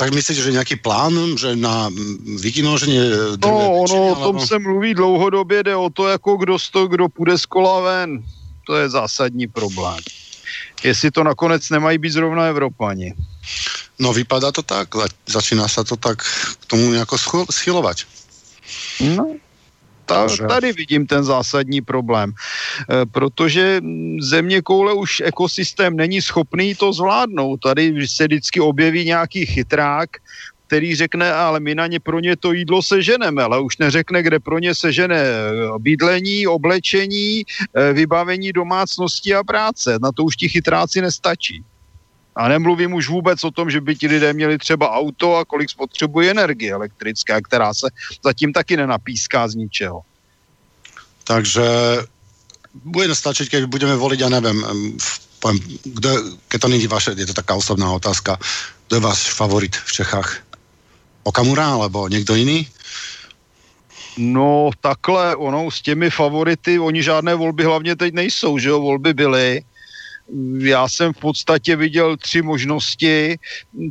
tak 0.00 0.16
myslíte, 0.16 0.40
že 0.40 0.56
nejaký 0.56 0.80
plán, 0.80 1.12
že 1.36 1.52
na 1.60 1.92
mm, 1.92 2.40
vykinoženie 2.40 3.36
No, 3.44 3.84
ono 3.84 3.96
o 4.08 4.14
tom 4.16 4.40
se 4.40 4.56
mluví 4.58 4.94
dlouhodobě, 4.96 5.62
jde 5.62 5.76
o 5.76 5.90
to, 5.90 6.08
jako 6.08 6.36
kdo, 6.36 6.58
sto, 6.58 6.88
kdo 6.88 7.08
půjde 7.08 7.38
z 7.38 7.46
kola 7.46 7.80
ven. 7.80 8.24
To 8.66 8.76
je 8.76 8.88
zásadní 8.88 9.46
problém. 9.46 9.98
Jestli 10.84 11.10
to 11.10 11.24
nakonec 11.24 11.70
nemají 11.70 11.98
být 11.98 12.12
zrovna 12.12 12.46
Evropani. 12.46 13.14
No 13.98 14.12
vypadá 14.12 14.52
to 14.52 14.62
tak, 14.62 14.88
za- 14.96 15.12
začíná 15.26 15.68
sa 15.68 15.84
to 15.84 15.96
tak 15.96 16.22
k 16.60 16.64
tomu 16.66 16.90
nejako 16.90 17.16
scho- 17.16 17.50
schylovať. 17.52 18.04
No, 19.00 19.36
ta, 20.06 20.26
tady 20.48 20.72
vidím 20.72 21.06
ten 21.06 21.24
zásadní 21.24 21.80
problém. 21.80 22.32
E, 22.32 23.06
protože 23.06 23.80
země 24.20 24.62
koule 24.62 24.94
už 24.94 25.22
ekosystém 25.24 25.96
není 25.96 26.22
schopný 26.22 26.74
to 26.74 26.92
zvládnout. 26.92 27.60
Tady 27.60 28.08
se 28.08 28.24
vždycky 28.24 28.60
objeví 28.60 29.04
nějaký 29.04 29.46
chytrák, 29.46 30.10
který 30.70 30.94
řekne, 30.94 31.32
ale 31.34 31.60
my 31.60 31.74
na 31.74 31.86
ně 31.86 32.00
pro 32.00 32.20
ně 32.22 32.38
to 32.38 32.52
jídlo 32.54 32.78
seženeme, 32.82 33.42
ale 33.42 33.58
už 33.60 33.82
neřekne, 33.82 34.22
kde 34.22 34.38
pro 34.38 34.58
ně 34.62 34.70
sežene 34.70 35.18
e, 35.18 35.42
bydlení, 35.82 36.46
oblečení, 36.46 37.42
e, 37.42 37.92
vybavení 37.92 38.54
domácnosti 38.54 39.34
a 39.34 39.42
práce. 39.42 39.98
Na 39.98 40.14
to 40.14 40.30
už 40.30 40.36
ti 40.36 40.46
chytráci 40.48 41.02
nestačí. 41.02 41.66
A 42.38 42.48
nemluvím 42.48 42.94
už 42.94 43.08
vůbec 43.08 43.44
o 43.44 43.50
tom, 43.50 43.66
že 43.70 43.82
by 43.82 43.98
ti 43.98 44.06
lidé 44.06 44.30
měli 44.32 44.58
třeba 44.58 44.94
auto 44.94 45.42
a 45.42 45.44
kolik 45.44 45.70
spotřebuje 45.70 46.30
energie 46.30 46.70
elektrické, 46.70 47.42
která 47.42 47.74
se 47.74 47.90
zatím 48.22 48.54
taky 48.54 48.78
nenapíská 48.78 49.48
z 49.50 49.54
ničeho. 49.66 50.06
Takže 51.26 51.66
bude 52.86 53.10
stačiť, 53.10 53.50
keď 53.50 53.62
budeme 53.66 53.98
voliť, 53.98 54.18
ja 54.22 54.30
neviem, 54.30 54.58
em, 54.62 54.94
v- 54.94 55.18
poviem, 55.42 55.58
kdo, 55.82 56.10
keď 56.46 56.58
to 56.62 56.68
není 56.70 56.86
vaše, 56.86 57.10
je 57.18 57.26
to 57.26 57.34
taká 57.34 57.58
osobná 57.58 57.90
otázka, 57.90 58.38
kdo 58.86 58.96
je 58.96 59.02
váš 59.02 59.34
favorit 59.34 59.74
v 59.74 59.92
Čechách? 59.92 60.49
Okamura 61.30 61.78
alebo 61.78 62.10
niekto 62.10 62.34
iný? 62.34 62.66
No 64.18 64.74
takhle, 64.82 65.36
ono 65.38 65.70
s 65.70 65.78
těmi 65.82 66.10
favority, 66.10 66.78
oni 66.78 67.02
žádné 67.02 67.34
volby 67.34 67.64
hlavně 67.64 67.96
teď 67.96 68.14
nejsou, 68.14 68.58
že 68.58 68.68
jo, 68.68 68.80
volby 68.80 69.14
byly. 69.14 69.62
Já 70.58 70.88
jsem 70.88 71.12
v 71.12 71.18
podstatě 71.18 71.76
viděl 71.76 72.16
tři 72.16 72.42
možnosti, 72.42 73.38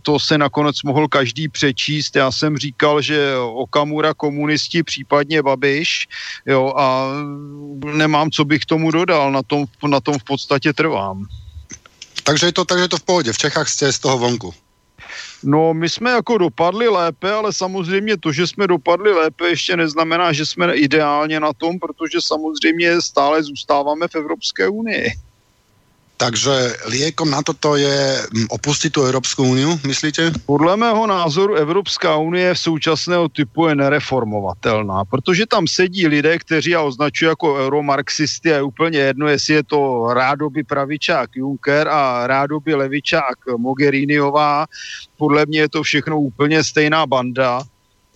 to 0.03 0.19
se 0.19 0.37
nakonec 0.37 0.83
mohl 0.83 1.07
každý 1.07 1.47
přečíst. 1.47 2.15
Já 2.15 2.31
jsem 2.31 2.57
říkal, 2.57 3.01
že 3.01 3.35
Okamura 3.35 4.13
komunisti, 4.13 4.83
případně 4.83 5.43
Babiš, 5.43 6.07
jo, 6.45 6.73
a 6.77 7.07
nemám, 7.83 8.31
co 8.31 8.45
bych 8.45 8.65
tomu 8.65 8.91
dodal, 8.91 9.31
na 9.31 9.43
tom, 9.43 9.65
na 9.87 9.99
tom 9.99 10.19
v 10.19 10.23
podstatě 10.23 10.73
trvám. 10.73 11.27
Takže 12.23 12.45
je 12.45 12.51
to, 12.51 12.65
takže 12.65 12.83
je 12.83 12.87
to 12.87 12.97
v 12.97 13.03
pohodě. 13.03 13.33
V 13.33 13.37
Čechách 13.37 13.67
jste 13.69 13.91
z 13.93 13.99
toho 13.99 14.17
vonku. 14.17 14.53
No, 15.43 15.73
my 15.73 15.89
jsme 15.89 16.11
jako 16.11 16.37
dopadli 16.37 16.87
lépe, 16.89 17.31
ale 17.31 17.53
samozřejmě 17.53 18.17
to, 18.17 18.31
že 18.31 18.47
jsme 18.47 18.67
dopadli 18.67 19.13
lépe, 19.13 19.49
ještě 19.49 19.77
neznamená, 19.77 20.33
že 20.33 20.45
jsme 20.45 20.75
ideálně 20.75 21.39
na 21.39 21.53
tom, 21.53 21.79
protože 21.79 22.21
samozřejmě 22.21 23.01
stále 23.01 23.43
zůstáváme 23.43 24.07
v 24.07 24.15
Evropské 24.15 24.69
unii. 24.69 25.11
Takže 26.19 26.83
liekom 26.91 27.31
na 27.31 27.39
toto 27.39 27.79
je 27.79 28.19
mm, 28.19 28.51
opustiť 28.51 28.91
tú 28.91 29.07
Európsku 29.07 29.39
úniu, 29.39 29.79
myslíte? 29.87 30.35
Podle 30.43 30.75
mého 30.75 31.07
názoru 31.07 31.55
Evropská 31.55 32.19
unie 32.19 32.51
v 32.51 32.59
současného 32.59 33.31
typu 33.31 33.71
je 33.71 33.79
nereformovatelná, 33.79 35.07
protože 35.07 35.47
tam 35.47 35.63
sedí 35.63 36.11
lidé, 36.11 36.35
kteří 36.43 36.75
já 36.75 36.81
označuji 36.83 37.25
jako 37.25 37.55
euromarxisty 37.55 38.51
a 38.51 38.55
je 38.55 38.67
úplně 38.67 38.99
jedno, 38.99 39.27
jestli 39.27 39.53
je 39.53 39.63
to 39.63 40.11
rádoby 40.11 40.63
pravičák 40.63 41.29
Juncker 41.39 41.87
a 41.87 42.27
rádoby 42.27 42.75
levičák 42.75 43.55
Mogheriniová. 43.57 44.67
Podle 45.17 45.45
mě 45.45 45.59
je 45.59 45.69
to 45.69 45.83
všechno 45.83 46.19
úplně 46.19 46.63
stejná 46.63 47.07
banda. 47.07 47.63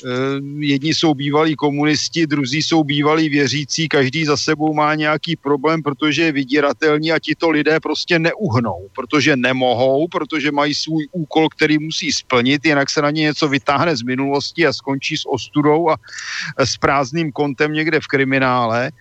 Eh, 0.05 0.41
Jedni 0.59 0.95
jsou 0.95 1.13
bývalí 1.13 1.55
komunisti, 1.55 2.27
druzí 2.27 2.63
jsou 2.63 2.83
bývalí 2.83 3.29
věřící, 3.29 3.87
každý 3.87 4.25
za 4.25 4.37
sebou 4.37 4.73
má 4.73 4.95
nějaký 4.95 5.35
problém, 5.35 5.83
protože 5.83 6.23
je 6.23 6.31
vydíratelný 6.31 7.11
a 7.11 7.19
tito 7.19 7.49
lidé 7.49 7.79
prostě 7.79 8.19
neuhnou, 8.19 8.87
protože 8.95 9.35
nemohou, 9.35 10.07
protože 10.07 10.51
mají 10.51 10.75
svůj 10.75 11.07
úkol, 11.11 11.49
který 11.49 11.79
musí 11.79 12.11
splnit, 12.11 12.65
jinak 12.65 12.89
se 12.89 13.01
na 13.01 13.11
ně 13.11 13.21
něco 13.21 13.47
vytáhne 13.47 13.95
z 13.95 14.01
minulosti 14.01 14.67
a 14.67 14.73
skončí 14.73 15.17
s 15.17 15.29
ostudou 15.29 15.89
a 15.89 15.95
s 16.57 16.77
prázdným 16.77 17.31
kontem 17.31 17.73
někde 17.73 17.99
v 17.99 18.07
kriminále. 18.07 18.91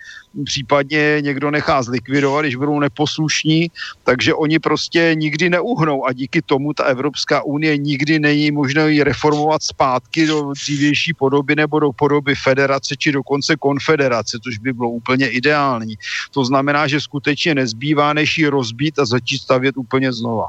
Případně 0.44 1.18
někdo 1.20 1.50
nechá 1.50 1.82
zlikvidovat, 1.82 2.42
když 2.42 2.56
budou 2.56 2.80
neposlušní, 2.80 3.70
takže 4.04 4.34
oni 4.34 4.58
prostě 4.58 5.12
nikdy 5.14 5.50
neuhnou 5.50 6.06
a 6.06 6.12
díky 6.12 6.42
tomu 6.42 6.72
ta 6.74 6.84
Evropská 6.84 7.42
unie 7.42 7.78
nikdy 7.78 8.18
není 8.18 8.50
možno 8.50 8.86
ji 8.86 9.02
reformovat 9.02 9.62
zpátky 9.62 10.26
do 10.26 10.52
dřívější 10.52 11.14
podoby 11.14 11.56
nebo 11.56 11.80
do 11.80 11.92
podoby 11.92 12.34
federace 12.34 12.96
či 12.96 13.12
dokonce 13.12 13.56
konfederace, 13.56 14.38
což 14.44 14.58
by 14.58 14.72
bylo 14.72 14.90
úplně 14.90 15.28
ideální. 15.28 15.94
To 16.30 16.44
znamená, 16.44 16.86
že 16.86 17.00
skutečně 17.00 17.54
nezbývá, 17.54 18.12
než 18.12 18.38
ji 18.38 18.46
rozbít 18.46 18.98
a 18.98 19.06
začít 19.06 19.38
stavět 19.38 19.76
úplně 19.76 20.12
znova. 20.12 20.48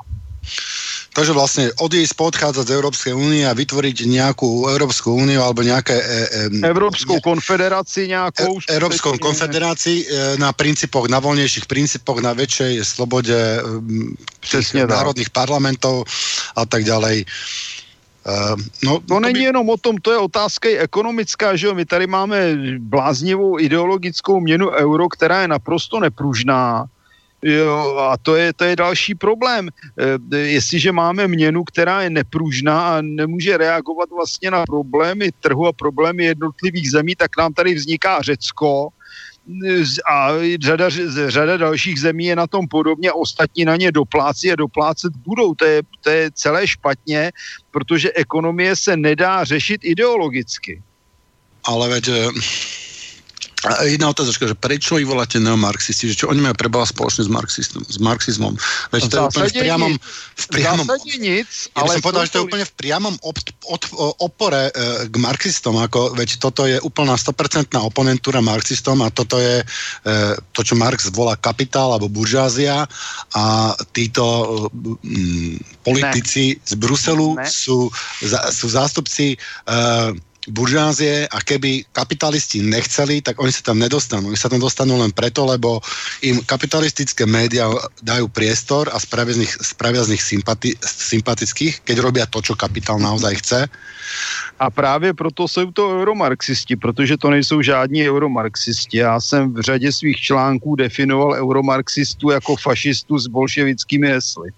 Takže 1.14 1.30
vlastne 1.38 1.66
odísť, 1.78 2.18
podchádzať 2.18 2.66
z 2.66 2.74
Európskej 2.74 3.14
únie 3.14 3.46
a 3.46 3.54
vytvoriť 3.54 4.10
nejakú 4.10 4.66
Európsku 4.66 5.14
úniu 5.14 5.46
alebo 5.46 5.62
nejaké... 5.62 5.94
E, 5.94 6.06
e, 6.50 6.66
Európskou 6.66 7.22
ne, 7.22 7.24
konfederaci 7.24 8.10
nejakou... 8.10 8.58
E, 8.58 8.74
Európskou 8.74 9.22
konfederácii 9.22 9.98
e, 10.02 10.06
na 10.42 10.50
princípoch, 10.50 11.06
na 11.14 11.22
voľnejších 11.22 11.70
princípoch, 11.70 12.18
na 12.18 12.34
väčšej 12.34 12.82
slobode 12.82 13.38
e, 13.38 14.82
národných 14.90 15.30
parlamentov 15.30 16.10
a 16.58 16.66
tak 16.66 16.82
ďalej. 16.82 17.30
Uh, 18.24 18.56
no, 18.88 19.04
to 19.04 19.20
není 19.20 19.44
by... 19.44 19.48
jenom 19.52 19.70
o 19.70 19.78
tom, 19.78 20.00
to 20.00 20.16
je 20.16 20.18
otázka 20.18 20.70
i 20.72 20.80
ekonomická, 20.80 21.60
že 21.60 21.68
jo? 21.68 21.76
My 21.76 21.86
tady 21.86 22.08
máme 22.08 22.56
bláznivou 22.80 23.60
ideologickou 23.60 24.40
měnu 24.40 24.72
euro, 24.72 25.10
která 25.10 25.42
je 25.42 25.48
naprosto 25.48 26.00
nepružná 26.00 26.88
Jo, 27.44 27.98
a 27.98 28.18
to 28.18 28.36
je, 28.36 28.54
to 28.54 28.64
je 28.64 28.76
další 28.76 29.16
problém. 29.16 29.70
E, 30.34 30.38
jestliže 30.38 30.92
máme 30.92 31.28
měnu, 31.28 31.64
která 31.64 32.02
je 32.02 32.10
nepružná 32.10 32.98
a 32.98 33.02
nemůže 33.02 33.58
reagovat 33.58 34.10
vlastně 34.10 34.52
na 34.52 34.64
problémy 34.64 35.30
trhu 35.40 35.68
a 35.68 35.74
problémy 35.74 36.26
jednotlivých 36.26 36.92
zemí, 36.92 37.16
tak 37.16 37.32
nám 37.38 37.54
tady 37.54 37.76
vzniká 37.76 38.22
Řecko, 38.22 38.90
a 40.12 40.30
řada, 40.62 40.90
řada 41.28 41.58
dalších 41.58 42.00
zemí 42.00 42.26
je 42.26 42.36
na 42.36 42.48
tom 42.48 42.68
podobně, 42.68 43.12
ostatní 43.12 43.66
na 43.66 43.76
ně 43.76 43.92
doplácí 43.92 44.52
a 44.52 44.56
doplácet 44.56 45.14
budou. 45.16 45.54
To 45.56 45.66
je, 45.66 45.82
to 46.02 46.10
je 46.10 46.32
celé 46.32 46.68
špatně, 46.68 47.32
protože 47.72 48.12
ekonomie 48.16 48.76
se 48.76 48.98
nedá 48.98 49.44
řešit 49.44 49.82
ideologicky. 49.84 50.82
Ale 51.64 51.90
veď 51.90 52.10
a 53.64 53.88
jedna 53.88 54.12
otázočka, 54.12 54.44
že 54.44 54.60
prečo 54.60 55.00
ich 55.00 55.08
voláte 55.08 55.40
neomarxisti, 55.40 56.12
že 56.12 56.20
čo 56.20 56.28
oni 56.28 56.44
majú 56.44 56.56
preboha 56.60 56.84
spoločne 56.84 57.24
s, 57.24 57.32
marxistom, 57.32 57.80
s 57.88 57.96
marxizmom? 57.96 58.60
Veď 58.92 59.02
to 59.08 59.16
je 59.16 59.24
úplne 59.24 59.48
v 59.48 59.56
priamom... 59.56 59.94
V 60.36 60.48
priamom 60.52 60.86
nic, 61.16 61.48
ja 61.72 61.80
ale... 61.80 61.96
som 61.96 62.04
povedal, 62.04 62.28
že 62.28 62.32
to 62.36 62.40
je 62.44 62.48
úplne 62.52 62.66
v 62.68 62.74
priamom 62.76 63.16
op, 63.24 63.38
od, 63.72 63.84
opore 64.20 64.68
e, 64.68 64.72
k 65.08 65.16
marxistom, 65.16 65.80
ako, 65.80 66.12
veď 66.12 66.30
toto 66.44 66.68
je 66.68 66.76
úplná 66.84 67.16
100% 67.16 67.72
oponentúra 67.80 68.44
marxistom 68.44 69.00
a 69.00 69.08
toto 69.08 69.40
je 69.40 69.64
e, 69.64 69.66
to, 70.52 70.62
čo 70.62 70.76
Marx 70.76 71.08
volá 71.16 71.40
kapitál 71.40 71.96
alebo 71.96 72.12
buržázia 72.12 72.84
a 73.32 73.46
títo 73.96 74.24
e, 74.28 74.46
politici 75.88 76.60
ne. 76.60 76.68
z 76.68 76.74
Bruselu 76.76 77.40
ne. 77.40 77.48
sú, 77.48 77.88
za, 78.20 78.52
sú 78.52 78.68
zástupci 78.68 79.36
e, 79.36 79.74
buržázie 80.48 81.28
a 81.28 81.38
keby 81.40 81.88
kapitalisti 81.92 82.60
nechceli, 82.60 83.22
tak 83.24 83.40
oni 83.40 83.52
sa 83.52 83.72
tam 83.72 83.80
nedostanú. 83.80 84.28
Oni 84.28 84.40
sa 84.40 84.52
tam 84.52 84.60
dostanú 84.60 85.00
len 85.00 85.12
preto, 85.16 85.48
lebo 85.48 85.80
im 86.20 86.44
kapitalistické 86.44 87.24
médiá 87.24 87.72
dajú 88.04 88.28
priestor 88.28 88.92
a 88.92 89.00
spravia 89.00 89.34
z 89.34 89.48
nich, 89.48 89.54
spravia 89.64 90.04
z 90.04 90.18
nich 90.18 90.24
sympati, 90.24 90.76
sympatických, 90.84 91.88
keď 91.88 91.98
robia 92.04 92.26
to, 92.28 92.44
čo 92.44 92.60
kapitál 92.60 93.00
naozaj 93.00 93.34
chce. 93.40 93.60
A 94.60 94.70
právě 94.70 95.14
proto 95.14 95.48
jsou 95.48 95.72
to 95.72 96.02
euromarxisti, 96.02 96.76
protože 96.76 97.18
to 97.18 97.30
nejsou 97.30 97.62
žádní 97.62 98.10
euromarxisti. 98.10 98.98
Já 98.98 99.20
jsem 99.20 99.54
v 99.54 99.62
řadě 99.62 99.92
svých 99.92 100.18
článků 100.18 100.76
definoval 100.76 101.34
euromarxistu 101.34 102.30
jako 102.30 102.56
fašistu 102.56 103.20
s 103.20 103.28
bolševickými 103.28 104.08
hesly. 104.08 104.52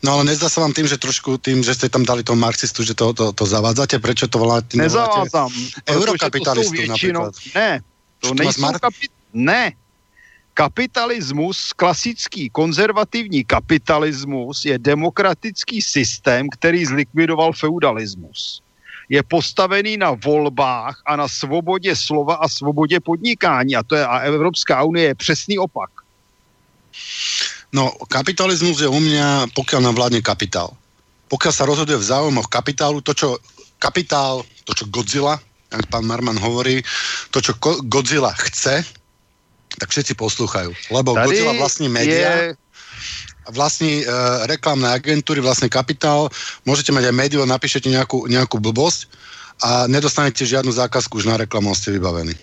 No 0.00 0.16
ale 0.16 0.32
nezdá 0.32 0.48
sa 0.48 0.64
vám 0.64 0.72
tým, 0.72 0.88
že 0.88 0.96
trošku 0.96 1.36
tým, 1.36 1.60
že 1.60 1.76
ste 1.76 1.92
tam 1.92 2.08
dali 2.08 2.24
toho 2.24 2.36
marxistu, 2.36 2.80
že 2.80 2.96
to, 2.96 3.12
to, 3.12 3.36
to 3.36 3.44
zavádzate? 3.44 4.00
Prečo 4.00 4.32
to 4.32 4.40
voláte? 4.40 4.72
Nezavádzam. 4.72 5.52
Eurokapitalistu 5.84 6.88
napríklad. 6.88 7.36
Ne, 7.52 7.84
to 8.24 8.32
nejsou 8.32 8.64
mar... 8.64 8.80
kapi... 8.80 9.12
Ne, 9.36 9.76
kapitalismus, 10.56 11.72
klasický 11.76 12.50
konzervativní 12.50 13.44
kapitalismus 13.44 14.64
je 14.64 14.78
demokratický 14.78 15.82
systém, 15.82 16.48
který 16.48 16.84
zlikvidoval 16.84 17.52
feudalismus. 17.52 18.62
Je 19.08 19.22
postavený 19.22 19.96
na 19.96 20.16
volbách 20.16 21.02
a 21.06 21.16
na 21.16 21.28
svobodě 21.28 21.96
slova 21.96 22.34
a 22.34 22.48
svobodě 22.48 23.00
podnikání. 23.00 23.76
A 23.76 23.82
to 23.82 23.96
je 23.96 24.06
a 24.06 24.18
Evropská 24.18 24.82
unie 24.82 25.06
je 25.06 25.14
přesný 25.14 25.58
opak. 25.58 25.90
No, 27.70 27.94
kapitalizmus 28.10 28.82
je 28.82 28.90
u 28.90 28.98
mňa, 28.98 29.54
pokiaľ 29.54 29.80
nám 29.86 29.94
vládne 29.94 30.20
kapitál. 30.26 30.74
Pokiaľ 31.30 31.52
sa 31.54 31.68
rozhoduje 31.70 31.94
v 31.94 32.08
záujmoch 32.10 32.50
kapitálu, 32.50 32.98
to, 32.98 33.14
čo 33.14 33.38
kapitál, 33.78 34.42
to, 34.66 34.74
čo 34.74 34.90
Godzilla, 34.90 35.38
jak 35.70 35.86
pán 35.86 36.02
Marman 36.02 36.34
hovorí, 36.34 36.82
to, 37.30 37.38
čo 37.38 37.54
Godzilla 37.86 38.34
chce, 38.34 38.82
tak 39.78 39.88
všetci 39.94 40.18
poslúchajú. 40.18 40.74
Lebo 40.90 41.14
Tady 41.14 41.26
Godzilla 41.30 41.52
vlastní 41.62 41.88
média, 41.88 42.30
je... 42.34 42.58
vlastní 43.54 44.02
uh, 44.02 44.50
reklamné 44.50 44.90
agentúry, 44.90 45.38
vlastný 45.38 45.70
kapitál, 45.70 46.26
môžete 46.66 46.90
mať 46.90 47.06
aj 47.06 47.14
médiu, 47.14 47.46
napíšete 47.46 47.86
nejakú, 47.86 48.26
nejakú 48.26 48.58
blbosť 48.58 49.06
a 49.62 49.86
nedostanete 49.86 50.42
žiadnu 50.42 50.74
zákazku, 50.74 51.22
už 51.22 51.30
na 51.30 51.38
reklamu 51.38 51.70
ste 51.78 51.94
vybavení. 51.94 52.34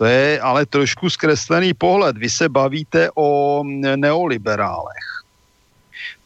To 0.00 0.08
je 0.08 0.40
ale 0.40 0.64
trošku 0.64 1.12
zkreslený 1.12 1.76
pohled. 1.76 2.16
Vy 2.16 2.30
se 2.30 2.48
bavíte 2.48 3.10
o 3.14 3.60
neoliberálech. 3.96 5.19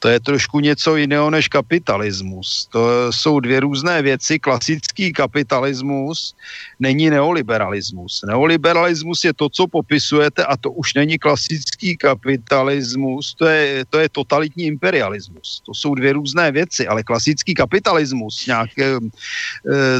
To 0.05 0.13
je 0.13 0.21
trošku 0.21 0.61
něco 0.61 0.97
jiného 0.97 1.31
než 1.31 1.49
kapitalismus. 1.49 2.69
To 2.73 3.13
jsou 3.13 3.41
dvě 3.41 3.61
různé 3.61 4.03
věci. 4.03 4.39
Klasický 4.39 5.13
kapitalismus 5.13 6.37
není 6.81 7.11
neoliberalismus. 7.11 8.21
Neoliberalismus 8.29 9.25
je 9.25 9.33
to, 9.33 9.49
co 9.49 9.67
popisujete 9.67 10.45
a 10.45 10.57
to 10.57 10.71
už 10.71 10.95
není 10.95 11.19
klasický 11.19 11.97
kapitalismus, 11.97 13.35
to 13.35 13.47
je, 13.47 13.85
to 13.89 13.99
je 13.99 14.09
totalitní 14.09 14.65
imperialismus. 14.65 15.63
To 15.67 15.73
jsou 15.75 15.95
dvě 15.95 16.13
různé 16.13 16.53
věci, 16.53 16.87
ale 16.87 17.03
klasický 17.03 17.55
kapitalismus 17.55 18.47
nějaké 18.47 18.97
e, 18.97 19.01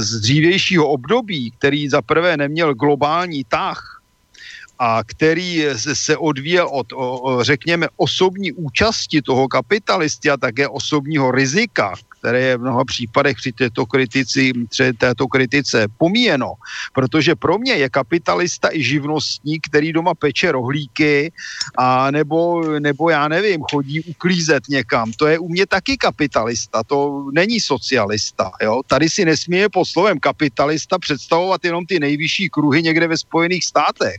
z 0.01 0.21
dřívějšího 0.21 0.89
období, 0.89 1.51
který 1.51 1.89
za 1.89 2.03
prvé 2.03 2.37
neměl 2.37 2.75
globální 2.75 3.45
tah, 3.49 3.94
a 4.79 5.05
který 5.07 5.65
se 5.75 6.17
odvíjel 6.17 6.69
od, 6.69 6.87
řekněme, 7.43 7.87
osobní 7.97 8.53
účasti 8.53 9.23
toho 9.23 9.49
kapitalisty 9.49 10.31
a 10.31 10.37
také 10.37 10.69
osobního 10.69 11.31
rizika, 11.31 11.95
které 12.19 12.41
je 12.41 12.57
v 12.57 12.61
mnoha 12.61 12.85
případech 12.85 13.37
při 13.37 13.53
této, 13.53 13.87
kritici, 13.87 14.53
při 14.69 14.93
této 14.93 15.29
kritice 15.29 15.87
pomíjeno. 15.99 16.55
Protože 16.93 17.35
pro 17.35 17.59
mě 17.59 17.73
je 17.73 17.89
kapitalista 17.89 18.69
i 18.73 18.83
živnostník, 18.83 19.67
který 19.69 19.93
doma 19.93 20.15
peče 20.15 20.53
rohlíky 20.53 21.33
a 21.77 22.11
nebo, 22.11 22.63
nebo 22.79 23.11
já 23.11 23.29
nevím, 23.29 23.61
chodí 23.71 24.01
uklízet 24.01 24.63
někam. 24.69 25.13
To 25.13 25.27
je 25.27 25.39
u 25.39 25.49
mě 25.49 25.67
taky 25.67 25.97
kapitalista, 25.97 26.83
to 26.83 27.29
není 27.33 27.61
socialista. 27.61 28.51
Jo? 28.63 28.81
Tady 28.87 29.11
si 29.11 29.25
nesmíme 29.25 29.69
pod 29.69 29.85
slovem 29.85 30.19
kapitalista 30.19 30.99
představovat 30.99 31.65
jenom 31.65 31.87
ty 31.87 32.01
nejvyšší 32.01 32.49
kruhy 32.49 32.83
někde 32.83 33.09
ve 33.09 33.19
Spojených 33.19 33.65
státech 33.65 34.17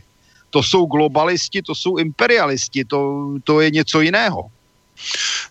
to 0.50 0.62
jsou 0.62 0.86
globalisti, 0.86 1.62
to 1.62 1.74
jsou 1.74 1.96
imperialisti, 1.96 2.84
to, 2.84 3.28
to 3.44 3.60
je 3.60 3.70
něco 3.70 4.00
jiného. 4.00 4.50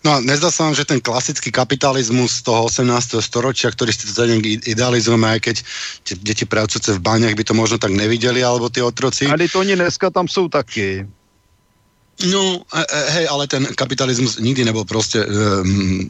No 0.04 0.18
a 0.18 0.20
nezdá 0.20 0.50
sa 0.50 0.66
vám, 0.66 0.74
že 0.74 0.86
ten 0.86 0.98
klasický 0.98 1.54
kapitalizmus 1.54 2.42
z 2.42 2.50
toho 2.50 2.66
18. 2.66 3.22
storočia, 3.22 3.70
ktorý 3.70 3.94
ste 3.94 4.10
to 4.10 4.26
nejak 4.26 4.66
idealizujeme, 4.66 5.26
aj 5.38 5.40
keď 5.40 5.56
tie 6.02 6.14
deti 6.18 6.44
pracujúce 6.46 6.98
v 6.98 7.02
báňach 7.02 7.34
by 7.38 7.44
to 7.46 7.54
možno 7.54 7.78
tak 7.78 7.94
nevideli, 7.94 8.42
alebo 8.42 8.66
tí 8.66 8.82
otroci. 8.82 9.30
Ale 9.30 9.46
to 9.46 9.62
oni 9.62 9.78
dneska 9.78 10.10
tam 10.10 10.26
sú 10.26 10.50
taky. 10.50 11.06
No, 12.16 12.64
e, 12.72 12.80
e, 12.80 13.00
hej, 13.12 13.26
ale 13.28 13.44
ten 13.44 13.66
kapitalismus 13.76 14.40
nikdy 14.40 14.64
nebol 14.64 14.84
prostě 14.84 15.26
um, 15.26 16.08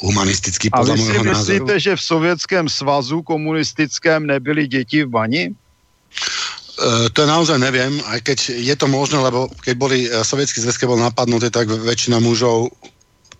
humanistický, 0.00 0.70
názoru. 0.72 0.92
A 0.92 0.94
vy 0.96 1.02
si 1.02 1.28
myslíte, 1.28 1.80
že 1.80 1.96
v 1.96 2.02
Sovětském 2.02 2.68
svazu 2.68 3.22
komunistickém 3.22 4.26
nebyli 4.26 4.66
děti 4.66 5.04
v 5.04 5.08
bani? 5.08 5.54
Uh, 6.74 7.06
to 7.14 7.22
naozaj 7.22 7.58
neviem, 7.62 8.02
aj 8.10 8.18
keď 8.26 8.38
je 8.58 8.74
to 8.74 8.90
možné, 8.90 9.22
lebo 9.22 9.46
keď 9.62 9.74
boli 9.78 9.98
uh, 10.10 10.26
sovietský 10.26 10.58
zväz, 10.58 10.74
keď 10.74 10.90
bol 10.90 10.98
napadnutý, 10.98 11.46
tak 11.46 11.70
väčšina 11.70 12.18
mužov, 12.18 12.74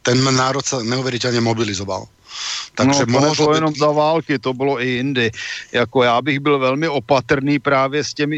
ten 0.04 0.20
národ 0.22 0.62
sa 0.62 0.84
neuveriteľne 0.84 1.40
mobilizoval. 1.42 2.06
Takže 2.74 3.06
no, 3.06 3.14
to 3.14 3.20
nebylo 3.20 3.46
být... 3.48 3.54
jenom 3.54 3.74
za 3.74 3.90
války, 3.90 4.38
to 4.38 4.54
bylo 4.54 4.82
i 4.82 4.88
jindy. 4.88 5.30
Jako 5.72 6.02
já 6.02 6.22
bych 6.22 6.40
byl 6.40 6.58
velmi 6.58 6.88
opatrný 6.88 7.58
právě 7.58 8.04
s 8.04 8.14
těmi 8.14 8.36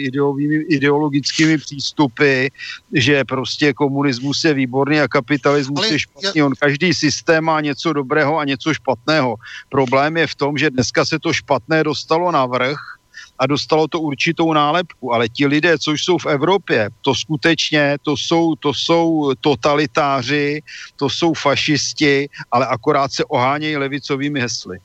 ideologickými 0.68 1.58
přístupy, 1.58 2.46
že 2.92 3.24
prostě 3.24 3.72
komunismus 3.72 4.44
je 4.44 4.54
výborný 4.54 5.00
a 5.00 5.08
kapitalismus 5.08 5.78
Ale 5.78 5.88
je 5.88 5.98
špatný. 5.98 6.30
Já... 6.34 6.46
On 6.46 6.52
každý 6.58 6.94
systém 6.94 7.44
má 7.44 7.60
něco 7.60 7.92
dobrého 7.92 8.38
a 8.38 8.44
něco 8.44 8.74
špatného. 8.74 9.36
Problém 9.68 10.16
je 10.16 10.26
v 10.26 10.34
tom, 10.34 10.58
že 10.58 10.70
dneska 10.70 11.04
se 11.04 11.18
to 11.18 11.32
špatné 11.32 11.84
dostalo 11.84 12.32
na 12.32 12.46
vrch 12.46 12.95
a 13.38 13.46
dostalo 13.46 13.88
to 13.88 14.00
určitou 14.00 14.52
nálepku, 14.52 15.12
ale 15.14 15.28
ti 15.28 15.46
lidé, 15.46 15.78
co 15.78 15.92
jsou 15.92 16.18
v 16.18 16.26
Evropě, 16.26 16.90
to 17.02 17.14
skutečně, 17.14 17.96
to 18.02 18.16
jsou, 18.16 18.54
to 18.54 18.74
jsou 18.74 19.32
totalitáři, 19.40 20.62
to 20.96 21.10
jsou 21.10 21.34
fašisti, 21.34 22.28
ale 22.52 22.66
akorát 22.66 23.12
se 23.12 23.24
ohánějí 23.24 23.76
levicovými 23.76 24.40
hesly. 24.40 24.78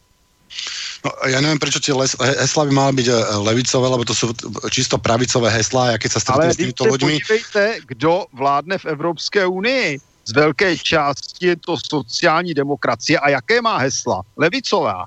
No, 1.02 1.10
ja 1.26 1.42
neviem, 1.42 1.58
prečo 1.58 1.82
tie 1.82 1.96
les, 1.96 2.14
hesla 2.14 2.68
by 2.68 2.74
mali 2.76 2.94
byť 3.02 3.08
e, 3.08 3.16
levicové, 3.42 3.88
lebo 3.90 4.04
to 4.06 4.14
sú 4.14 4.36
čisto 4.70 5.02
pravicové 5.02 5.50
heslá, 5.50 5.96
a 5.96 6.02
keď 6.02 6.12
sa 6.12 6.22
stretnú 6.22 6.52
s 6.54 6.60
týmito 6.60 6.84
ľuďmi... 6.86 7.14
Ale 7.18 7.24
podívejte, 7.24 7.64
kdo 7.90 8.30
vládne 8.36 8.78
v 8.78 8.86
Evropské 8.86 9.42
unii. 9.48 9.98
Z 10.22 10.32
velké 10.38 10.78
části 10.78 11.46
je 11.48 11.56
to 11.56 11.78
sociální 11.82 12.54
demokracie. 12.54 13.18
A 13.18 13.30
jaké 13.30 13.62
má 13.62 13.78
hesla? 13.78 14.22
Levicová. 14.38 15.06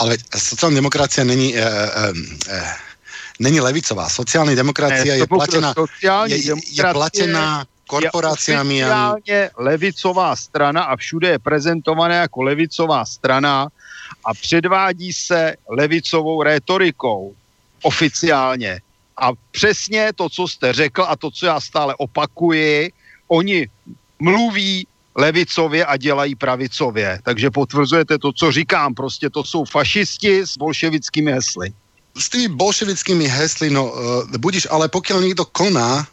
Ale 0.00 0.16
sociální 0.36 0.76
demokracia 0.76 1.24
není... 1.24 1.56
E, 1.56 1.60
e, 1.60 2.12
e, 2.48 2.74
není 3.40 3.60
levicová. 3.60 4.08
Sociální 4.08 4.56
demokracia 4.56 5.14
ne, 5.14 5.18
je 5.18 5.26
platená, 5.26 5.74
je, 6.26 6.36
je 6.72 6.84
platená 6.92 7.64
korporáciami. 7.86 8.76
Je 8.76 8.84
oficiálně 8.84 9.50
levicová 9.56 10.36
strana 10.36 10.82
a 10.82 10.96
všude 10.96 11.28
je 11.28 11.38
prezentovaná 11.38 12.14
jako 12.14 12.42
levicová 12.42 13.04
strana 13.04 13.68
a 14.24 14.30
předvádí 14.34 15.12
se 15.12 15.56
levicovou 15.68 16.42
rétorikou 16.42 17.34
oficiálně. 17.82 18.80
A 19.16 19.32
přesně 19.50 20.12
to, 20.12 20.28
co 20.28 20.48
jste 20.48 20.72
řekl 20.72 21.04
a 21.08 21.16
to, 21.16 21.30
co 21.30 21.46
já 21.46 21.60
stále 21.60 21.94
opakuji, 21.98 22.92
oni 23.28 23.68
mluví 24.18 24.86
levicově 25.20 25.84
a 25.84 25.96
dělají 25.96 26.34
pravicově. 26.34 27.20
Takže 27.22 27.50
potvrzujete 27.50 28.18
to, 28.18 28.32
co 28.32 28.52
říkám. 28.52 28.94
Prostě 28.94 29.30
to 29.30 29.44
jsou 29.44 29.64
fašisti 29.64 30.46
s 30.46 30.56
bolševickými 30.56 31.32
hesly. 31.32 31.72
S 32.18 32.28
tými 32.28 32.48
bolševickými 32.48 33.28
hesly, 33.28 33.70
no 33.70 33.92
uh, 33.92 34.36
budíš, 34.38 34.66
ale 34.70 34.88
pokud 34.88 35.20
někdo 35.20 35.44
koná 35.44 36.06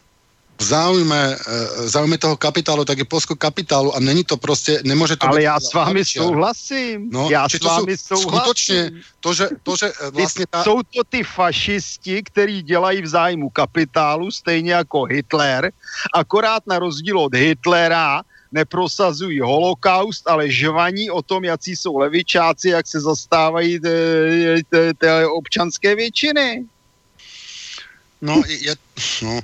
v 0.58 0.62
záujme, 0.62 1.36
v 1.36 1.86
e, 1.86 1.88
záujme 1.88 2.18
toho 2.18 2.36
kapitálu, 2.36 2.84
tak 2.84 2.98
je 2.98 3.04
polsko 3.04 3.36
kapitálu 3.36 3.94
a 3.94 4.00
není 4.00 4.24
to 4.24 4.36
prostě, 4.36 4.82
nemůže 4.84 5.16
to 5.16 5.26
Ale 5.30 5.42
já 5.42 5.60
s 5.60 5.72
vámi 5.74 6.00
akčia. 6.00 6.24
souhlasím. 6.24 7.10
No, 7.12 7.30
já 7.30 7.48
s 7.48 7.62
vámi 7.62 7.96
souhlasím. 7.96 8.42
Skutečně 8.42 8.90
to, 9.20 9.34
že, 9.34 9.48
to, 9.62 9.76
že 9.76 9.86
e, 9.86 10.10
vlastně 10.10 10.46
ta... 10.50 10.64
Jsou 10.64 10.82
to 10.82 11.04
ty 11.08 11.22
fašisti, 11.22 12.22
kteří 12.22 12.62
dělají 12.62 13.02
v 13.02 13.06
zájmu 13.06 13.50
kapitálu, 13.50 14.30
stejně 14.30 14.72
jako 14.72 15.04
Hitler, 15.04 15.72
akorát 16.14 16.66
na 16.66 16.78
rozdíl 16.78 17.18
od 17.18 17.34
Hitlera 17.34 18.22
neprosazují 18.52 19.40
holokaust, 19.40 20.28
ale 20.28 20.50
žvaní 20.50 21.10
o 21.10 21.22
tom, 21.22 21.44
jaký 21.44 21.76
jsou 21.76 21.98
levičáci, 21.98 22.68
jak 22.68 22.86
se 22.86 23.00
zastávají 23.00 23.80
té 24.98 25.26
občanské 25.26 25.94
většiny. 25.94 26.64
No, 28.20 28.42
je, 28.48 28.74
no, 29.22 29.40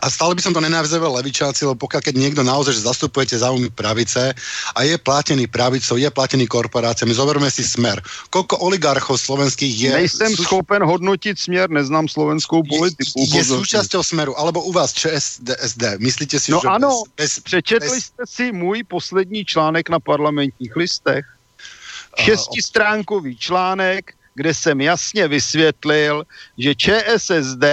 a 0.00 0.08
stále 0.08 0.32
by 0.32 0.40
som 0.40 0.56
to 0.56 0.64
nenavizoval 0.64 1.12
levičáci, 1.20 1.68
lebo 1.68 1.84
pokiaľ 1.84 2.00
keď 2.00 2.14
niekto 2.16 2.40
naozaj 2.40 2.72
že 2.72 2.88
zastupujete 2.88 3.36
záujmy 3.36 3.68
pravice 3.68 4.32
a 4.72 4.78
je 4.88 4.96
platený 4.96 5.44
pravicou, 5.44 6.00
je 6.00 6.08
platený 6.08 6.48
korporáciami, 6.48 7.12
zoberme 7.12 7.52
si 7.52 7.60
smer. 7.60 8.00
Koľko 8.32 8.64
oligarchov 8.64 9.20
slovenských 9.20 9.74
je... 9.76 9.90
Nejsem 9.92 10.32
sú... 10.32 10.48
schopen 10.48 10.80
hodnotiť 10.80 11.36
smer, 11.36 11.68
neznám 11.68 12.08
slovenskou 12.08 12.64
politiku. 12.64 13.20
Je, 13.20 13.36
je 13.36 13.52
súčasťou 13.52 14.00
smeru, 14.00 14.32
alebo 14.40 14.64
u 14.64 14.72
vás 14.72 14.96
ČSD. 14.96 16.00
Myslíte 16.00 16.40
si, 16.40 16.48
no 16.48 16.64
že 16.64 16.68
ano, 16.72 17.04
bez, 17.12 17.36
bez, 17.36 17.44
přečetli 17.44 18.00
bez... 18.00 18.04
jste 18.04 18.24
si 18.24 18.52
můj 18.52 18.88
poslední 18.88 19.44
článek 19.44 19.92
na 19.92 20.00
parlamentních 20.00 20.76
listech? 20.76 21.24
Šestistránkový 22.18 23.36
článek, 23.36 24.17
kde 24.38 24.54
jsem 24.54 24.80
jasně 24.80 25.28
vysvětlil, 25.28 26.22
že 26.58 26.74
ČSSD 26.74 27.64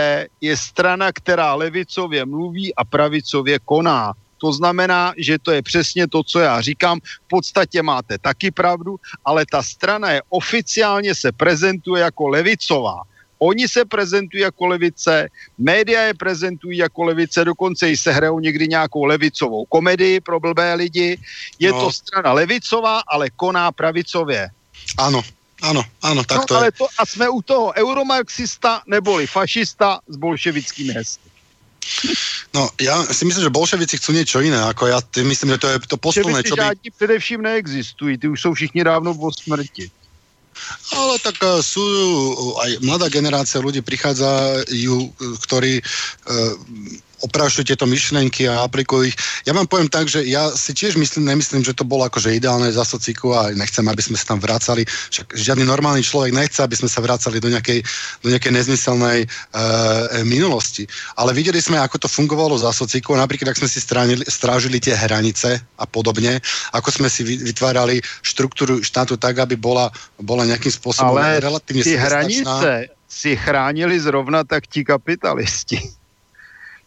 je 0.41 0.57
strana, 0.57 1.13
která 1.13 1.53
levicově 1.53 2.25
mluví 2.25 2.75
a 2.75 2.81
pravicově 2.81 3.59
koná. 3.61 4.13
To 4.41 4.49
znamená, 4.53 5.13
že 5.17 5.37
to 5.37 5.51
je 5.51 5.61
přesně 5.61 6.07
to, 6.07 6.23
co 6.23 6.39
já 6.39 6.61
říkám. 6.61 6.99
V 6.99 7.27
podstatě 7.27 7.85
máte 7.85 8.17
taky 8.17 8.51
pravdu, 8.51 8.97
ale 9.25 9.45
ta 9.45 9.61
strana 9.61 10.11
je 10.11 10.21
oficiálně 10.29 11.15
se 11.15 11.31
prezentuje 11.31 12.01
jako 12.01 12.27
levicová. 12.27 13.05
Oni 13.39 13.67
se 13.67 13.85
prezentují 13.85 14.41
jako 14.41 14.65
levice, 14.65 15.29
média 15.57 16.01
je 16.01 16.13
prezentují 16.13 16.77
jako 16.77 17.03
levice, 17.03 17.45
dokonce 17.45 17.91
i 17.91 17.97
se 17.97 18.11
hrajou 18.11 18.39
někdy 18.39 18.67
nějakou 18.67 19.05
levicovou 19.05 19.65
komedii 19.65 20.17
pro 20.19 20.39
blbé 20.39 20.73
lidi. 20.73 21.19
Je 21.59 21.71
no. 21.71 21.81
to 21.81 21.91
strana 21.91 22.33
levicová, 22.33 23.05
ale 23.05 23.29
koná 23.29 23.71
pravicově. 23.71 24.49
Ano, 24.97 25.21
ano, 25.65 25.81
ano, 26.01 26.21
tak 26.23 26.37
no, 26.37 26.45
to 26.45 26.55
ale 26.55 26.67
je. 26.67 26.71
To, 26.71 26.85
a 26.97 27.05
jsme 27.05 27.29
u 27.29 27.41
toho 27.41 27.73
euromarxista 27.73 28.85
neboli 28.87 29.27
fašista 29.27 29.99
s 30.07 30.15
bolševickými 30.15 30.93
hesly. 30.93 31.29
No, 32.53 32.69
já 32.81 33.05
si 33.05 33.25
myslím, 33.25 33.43
že 33.43 33.49
bolševici 33.49 33.97
chcou 33.97 34.11
něco 34.11 34.39
jiné, 34.39 34.57
jako 34.57 34.87
já 34.87 35.01
ty 35.01 35.23
myslím, 35.23 35.49
že 35.49 35.57
to 35.57 35.67
je 35.67 35.79
to 35.87 35.97
postupné, 35.97 36.43
čo 36.43 36.55
by... 36.55 36.63
především 36.97 37.41
neexistují, 37.41 38.17
ty 38.17 38.27
už 38.27 38.41
jsou 38.41 38.53
všichni 38.53 38.83
dávno 38.83 39.13
po 39.13 39.31
smrti. 39.33 39.91
Ale 40.95 41.19
tak 41.19 41.35
uh, 41.43 41.59
sú 41.59 41.83
aj 42.63 42.79
mladá 42.79 43.11
generácia 43.11 43.59
ľudí 43.59 43.83
prichádzajú, 43.83 44.95
ktorí 45.43 45.83
oprašujú 47.25 47.65
tieto 47.65 47.89
myšlenky 47.89 48.45
a 48.45 48.63
aplikujú 48.63 49.09
ich. 49.09 49.17
Ja 49.43 49.57
vám 49.57 49.65
poviem 49.65 49.89
tak, 49.89 50.05
že 50.07 50.21
ja 50.25 50.53
si 50.53 50.71
tiež 50.71 50.95
myslím, 50.95 51.33
nemyslím, 51.33 51.65
že 51.65 51.73
to 51.73 51.81
bolo 51.81 52.05
akože 52.05 52.37
ideálne 52.37 52.69
za 52.69 52.85
sociku 52.85 53.33
a 53.33 53.49
nechcem, 53.51 53.83
aby 53.85 54.01
sme 54.01 54.15
sa 54.15 54.35
tam 54.35 54.39
vracali. 54.39 54.85
Však 54.85 55.33
žiadny 55.33 55.65
normálny 55.65 56.05
človek 56.05 56.31
nechce, 56.31 56.61
aby 56.61 56.77
sme 56.77 56.89
sa 56.89 57.01
vracali 57.01 57.41
do 57.41 57.49
nejakej, 57.49 57.81
do 58.21 58.27
nejakej 58.29 58.51
nezmyselnej 58.53 59.19
uh, 59.25 60.21
minulosti. 60.23 60.85
Ale 61.17 61.33
videli 61.33 61.57
sme, 61.59 61.81
ako 61.81 62.05
to 62.05 62.07
fungovalo 62.07 62.55
za 62.55 62.69
sociku. 62.69 63.17
Napríklad, 63.17 63.51
ak 63.51 63.59
sme 63.59 63.69
si 63.69 63.81
stránili, 63.81 64.23
strážili 64.29 64.77
tie 64.77 64.93
hranice 64.93 65.57
a 65.81 65.85
podobne, 65.89 66.37
ako 66.71 66.89
sme 66.93 67.09
si 67.09 67.25
vytvárali 67.25 67.99
štruktúru 68.21 68.85
štátu 68.85 69.17
tak, 69.17 69.41
aby 69.41 69.57
bola, 69.57 69.89
bola 70.21 70.45
nejakým 70.45 70.71
spôsobom 70.71 71.17
Ale 71.17 71.41
relatívne 71.41 71.81
ty 71.81 71.97
hranice 71.97 72.93
si 73.05 73.33
chránili 73.39 73.95
zrovna 73.95 74.43
tak 74.43 74.67
ti 74.67 74.83
kapitalisti 74.83 76.04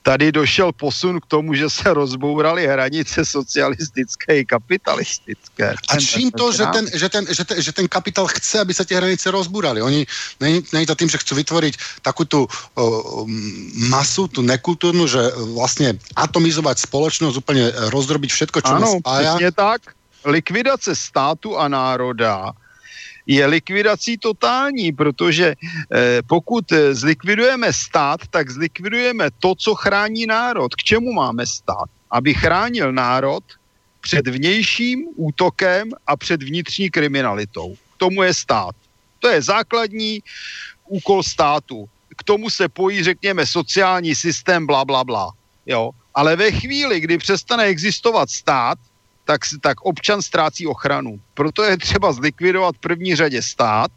tady 0.08 0.32
došel 0.32 0.72
posun 0.72 1.20
k 1.20 1.26
tomu, 1.26 1.52
že 1.52 1.68
se 1.68 1.84
rozbouraly 1.84 2.64
hranice 2.64 3.24
socialistické 3.24 4.40
i 4.40 4.44
kapitalistické. 4.44 5.76
A 5.76 5.94
čím 6.00 6.32
to, 6.32 6.48
že 6.48 6.64
ten, 6.72 6.84
že, 6.88 7.08
ten, 7.12 7.24
že, 7.28 7.44
ten, 7.44 7.56
že 7.60 7.72
ten 7.76 7.84
kapitál 7.88 8.24
chce, 8.32 8.64
aby 8.64 8.72
se 8.72 8.88
ty 8.88 8.96
hranice 8.96 9.28
rozbúrali? 9.28 9.84
Oni, 9.84 10.08
není, 10.40 10.64
není 10.72 10.86
to 10.88 10.96
tým, 10.96 11.12
že 11.12 11.20
chcú 11.20 11.36
vytvoriť 11.44 12.00
takú 12.00 12.24
tú 12.24 12.48
uh, 12.48 13.28
masu, 13.92 14.32
tu 14.32 14.40
nekultúrnu, 14.40 15.04
že 15.04 15.20
vlastně 15.52 16.00
atomizovať 16.16 16.88
spoločnosť, 16.88 17.36
úplně 17.36 17.64
rozdrobiť 17.92 18.30
všetko, 18.32 18.58
čo 18.64 18.72
ano, 18.72 18.80
nás 18.80 18.90
spája. 19.04 19.32
Ano, 19.36 19.52
tak. 19.52 19.80
Likvidace 20.24 20.96
státu 20.96 21.52
a 21.58 21.68
národa 21.68 22.56
je 23.28 23.46
likvidací 23.46 24.18
totální, 24.18 24.92
protože 24.92 25.52
eh, 25.52 26.22
pokud 26.26 26.72
eh, 26.72 26.94
zlikvidujeme 26.94 27.72
stát, 27.72 28.20
tak 28.30 28.50
zlikvidujeme 28.50 29.28
to, 29.38 29.54
co 29.54 29.74
chrání 29.74 30.26
národ. 30.26 30.74
K 30.74 30.82
čemu 30.82 31.12
máme 31.12 31.46
stát? 31.46 31.92
Aby 32.10 32.34
chránil 32.34 32.92
národ 32.92 33.44
před 34.00 34.28
vnějším 34.28 35.04
útokem 35.16 35.92
a 36.06 36.16
před 36.16 36.42
vnitřní 36.42 36.90
kriminalitou. 36.90 37.74
K 37.74 37.98
tomu 37.98 38.22
je 38.22 38.34
stát. 38.34 38.74
To 39.18 39.28
je 39.28 39.42
základní 39.42 40.22
úkol 40.88 41.22
státu. 41.22 41.88
K 42.16 42.22
tomu 42.24 42.50
se 42.50 42.68
pojí, 42.68 43.04
řekněme, 43.04 43.46
sociální 43.46 44.14
systém, 44.14 44.66
bla, 44.66 44.84
bla, 44.84 45.04
bla. 45.04 45.30
Jo? 45.66 45.90
Ale 46.14 46.36
ve 46.36 46.50
chvíli, 46.50 47.00
kdy 47.00 47.18
přestane 47.18 47.64
existovat 47.64 48.30
stát, 48.30 48.78
tak, 49.28 49.44
tak 49.60 49.84
občan 49.84 50.24
ztrácí 50.24 50.64
ochranu. 50.64 51.20
Proto 51.36 51.60
je 51.62 51.76
třeba 51.76 52.12
zlikvidovat 52.12 52.80
v 52.80 52.80
první 52.80 53.12
řadě 53.16 53.42
stát 53.42 53.92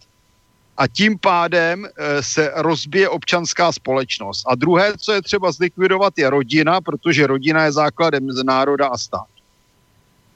a 0.77 0.87
tím 0.87 1.15
pádem 1.19 1.87
e, 1.87 1.89
se 2.23 2.51
rozbije 2.55 3.09
občanská 3.09 3.71
společnost. 3.71 4.43
A 4.47 4.55
druhé, 4.55 4.93
co 4.97 5.11
je 5.13 5.21
třeba 5.21 5.51
zlikvidovat, 5.51 6.13
je 6.17 6.29
rodina, 6.29 6.81
protože 6.81 7.27
rodina 7.27 7.63
je 7.63 7.71
základem 7.71 8.27
národa 8.43 8.87
a 8.87 8.97
stát. 8.97 9.31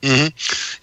Mm-hmm. 0.05 0.29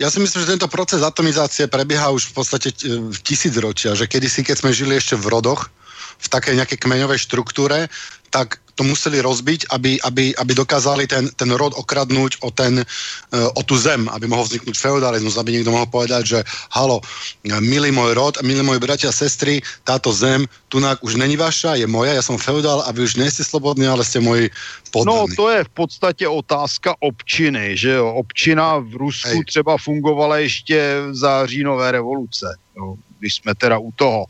Ja 0.03 0.11
si 0.11 0.19
myslím, 0.19 0.41
že 0.43 0.53
tento 0.59 0.67
proces 0.67 0.99
atomizácie 0.99 1.71
prebieha 1.71 2.11
už 2.11 2.35
v 2.35 2.43
podstate 2.43 2.75
v 2.91 3.19
tisícročia, 3.23 3.95
že 3.95 4.11
kedysi, 4.11 4.43
keď 4.43 4.57
sme 4.59 4.75
žili 4.75 4.99
ešte 4.99 5.15
v 5.15 5.31
rodoch, 5.31 5.71
v 6.19 6.27
také 6.27 6.59
nejakej 6.59 6.83
kmeňovej 6.83 7.23
štruktúre, 7.23 7.87
tak 8.35 8.59
to 8.75 8.83
museli 8.85 9.21
rozbiť, 9.21 9.69
aby, 9.71 10.01
aby, 10.01 10.33
aby 10.37 10.53
dokázali 10.57 11.05
ten, 11.05 11.29
ten 11.37 11.51
rod 11.53 11.77
okradnúť 11.77 12.41
o, 12.41 12.49
ten, 12.49 12.81
eh, 12.81 13.59
o 13.59 13.63
tu 13.63 13.77
zem, 13.77 14.09
aby 14.09 14.25
mohol 14.25 14.49
vzniknúť 14.49 14.77
feudalizmus, 14.77 15.37
aby 15.37 15.61
niekto 15.61 15.73
mohol 15.73 15.89
povedať, 15.89 16.23
že 16.25 16.39
halo, 16.73 17.05
milý 17.45 17.93
môj 17.93 18.17
rod, 18.17 18.35
milí 18.41 18.65
moji 18.65 18.81
bratia 18.81 19.13
a 19.13 19.15
sestry, 19.15 19.61
táto 19.85 20.13
zem 20.13 20.49
tu 20.73 20.81
už 20.81 21.21
není 21.21 21.37
vaša, 21.37 21.77
je 21.77 21.85
moja, 21.85 22.17
ja 22.17 22.25
som 22.25 22.41
feudál 22.41 22.81
a 22.81 22.89
vy 22.97 23.05
už 23.05 23.21
nejste 23.21 23.45
slobodní, 23.45 23.85
ale 23.85 24.05
ste 24.05 24.25
moji 24.25 24.49
poddaní. 24.89 25.29
No 25.29 25.37
to 25.37 25.51
je 25.53 25.65
v 25.65 25.69
podstatě 25.69 26.25
otázka 26.29 26.97
občiny, 27.01 27.77
že 27.77 27.91
jo. 28.01 28.15
Občina 28.15 28.79
v 28.79 28.95
Rusku 28.97 29.45
Hej. 29.45 29.45
třeba 29.45 29.79
fungovala 29.79 30.39
ještě 30.39 30.97
za 31.13 31.47
říjnové 31.47 31.93
revoluce. 31.93 32.57
Jo 32.77 32.97
když 33.23 33.35
jsme 33.35 33.55
teda 33.55 33.79
u 33.79 33.93
toho. 33.93 34.25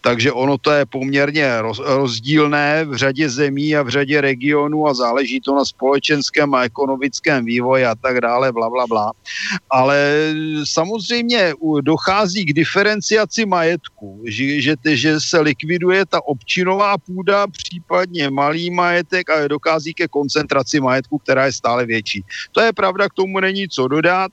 Takže 0.00 0.32
ono 0.32 0.58
to 0.58 0.70
je 0.72 0.86
poměrně 0.86 1.60
roz, 1.60 1.78
rozdílné 1.78 2.84
v 2.84 2.96
řadě 2.96 3.28
zemí 3.28 3.76
a 3.76 3.82
v 3.82 3.88
řadě 3.88 4.20
regionů 4.20 4.88
a 4.88 4.94
záleží 4.94 5.40
to 5.40 5.54
na 5.54 5.64
společenském 5.64 6.54
a 6.54 6.64
ekonomickém 6.64 7.44
vývoji 7.44 7.84
a 7.84 7.94
tak 7.94 8.20
dále, 8.20 8.52
bla, 8.52 8.70
bla, 8.70 8.86
bla. 8.86 9.12
Ale 9.70 10.32
samozřejmě 10.64 11.52
dochází 11.80 12.44
k 12.44 12.52
diferenciaci 12.52 13.46
majetku, 13.46 14.24
že, 14.24 14.60
že, 14.60 14.74
že 14.84 15.20
se 15.20 15.40
likviduje 15.40 16.06
ta 16.06 16.24
občinová 16.24 16.98
půda, 16.98 17.46
případně 17.46 18.30
malý 18.30 18.70
majetek 18.70 19.30
a 19.30 19.48
dochází 19.48 19.94
ke 19.94 20.08
koncentraci 20.08 20.80
majetku, 20.80 21.18
která 21.18 21.46
je 21.46 21.52
stále 21.52 21.86
větší. 21.86 22.24
To 22.52 22.60
je 22.60 22.72
pravda, 22.72 23.08
k 23.08 23.14
tomu 23.14 23.40
není 23.40 23.68
co 23.68 23.88
dodat, 23.88 24.32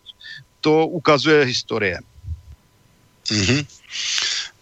to 0.61 0.87
ukazuje 0.87 1.45
historie. 1.45 1.99
Mm-hmm. 3.27 3.65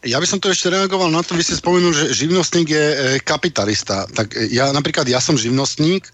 Ja 0.06 0.22
by 0.22 0.28
som 0.30 0.38
to 0.38 0.54
ešte 0.54 0.70
reagoval 0.70 1.10
na 1.10 1.26
to, 1.26 1.34
vy 1.34 1.42
ste 1.42 1.58
spomenul, 1.58 1.90
že 1.90 2.14
živnostník 2.14 2.70
je 2.70 2.86
e, 2.94 2.98
kapitalista. 3.26 4.06
Tak 4.06 4.38
ja 4.54 4.70
napríklad, 4.70 5.10
ja 5.10 5.18
som 5.18 5.34
živnostník, 5.34 6.06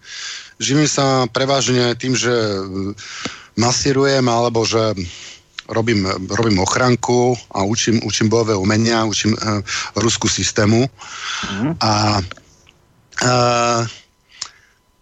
živím 0.64 0.88
sa 0.88 1.28
prevažne 1.28 1.92
tým, 2.00 2.16
že 2.16 2.32
e, 2.32 2.96
masírujem, 3.60 4.24
alebo 4.32 4.64
že 4.64 4.96
robím, 5.72 6.08
robím 6.30 6.60
ochranku 6.60 7.36
a 7.52 7.64
učím, 7.64 8.00
učím 8.04 8.30
bojové 8.30 8.56
umenia, 8.56 9.06
učím 9.06 9.34
uh, 9.34 9.62
rusku 9.96 10.28
systému. 10.28 10.90
Mm. 11.52 11.72
A 11.80 12.20
uh, 13.24 13.88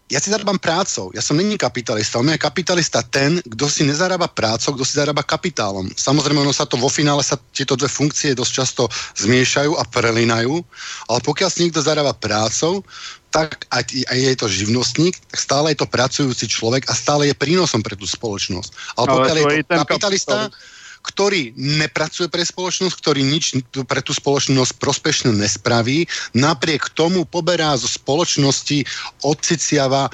ja 0.09 0.17
si 0.17 0.33
zarábam 0.33 0.57
prácou. 0.57 1.13
Ja 1.13 1.21
som 1.21 1.37
není 1.37 1.53
kapitalista. 1.53 2.17
On 2.17 2.25
je 2.25 2.41
kapitalista 2.41 3.05
ten, 3.05 3.37
kdo 3.45 3.69
si 3.69 3.85
nezarába 3.85 4.25
prácou, 4.25 4.73
kdo 4.73 4.81
si 4.81 4.97
zarába 4.97 5.21
kapitálom. 5.21 5.85
Samozrejme, 5.93 6.41
ono 6.41 6.49
sa 6.49 6.65
to 6.65 6.81
vo 6.81 6.89
finále 6.89 7.21
sa 7.21 7.37
tieto 7.53 7.77
dve 7.77 7.85
funkcie 7.85 8.33
dosť 8.33 8.51
často 8.51 8.83
zmiešajú 9.21 9.77
a 9.77 9.85
prelinajú, 9.85 10.65
ale 11.13 11.19
pokiaľ 11.21 11.49
si 11.53 11.69
niekto 11.69 11.85
zarába 11.85 12.17
prácou, 12.17 12.81
tak 13.29 13.69
aj 13.69 13.85
je 14.17 14.33
to 14.33 14.49
živnostník, 14.49 15.13
tak 15.29 15.37
stále 15.37 15.69
je 15.69 15.77
to 15.77 15.85
pracujúci 15.85 16.49
človek 16.49 16.89
a 16.89 16.97
stále 16.97 17.29
je 17.29 17.37
prínosom 17.37 17.85
pre 17.85 17.93
tú 17.93 18.09
spoločnosť. 18.09 18.97
Ale 18.97 19.05
pokiaľ 19.13 19.35
ale 19.37 19.61
je 19.61 19.65
to 19.69 19.73
kapitalista, 19.85 20.37
kapital 20.49 20.77
ktorý 20.99 21.55
nepracuje 21.55 22.27
pre 22.27 22.43
spoločnosť, 22.43 22.95
ktorý 22.99 23.21
nič 23.23 23.55
pre 23.87 24.03
tú 24.03 24.11
spoločnosť 24.11 24.71
prospešne 24.77 25.31
nespraví, 25.31 26.05
napriek 26.35 26.91
tomu 26.91 27.23
poberá 27.23 27.75
zo 27.79 27.87
spoločnosti, 27.87 28.83
odciciava 29.23 30.07
e, 30.07 30.11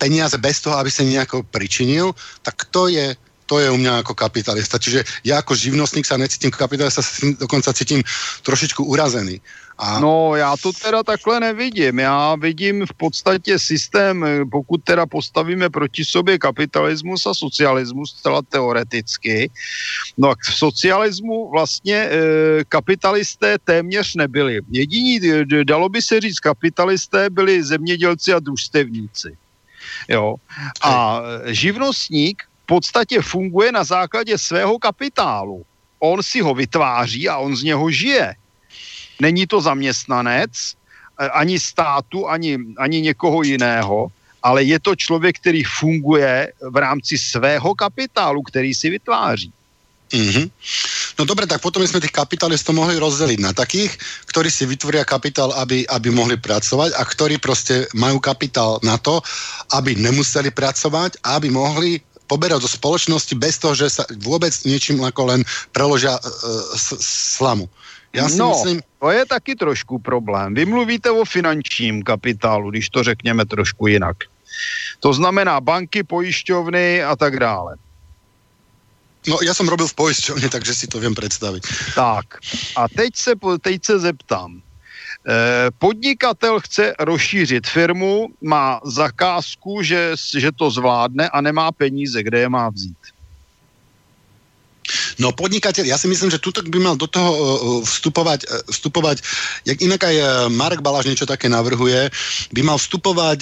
peniaze 0.00 0.36
bez 0.40 0.64
toho, 0.64 0.80
aby 0.80 0.88
sa 0.88 1.04
nejako 1.04 1.44
pričinil, 1.48 2.16
tak 2.42 2.68
to 2.72 2.88
je 2.88 3.16
to 3.46 3.62
je 3.62 3.70
u 3.70 3.78
mňa 3.78 4.02
ako 4.02 4.18
kapitalista. 4.18 4.74
Čiže 4.74 5.06
ja 5.22 5.38
ako 5.38 5.54
živnostník 5.54 6.02
sa 6.02 6.18
necítim 6.18 6.50
kapitalista, 6.50 6.98
sa 6.98 7.14
dokonca 7.38 7.70
cítim 7.78 8.02
trošičku 8.42 8.82
urazený. 8.82 9.38
A... 9.78 10.00
No 10.00 10.36
já 10.36 10.56
to 10.56 10.72
teda 10.72 11.02
takhle 11.02 11.40
nevidím. 11.40 11.98
Já 11.98 12.34
vidím 12.34 12.86
v 12.86 12.94
podstatě 12.94 13.58
systém, 13.58 14.26
pokud 14.50 14.84
teda 14.84 15.06
postavíme 15.06 15.70
proti 15.70 16.04
sobě 16.04 16.38
kapitalismus 16.38 17.26
a 17.26 17.34
socialismus, 17.34 18.16
zcela 18.18 18.42
teoreticky, 18.42 19.50
no 20.16 20.30
a 20.30 20.34
v 20.50 20.54
socialismu 20.54 21.50
vlastně 21.50 21.96
e, 21.96 22.10
kapitalisté 22.68 23.58
téměř 23.64 24.14
nebyli. 24.14 24.60
Jediní, 24.70 25.20
dalo 25.64 25.88
by 25.88 26.02
se 26.02 26.20
říct, 26.20 26.40
kapitalisté 26.40 27.30
byli 27.30 27.62
zemědělci 27.62 28.32
a 28.32 28.38
družstevníci. 28.38 29.36
Jo. 30.08 30.36
A 30.82 31.20
živnostník 31.44 32.42
v 32.62 32.66
podstatě 32.66 33.20
funguje 33.22 33.72
na 33.72 33.84
základě 33.84 34.38
svého 34.38 34.78
kapitálu. 34.78 35.64
On 35.98 36.22
si 36.22 36.40
ho 36.40 36.54
vytváří 36.54 37.28
a 37.28 37.38
on 37.38 37.56
z 37.56 37.62
něho 37.62 37.90
žije. 37.90 38.34
Není 39.20 39.46
to 39.46 39.60
zaměstnanec 39.60 40.52
eh, 40.52 41.28
ani 41.28 41.60
státu, 41.60 42.28
ani, 42.28 42.58
ani 42.78 43.00
někoho 43.00 43.42
jiného, 43.42 44.08
ale 44.42 44.62
je 44.62 44.78
to 44.80 44.96
člověk, 44.96 45.38
který 45.38 45.64
funguje 45.64 46.52
v 46.70 46.76
rámci 46.76 47.18
svého 47.18 47.74
kapitálu, 47.74 48.42
který 48.42 48.74
si 48.74 48.90
vytváří. 48.90 49.52
Mm-hmm. 50.06 50.46
No 51.18 51.26
dobre, 51.26 51.50
tak 51.50 51.58
potom 51.58 51.82
sme 51.82 51.98
tých 51.98 52.14
kapitalistov 52.14 52.78
mohli 52.78 52.94
rozdeliť 52.94 53.38
na 53.42 53.50
takých, 53.50 53.90
ktorí 54.30 54.46
si 54.46 54.62
vytvoria 54.62 55.02
kapitál, 55.02 55.50
aby, 55.58 55.82
aby 55.82 56.08
mohli 56.14 56.38
pracovať 56.38 56.94
a 56.94 57.02
ktorí 57.02 57.42
proste 57.42 57.90
majú 57.96 58.22
kapitál 58.22 58.78
na 58.86 59.02
to, 59.02 59.18
aby 59.74 59.98
nemuseli 59.98 60.54
pracovať 60.54 61.18
a 61.26 61.42
aby 61.42 61.50
mohli 61.50 61.98
poberať 62.30 62.62
do 62.62 62.70
spoločnosti 62.70 63.34
bez 63.34 63.58
toho, 63.58 63.74
že 63.74 63.90
sa 63.90 64.06
vôbec 64.22 64.54
niečím 64.62 65.02
ako 65.02 65.34
len 65.34 65.40
preložia 65.74 66.14
uh, 66.14 66.22
slamu. 67.02 67.66
Já 68.12 68.28
si 68.28 68.36
no, 68.36 68.50
myslím... 68.50 68.82
to 69.00 69.10
je 69.10 69.26
taky 69.26 69.54
trošku 69.54 69.98
problém. 69.98 70.54
Vy 70.54 70.66
mluvíte 70.66 71.10
o 71.10 71.24
finančním 71.24 72.02
kapitálu, 72.02 72.70
když 72.70 72.88
to 72.88 73.02
řekněme 73.02 73.44
trošku 73.44 73.86
jinak. 73.86 74.16
To 75.00 75.12
znamená 75.12 75.60
banky, 75.60 76.02
pojišťovny 76.02 77.02
a 77.04 77.16
tak 77.16 77.38
dále. 77.38 77.76
No, 79.26 79.38
já 79.42 79.54
jsem 79.54 79.68
robil 79.68 79.86
v 79.86 79.94
pojišťovně, 79.94 80.48
takže 80.48 80.74
si 80.74 80.86
to 80.86 81.00
vím 81.00 81.14
představit. 81.14 81.62
Tak, 81.94 82.24
a 82.76 82.88
teď 82.88 83.16
se, 83.16 83.32
teď 83.60 83.84
se 83.84 83.98
zeptám. 83.98 84.62
Eh, 85.28 85.70
podnikatel 85.78 86.60
chce 86.60 86.94
rozšířit 86.98 87.66
firmu, 87.66 88.28
má 88.40 88.80
zakázku, 88.84 89.82
že, 89.82 90.14
že 90.38 90.52
to 90.52 90.70
zvládne 90.70 91.28
a 91.28 91.40
nemá 91.40 91.72
peníze, 91.72 92.22
kde 92.22 92.38
je 92.38 92.48
má 92.48 92.70
vzít. 92.70 92.98
No 95.18 95.32
podnikateľ, 95.32 95.84
ja 95.86 95.98
si 95.98 96.06
myslím, 96.06 96.30
že 96.30 96.42
tuto 96.42 96.62
by 96.62 96.78
mal 96.78 96.96
do 96.96 97.06
toho 97.10 97.30
uh, 97.30 97.38
vstupovať, 97.82 98.40
uh, 98.46 98.62
vstupovať, 98.70 99.22
jak 99.66 99.78
inak 99.82 100.00
aj 100.04 100.16
Marek 100.52 100.80
Baláš 100.80 101.10
niečo 101.10 101.26
také 101.26 101.50
navrhuje, 101.50 102.10
by 102.54 102.60
mal 102.62 102.78
vstupovať 102.78 103.40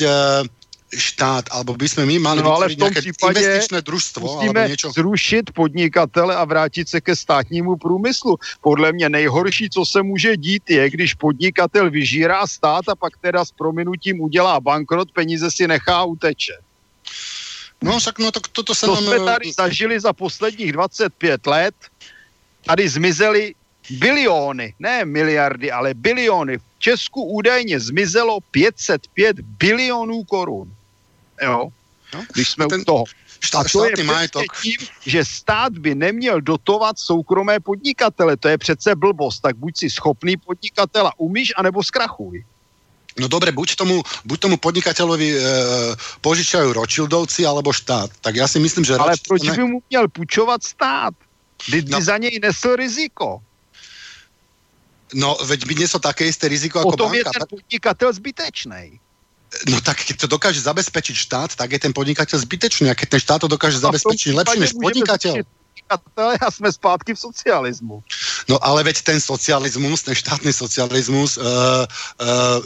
štát, 0.94 1.50
alebo 1.50 1.74
by 1.74 1.86
sme 1.88 2.06
my 2.06 2.16
mali 2.18 2.40
no, 2.42 2.54
ale 2.54 2.68
v 2.68 2.76
tom 2.76 2.94
případě 2.94 3.40
investičné 3.40 3.82
družstvo 3.82 4.22
musíme 4.22 4.68
niečo. 4.68 4.92
zrušit 4.92 5.50
podnikatele 5.50 6.36
a 6.36 6.44
vrátit 6.44 6.88
se 6.88 7.00
ke 7.00 7.16
státnímu 7.16 7.76
průmyslu. 7.76 8.38
Podle 8.60 8.92
mě 8.92 9.08
nejhorší, 9.08 9.70
co 9.70 9.84
se 9.86 10.02
může 10.02 10.36
dít, 10.36 10.70
je, 10.70 10.90
když 10.90 11.14
podnikatel 11.14 11.90
vyžírá 11.90 12.46
stát 12.46 12.88
a 12.88 12.94
pak 12.94 13.18
teda 13.20 13.44
s 13.44 13.52
prominutím 13.52 14.20
udělá 14.20 14.60
bankrot, 14.60 15.12
peníze 15.12 15.50
si 15.50 15.66
nechá 15.66 16.04
uteče. 16.04 16.63
No 17.84 17.98
však 17.98 18.18
no 18.18 18.32
tak 18.32 18.48
toto 18.48 18.74
se 18.74 18.86
to 18.86 18.94
nám... 18.94 19.04
jsme 19.04 19.18
tady 19.20 19.52
zažili 19.52 20.00
za 20.00 20.12
posledních 20.12 20.72
25 20.72 21.46
let. 21.46 21.74
Tady 22.64 22.88
zmizely 22.88 23.54
biliony, 23.90 24.74
ne 24.78 25.04
miliardy, 25.04 25.70
ale 25.70 25.94
biliony. 25.94 26.58
V 26.58 26.62
Česku 26.78 27.22
údajně 27.22 27.80
zmizelo 27.80 28.40
505 28.40 29.40
bilionů 29.40 30.24
korun. 30.24 30.72
Jo? 31.42 31.68
No, 32.14 32.24
Když 32.32 32.48
jsme 32.48 32.66
ten... 32.66 32.80
u 32.80 32.84
toho. 32.84 33.04
A 33.58 33.64
to 33.64 33.84
je 33.84 34.04
majetok. 34.04 34.44
tím, 34.62 34.76
že 35.06 35.24
stát 35.24 35.78
by 35.78 35.94
neměl 35.94 36.40
dotovat 36.40 36.98
soukromé 36.98 37.60
podnikatele. 37.60 38.36
To 38.36 38.48
je 38.48 38.58
přece 38.58 38.96
blbost. 38.96 39.40
Tak 39.40 39.56
buď 39.56 39.76
si 39.76 39.90
schopný 39.90 40.36
podnikatela 40.36 41.12
umíš, 41.16 41.52
anebo 41.56 41.84
zkrachuj. 41.84 42.44
No 43.14 43.30
dobre, 43.30 43.54
buď 43.54 43.78
tomu, 43.78 44.02
buď 44.26 44.38
tomu 44.40 44.56
podnikateľovi 44.58 45.28
e, 45.30 45.38
požičajú 46.18 46.74
Rothschildovci 46.74 47.46
alebo 47.46 47.70
štát. 47.70 48.10
Tak 48.18 48.34
ja 48.34 48.50
si 48.50 48.58
myslím, 48.58 48.82
že... 48.82 48.98
Ale 48.98 49.14
Rothschild... 49.14 49.28
proč 49.30 49.42
by 49.54 49.64
mu 49.64 49.78
měl 49.90 50.08
půjčovat 50.08 50.64
stát? 50.64 51.14
Kdy 51.66 51.94
no. 51.94 52.00
za 52.00 52.18
něj 52.18 52.38
nesl 52.42 52.76
riziko. 52.76 53.38
No, 55.14 55.38
veď 55.46 55.66
by 55.66 55.74
nesl 55.74 55.98
také 56.02 56.26
isté 56.26 56.50
riziko 56.50 56.82
ako 56.82 56.90
Potom 56.90 57.14
banka. 57.14 57.18
je 57.18 57.24
ten 57.24 57.46
podnikatel 57.46 58.10
zbytečný. 58.12 58.84
No 59.70 59.78
tak 59.78 60.02
keď 60.02 60.16
to 60.18 60.26
dokáže 60.26 60.58
zabezpečiť 60.58 61.14
štát, 61.14 61.50
tak 61.54 61.70
je 61.70 61.78
ten 61.78 61.94
podnikateľ 61.94 62.42
zbytečný. 62.42 62.90
A 62.90 62.98
keď 62.98 63.08
ten 63.14 63.20
štát 63.22 63.46
to 63.46 63.48
dokáže 63.48 63.78
no, 63.78 63.86
zabezpečiť 63.86 64.34
lepšie 64.34 64.58
než 64.58 64.74
podnikateľ 64.74 65.46
podnikatele 65.74 66.38
a 66.40 66.50
jsme 66.50 66.72
zpátky 66.72 67.14
v 67.14 67.18
socialismu. 67.18 68.02
No 68.48 68.64
ale 68.64 68.82
veď 68.82 69.02
ten 69.02 69.20
socialismus, 69.20 70.02
ten 70.02 70.14
štátny 70.14 70.52
socialismus, 70.52 71.36
uh, 71.36 71.44
uh, 71.44 71.86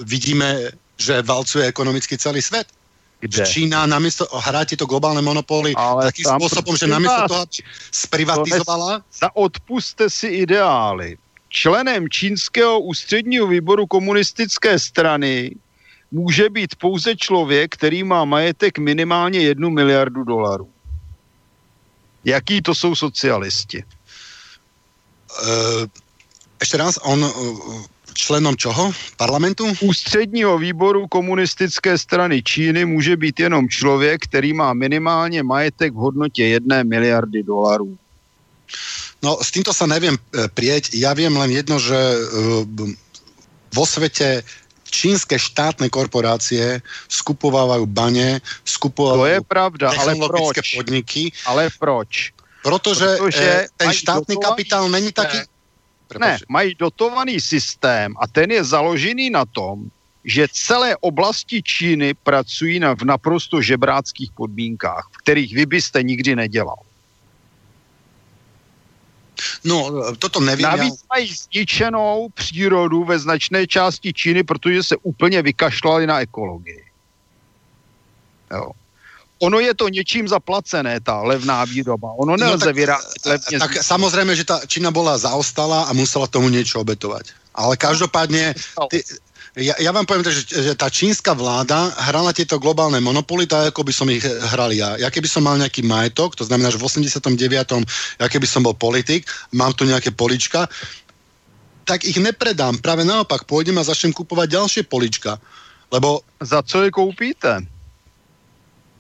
vidíme, 0.04 0.70
že 0.96 1.22
valcuje 1.22 1.66
ekonomicky 1.66 2.18
celý 2.18 2.42
svet. 2.42 2.66
Kde? 3.20 3.46
Čína 3.46 3.82
namiesto, 3.86 4.30
hrá 4.30 4.62
tieto 4.62 4.86
globálne 4.86 5.18
monopóly 5.18 5.74
ale 5.74 6.14
takým 6.14 6.38
spôsobom, 6.38 6.78
že 6.78 6.86
namiesto 6.86 7.26
toho, 7.26 7.42
aby 7.50 7.59
sprivatizovala... 7.90 9.02
Za 9.11 9.34
odpuste 9.34 10.06
si 10.06 10.46
ideály. 10.46 11.18
Členem 11.50 12.06
čínského 12.06 12.78
ústředního 12.78 13.46
výboru 13.46 13.90
komunistické 13.90 14.78
strany 14.78 15.50
může 16.14 16.46
být 16.50 16.78
pouze 16.78 17.16
člověk, 17.16 17.74
který 17.74 18.06
má 18.06 18.24
majetek 18.24 18.78
minimálně 18.78 19.40
jednu 19.40 19.70
miliardu 19.70 20.24
dolarů. 20.24 20.70
Jaký 22.28 22.62
to 22.62 22.74
jsou 22.74 22.94
socialisti? 22.94 23.84
Uh, 25.38 25.86
ešte 26.60 26.76
raz, 26.76 26.98
on 27.02 27.24
uh, 27.24 27.30
členom 28.18 28.56
čoho? 28.56 28.92
Parlamentu? 29.16 29.70
Ústředního 29.80 30.58
výboru 30.58 31.06
komunistické 31.06 31.98
strany 31.98 32.42
Číny 32.42 32.84
může 32.84 33.16
být 33.16 33.40
jenom 33.40 33.68
člověk, 33.68 34.24
který 34.24 34.52
má 34.52 34.74
minimálně 34.74 35.42
majetek 35.42 35.92
v 35.92 35.96
hodnotě 35.96 36.44
jedné 36.44 36.84
miliardy 36.84 37.42
dolarů. 37.42 37.98
No, 39.22 39.38
s 39.42 39.50
týmto 39.50 39.74
sa 39.74 39.90
neviem 39.90 40.14
e, 40.14 40.46
prieť. 40.46 40.94
Ja 40.94 41.10
viem 41.10 41.34
len 41.34 41.50
jedno, 41.50 41.82
že 41.82 41.98
e, 41.98 42.18
vo 43.74 43.84
svete 43.86 44.46
čínske 44.91 45.39
štátne 45.39 45.89
korporácie 45.89 46.82
skupovávajú 47.09 47.86
bane, 47.86 48.41
skupovávajú 48.64 49.20
To 49.20 49.26
je 49.26 49.41
pravda, 49.45 49.86
ale 49.93 50.12
proč? 50.16 50.57
podniky, 50.76 51.32
Ale 51.47 51.70
proč? 51.78 52.32
protože, 52.62 53.16
Protože 53.18 53.53
eh, 53.64 53.68
ten 53.76 53.86
mají 53.89 53.99
štátny 53.99 54.34
dotovaný 54.34 54.45
kapitál 54.45 54.84
není 54.89 55.12
taký... 55.12 55.36
Ne, 55.39 55.45
Prepač. 56.09 56.41
mají 56.49 56.74
dotovaný 56.74 57.41
systém 57.41 58.14
a 58.20 58.24
ten 58.26 58.51
je 58.51 58.64
založený 58.64 59.30
na 59.30 59.45
tom, 59.45 59.93
že 60.24 60.49
celé 60.53 60.97
oblasti 61.01 61.62
Číny 61.62 62.14
pracují 62.14 62.80
na, 62.80 62.95
v 62.95 63.05
naprosto 63.05 63.61
žebráckých 63.62 64.32
podmínkách, 64.32 65.09
v 65.12 65.16
kterých 65.18 65.55
vy 65.55 65.66
byste 65.66 66.03
nikdy 66.03 66.36
nedělal. 66.36 66.80
No, 69.64 69.91
toto 70.18 70.41
nevím. 70.41 70.62
Navíc 70.66 70.95
mají 71.09 71.34
zničenou 71.34 72.28
přírodu 72.34 73.05
ve 73.05 73.18
značné 73.18 73.66
části 73.66 74.12
Číny, 74.12 74.43
protože 74.45 74.82
se 74.82 74.97
úplně 75.03 75.43
vykašlali 75.43 76.07
na 76.07 76.20
ekologii. 76.20 76.84
Jo. 78.51 78.70
Ono 79.39 79.61
je 79.61 79.74
to 79.74 79.89
něčím 79.89 80.28
zaplacené, 80.28 81.01
ta 81.01 81.22
levná 81.22 81.64
výroba. 81.64 82.11
Ono 82.18 82.36
No, 82.36 82.45
nelze 82.47 82.64
tak- 82.64 82.74
vyrábět 82.74 83.26
levně. 83.26 83.59
tak 83.59 83.70
samozrejme, 83.82 84.34
že 84.36 84.45
tá 84.45 84.66
Čína 84.66 84.91
bola 84.91 85.14
zaostala 85.18 85.86
a 85.86 85.93
musela 85.95 86.26
tomu 86.26 86.49
niečo 86.51 86.80
obetovať. 86.82 87.30
Ale 87.55 87.76
každopádne, 87.78 88.55
ty, 88.91 89.03
ja, 89.59 89.74
ja 89.78 89.90
vám 89.90 90.06
poviem 90.06 90.24
že, 90.30 90.46
že 90.46 90.72
tá 90.78 90.86
čínska 90.86 91.34
vláda 91.34 91.90
hrala 92.09 92.30
tieto 92.30 92.56
globálne 92.62 93.02
monopoly 93.02 93.44
tak, 93.44 93.74
ako 93.74 93.82
by 93.82 93.92
som 93.92 94.09
ich 94.09 94.22
hral 94.24 94.70
ja. 94.70 94.94
Ja 94.96 95.11
keby 95.11 95.26
som 95.26 95.44
mal 95.44 95.59
nejaký 95.59 95.82
majetok, 95.82 96.38
to 96.38 96.46
znamená, 96.46 96.70
že 96.70 96.78
v 96.78 96.86
89. 96.86 97.34
ja 98.22 98.26
keby 98.30 98.46
som 98.46 98.62
bol 98.62 98.78
politik, 98.78 99.26
mám 99.50 99.74
tu 99.74 99.82
nejaké 99.84 100.14
polička, 100.14 100.70
tak 101.88 102.04
ich 102.04 102.20
nepredám. 102.20 102.78
Práve 102.78 103.02
naopak, 103.02 103.48
pôjdem 103.48 103.80
a 103.80 103.86
začnem 103.86 104.12
kupovať 104.12 104.46
ďalšie 104.52 104.82
polička. 104.86 105.40
Lebo 105.88 106.20
Za 106.40 106.61
co 106.61 106.84
je 106.84 106.90
koupíte? 106.92 107.77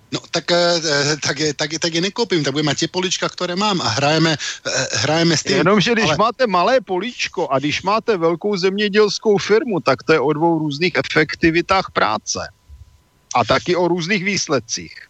No 0.08 0.20
tak, 0.30 0.48
eh, 0.50 1.16
tak, 1.20 1.36
je, 1.38 1.54
tak, 1.54 1.68
tak 1.78 1.92
je 1.94 2.00
nekoupím, 2.00 2.40
tak 2.40 2.56
budem 2.56 2.72
mať 2.72 2.78
tie 2.78 2.90
polička, 2.90 3.28
ktoré 3.28 3.52
mám 3.56 3.80
a 3.84 3.88
hrajeme, 4.00 4.32
eh, 4.36 4.86
hrajeme 5.04 5.36
s 5.36 5.42
tým. 5.44 5.60
Jenomže 5.60 5.92
když 5.92 6.16
ale- 6.16 6.16
máte 6.16 6.44
malé 6.46 6.80
políčko 6.80 7.48
a 7.52 7.58
když 7.58 7.82
máte 7.82 8.16
velkou 8.16 8.56
zemědělskou 8.56 9.36
firmu, 9.38 9.80
tak 9.80 10.02
to 10.02 10.12
je 10.12 10.20
o 10.20 10.32
dvou 10.32 10.58
různých 10.58 10.96
efektivitách 10.96 11.92
práce. 11.92 12.40
A 13.34 13.44
taky 13.44 13.76
o 13.76 13.88
různých 13.88 14.24
výsledcích. 14.24 15.07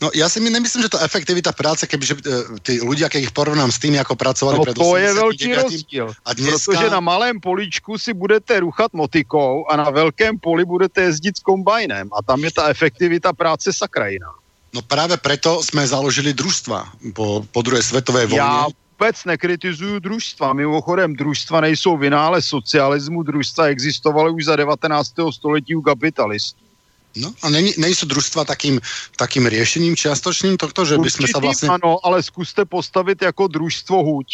No 0.00 0.08
ja 0.16 0.28
si 0.28 0.40
mi 0.40 0.50
nemyslím, 0.50 0.82
že 0.82 0.92
to 0.92 1.02
efektivita 1.04 1.52
práce, 1.52 1.86
kebyže 1.86 2.14
eh, 2.16 2.22
tí 2.64 2.80
ľudia, 2.80 3.12
keď 3.12 3.20
ich 3.28 3.34
porovnám 3.36 3.68
s 3.68 3.78
tými, 3.78 4.00
ako 4.00 4.16
pracovali 4.16 4.56
No 4.58 4.64
pred 4.64 4.74
to 4.76 4.96
je 4.96 5.10
velký 5.14 5.46
89. 5.52 5.62
rozdíl. 5.62 6.06
a 6.24 6.30
dneska- 6.34 6.72
Protože 6.72 6.90
na 6.90 7.00
malém 7.00 7.36
políčku 7.40 7.98
si 7.98 8.14
budete 8.14 8.60
ruchat 8.60 8.92
motikou 8.92 9.66
a 9.70 9.76
na 9.76 9.90
velkém 9.90 10.38
poli 10.38 10.64
budete 10.64 11.02
jezdit 11.02 11.36
s 11.36 11.40
kombajnem. 11.40 12.08
A 12.12 12.22
tam 12.22 12.44
je 12.44 12.50
ta 12.52 12.68
efektivita 12.68 13.32
práce 13.32 13.72
sakrajina. 13.72 14.26
No 14.70 14.82
práve 14.86 15.18
preto 15.18 15.58
sme 15.66 15.82
založili 15.82 16.30
družstva 16.30 17.10
po, 17.10 17.42
po 17.50 17.60
druhej 17.62 17.82
svetovej 17.82 18.30
vojne. 18.30 18.38
Já 18.38 18.66
vůbec 18.70 19.16
nekritizuju 19.24 19.98
družstva. 19.98 20.52
Mimochodem, 20.52 21.16
družstva 21.16 21.60
nejsou 21.60 21.96
vynález 21.96 22.46
socialismu, 22.46 23.22
družstva 23.22 23.66
existovaly 23.66 24.30
už 24.30 24.44
za 24.44 24.56
19. 24.56 25.32
století 25.32 25.74
u 25.74 25.82
kapitalistů. 25.82 26.69
No 27.16 27.34
a 27.42 27.50
není, 27.50 27.74
nejsou 27.74 28.06
družstva 28.06 28.46
takým, 28.46 28.78
takým 29.18 29.46
riešením 29.50 29.98
čiastočným 29.98 30.54
tohto, 30.54 30.86
že 30.86 30.94
by 30.94 31.10
sme 31.10 31.26
sa 31.26 31.42
Určitým 31.42 31.42
vlastne... 31.42 31.68
ano, 31.74 31.98
ale 32.06 32.22
zkuste 32.22 32.62
postavit 32.64 33.18
jako 33.22 33.50
družstvo 33.50 33.98
huť. 33.98 34.28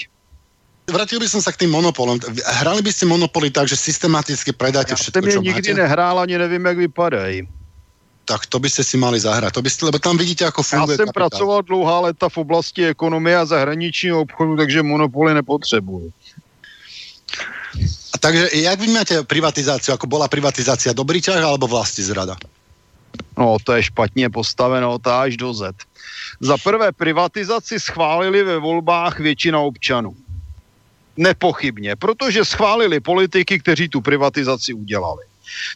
Vrátil 0.87 1.19
by 1.19 1.27
som 1.27 1.43
sa 1.43 1.51
k 1.51 1.67
tým 1.67 1.73
monopolom. 1.73 2.21
Hrali 2.63 2.79
by 2.79 2.93
ste 2.95 3.11
monopoly 3.11 3.51
tak, 3.51 3.67
že 3.67 3.75
systematicky 3.75 4.55
predáte 4.55 4.95
Já 4.95 4.97
všetko, 4.97 5.27
čo 5.27 5.43
nikdy 5.43 5.75
máte? 5.75 5.83
nehrál, 5.83 6.21
ani 6.21 6.39
nevím, 6.39 6.65
jak 6.65 6.79
vypadají. 6.79 7.49
Tak 8.27 8.47
to 8.47 8.59
by 8.59 8.71
ste 8.71 8.85
si 8.85 8.97
mali 8.99 9.19
zahrať. 9.19 9.55
To 9.55 9.63
by 9.63 9.71
ste, 9.71 9.83
lebo 9.87 9.99
tam 9.99 10.19
vidíte, 10.19 10.47
ako 10.47 10.61
Já 10.63 10.67
funguje 10.67 10.97
jsem 10.97 11.07
kapitál. 11.07 11.31
pracoval 11.31 11.63
dlouhá 11.63 12.01
léta 12.01 12.29
v 12.29 12.39
oblasti 12.39 12.87
ekonomie 12.87 13.39
a 13.39 13.45
zahraničního 13.45 14.21
obchodu, 14.21 14.57
takže 14.57 14.83
monopoly 14.83 15.35
nepotřebuju. 15.35 16.13
A 18.15 18.19
takže 18.19 18.49
jak 18.53 18.81
vnímate 18.81 19.23
privatizáciu? 19.23 19.95
Ako 19.95 20.07
bola 20.07 20.25
privatizácia 20.29 20.97
dobrý 20.97 21.21
ťah 21.21 21.37
alebo 21.37 21.69
vlasti 21.69 22.01
zrada? 22.01 22.41
No, 23.39 23.57
to 23.65 23.73
je 23.73 23.83
špatně 23.83 24.31
postaveno, 24.31 24.99
to 24.99 25.13
až 25.13 25.37
do 25.37 25.55
Z. 25.55 25.75
Za 26.41 26.57
prvé 26.57 26.93
privatizaci 26.93 27.81
schválili 27.81 28.43
ve 28.43 28.59
volbách 28.59 29.21
většina 29.21 29.61
občanů. 29.61 30.17
Nepochybně, 31.17 31.97
protože 31.97 32.45
schválili 32.45 33.01
politiky, 33.01 33.59
kteří 33.59 33.89
tu 33.89 34.01
privatizaci 34.01 34.73
udělali. 34.73 35.25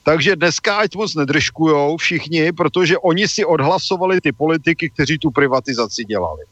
Takže 0.03 0.37
dneska 0.37 0.77
ať 0.77 0.95
moc 0.95 1.15
nedržkujou 1.15 1.97
všichni, 1.97 2.53
protože 2.53 2.99
oni 2.99 3.29
si 3.29 3.45
odhlasovali 3.45 4.21
ty 4.21 4.33
politiky, 4.33 4.91
kteří 4.91 5.19
tu 5.19 5.31
privatizaci 5.31 6.05
dělali. 6.05 6.45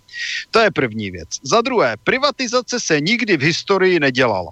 To 0.50 0.58
je 0.58 0.70
první 0.70 1.10
věc. 1.10 1.28
Za 1.42 1.60
druhé, 1.60 1.96
privatizace 2.04 2.80
se 2.80 3.00
nikdy 3.00 3.36
v 3.36 3.42
historii 3.42 4.00
nedělala. 4.00 4.50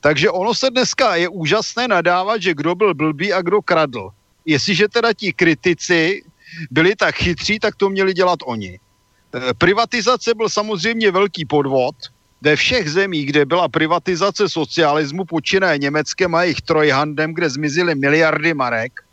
Takže 0.00 0.30
ono 0.30 0.54
se 0.54 0.70
dneska 0.70 1.16
je 1.16 1.28
úžasné 1.28 1.88
nadávat, 1.88 2.42
že 2.42 2.54
kdo 2.54 2.74
byl 2.74 2.94
blbý 2.94 3.32
a 3.32 3.42
kdo 3.42 3.62
kradl. 3.62 4.10
Jestliže 4.50 4.88
teda 4.88 5.12
ti 5.12 5.32
kritici 5.32 6.22
byli 6.70 6.96
tak 6.96 7.14
chytří, 7.14 7.58
tak 7.58 7.76
to 7.76 7.90
měli 7.90 8.14
dělat 8.14 8.38
oni. 8.44 8.74
E, 8.74 9.54
Privatizace 9.54 10.34
byl 10.34 10.48
samozřejmě 10.48 11.10
velký 11.10 11.44
podvod. 11.44 11.94
Ve 12.42 12.56
všech 12.56 12.90
zemích, 12.90 13.26
kde 13.26 13.44
byla 13.46 13.68
privatizace 13.68 14.48
socialismu, 14.48 15.24
počínaje 15.24 15.78
Německem 15.78 16.34
a 16.34 16.42
jejich 16.42 16.60
trojhandem, 16.60 17.34
kde 17.34 17.50
zmizely 17.50 17.94
miliardy 17.94 18.54
marek, 18.54 19.04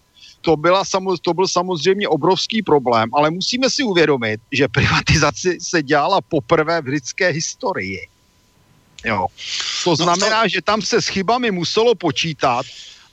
to, 0.41 0.55
byla, 0.55 0.83
to 1.21 1.33
byl 1.33 1.47
samozřejmě 1.47 2.07
obrovský 2.07 2.63
problém, 2.63 3.09
ale 3.13 3.29
musíme 3.29 3.69
si 3.69 3.83
uvědomit, 3.83 4.41
že 4.51 4.67
privatizace 4.67 5.59
se 5.59 5.83
dělala 5.83 6.21
poprvé 6.21 6.81
v 6.81 6.87
lidské 6.87 7.27
historii. 7.29 8.07
Jo. 9.05 9.27
To 9.83 9.95
znamená, 9.95 10.47
že 10.47 10.61
tam 10.61 10.81
se 10.81 11.01
s 11.01 11.07
chybami 11.07 11.51
muselo 11.51 11.95
počítat 11.95 12.65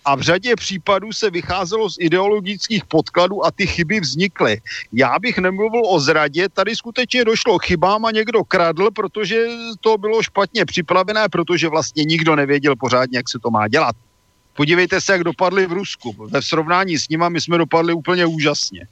a 0.04 0.14
v 0.14 0.20
řadě 0.20 0.56
případů 0.56 1.12
se 1.12 1.30
vycházelo 1.30 1.90
z 1.90 1.96
ideologických 2.00 2.84
podkladů 2.84 3.46
a 3.46 3.50
ty 3.50 3.66
chyby 3.66 4.00
vznikly. 4.00 4.60
Já 4.92 5.18
bych 5.18 5.38
nemluvil 5.38 5.82
o 5.86 6.00
zradě, 6.00 6.48
tady 6.48 6.76
skutečně 6.76 7.24
došlo 7.24 7.58
chybám 7.58 8.04
a 8.04 8.10
někdo 8.10 8.44
kradl, 8.44 8.90
protože 8.90 9.46
to 9.80 9.98
bylo 9.98 10.22
špatně 10.22 10.64
připravené, 10.64 11.28
protože 11.28 11.68
vlastně 11.68 12.04
nikdo 12.04 12.36
nevěděl 12.36 12.76
pořádně, 12.76 13.18
jak 13.18 13.28
se 13.28 13.38
to 13.38 13.50
má 13.50 13.68
dělat. 13.68 13.96
Podívejte 14.56 15.00
se, 15.00 15.12
jak 15.12 15.24
dopadli 15.24 15.66
v 15.66 15.72
Rusku. 15.72 16.14
Ve 16.30 16.42
srovnání 16.42 16.98
s 16.98 17.08
nima 17.08 17.28
my 17.28 17.40
jsme 17.40 17.58
dopadli 17.58 17.92
úplně 17.92 18.26
úžasně. 18.26 18.86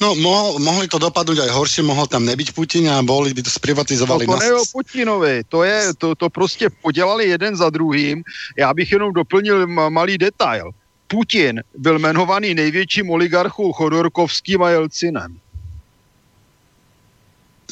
No, 0.00 0.14
mohol, 0.18 0.58
mohli 0.58 0.90
to 0.90 0.98
dopadnúť 0.98 1.46
aj 1.46 1.54
horšie, 1.54 1.86
mohol 1.86 2.10
tam 2.10 2.26
nebyť 2.26 2.50
Putin 2.50 2.90
a 2.90 2.98
boli 3.02 3.30
by 3.30 3.46
to 3.46 3.50
No 3.50 3.58
sprivatizovali. 3.62 4.26
to 4.26 4.36
ne 4.36 4.52
o 4.54 4.64
Putinovi, 4.72 5.44
to, 5.48 5.62
je, 5.62 5.94
to, 5.98 6.14
to 6.14 6.30
prostě 6.30 6.70
podělali 6.82 7.24
jeden 7.28 7.56
za 7.56 7.70
druhým. 7.70 8.22
Já 8.58 8.74
bych 8.74 8.92
jenom 8.92 9.12
doplnil 9.12 9.66
ma- 9.66 9.90
malý 9.90 10.18
detail. 10.18 10.70
Putin 11.06 11.62
byl 11.78 11.98
jmenovaný 11.98 12.54
největším 12.54 13.10
oligarchou 13.10 13.72
Chodorkovským 13.72 14.62
a 14.62 14.70
Jelcinem. 14.70 15.38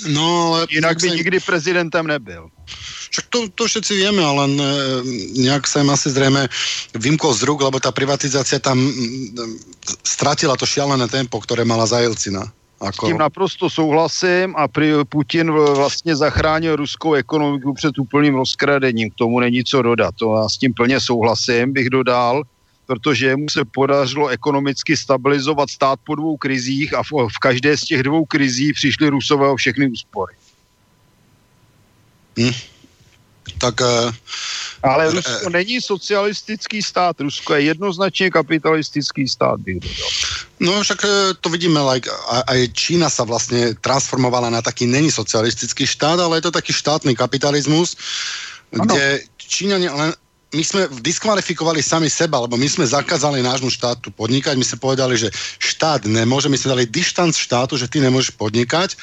No, 0.09 0.55
ale 0.55 0.67
Jinak 0.71 0.99
by 1.01 1.09
im- 1.09 1.15
nikdy 1.15 1.41
prezidentem 1.41 2.07
nebyl. 2.07 2.49
Však 3.13 3.25
to, 3.29 3.39
to 3.55 3.65
všetci 3.69 3.93
vieme, 3.97 4.25
ale 4.25 4.49
e, 4.49 4.55
nejak 5.37 5.69
sa 5.69 5.85
im 5.85 5.93
asi 5.93 6.09
zrejme 6.09 6.49
vymkol 6.97 7.37
z 7.37 7.45
rúk, 7.45 7.61
lebo 7.61 7.77
tá 7.77 7.93
privatizácia 7.93 8.57
tam 8.57 8.81
stratila 10.01 10.57
to 10.57 10.65
šialené 10.65 11.05
tempo, 11.13 11.37
ktoré 11.37 11.69
mala 11.69 11.85
za 11.85 12.01
Jelcina. 12.01 12.49
S 12.83 12.99
tím 12.99 13.19
naprosto 13.19 13.71
souhlasím 13.71 14.59
a 14.59 14.67
pri, 14.69 15.07
Putin 15.09 15.51
vlastně 15.51 16.17
zachránil 16.17 16.77
ruskou 16.77 17.15
ekonomiku 17.15 17.75
před 17.75 17.99
úplným 17.99 18.35
rozkradením. 18.35 19.11
K 19.11 19.15
tomu 19.15 19.41
není 19.41 19.65
co 19.65 19.83
dodat. 19.83 20.15
To 20.19 20.35
já 20.37 20.49
s 20.49 20.59
tím 20.59 20.75
plně 20.75 21.01
souhlasím, 21.01 21.73
bych 21.73 21.91
dodal, 21.91 22.43
protože 22.93 23.37
mu 23.37 23.49
se 23.49 23.65
podařilo 23.65 24.29
ekonomicky 24.29 24.93
stabilizovat 24.97 25.71
stát 25.71 25.97
po 26.05 26.13
dvou 26.15 26.37
krizích 26.37 26.93
a 26.93 27.01
v, 27.03 27.09
v 27.33 27.39
každé 27.41 27.73
z 27.77 27.81
těch 27.81 28.03
dvou 28.03 28.25
krizí 28.29 28.73
přišli 28.73 29.09
Rusové 29.09 29.49
o 29.49 29.57
všechny 29.57 29.89
úspory. 29.89 30.37
Tak 33.59 33.81
e, 33.81 34.13
Ale 34.83 35.09
Eh, 35.09 35.11
Rusko 35.11 35.49
není 35.51 35.81
socialistický 35.81 36.83
stát, 36.83 37.21
Rusko 37.21 37.55
je 37.55 37.63
jednoznačně 37.63 38.31
kapitalistický 38.31 39.29
stát. 39.29 39.61
No 40.61 40.83
však 40.83 41.01
e, 41.05 41.09
to 41.41 41.49
vidíme, 41.49 41.81
like, 41.81 42.11
a- 42.11 42.45
aj 42.53 42.69
Čína 42.77 43.09
sa 43.11 43.25
vlastne 43.25 43.75
transformovala 43.81 44.51
na 44.51 44.63
taký, 44.63 44.87
není 44.87 45.11
socialistický 45.11 45.87
štát, 45.87 46.21
ale 46.21 46.39
je 46.39 46.51
to 46.51 46.53
taký 46.55 46.73
štátny 46.77 47.17
kapitalizmus, 47.17 47.97
Ano. 48.75 48.85
kde 48.85 49.23
Číňania 49.39 49.91
len 49.95 50.11
my 50.53 50.63
sme 50.65 50.83
diskvalifikovali 51.01 51.81
sami 51.81 52.13
seba, 52.13 52.37
lebo 52.45 52.61
my 52.61 52.69
sme 52.69 52.85
zakázali 52.85 53.41
nášmu 53.41 53.73
štátu 53.73 54.13
podnikať, 54.13 54.55
my 54.61 54.67
sme 54.69 54.79
povedali, 54.85 55.17
že 55.17 55.33
štát 55.59 56.05
nemôže, 56.05 56.53
my 56.53 56.61
sme 56.61 56.77
dali 56.77 56.85
dištanc 56.85 57.33
štátu, 57.33 57.81
že 57.81 57.89
ty 57.89 58.05
nemôžeš 58.05 58.37
podnikať 58.37 58.95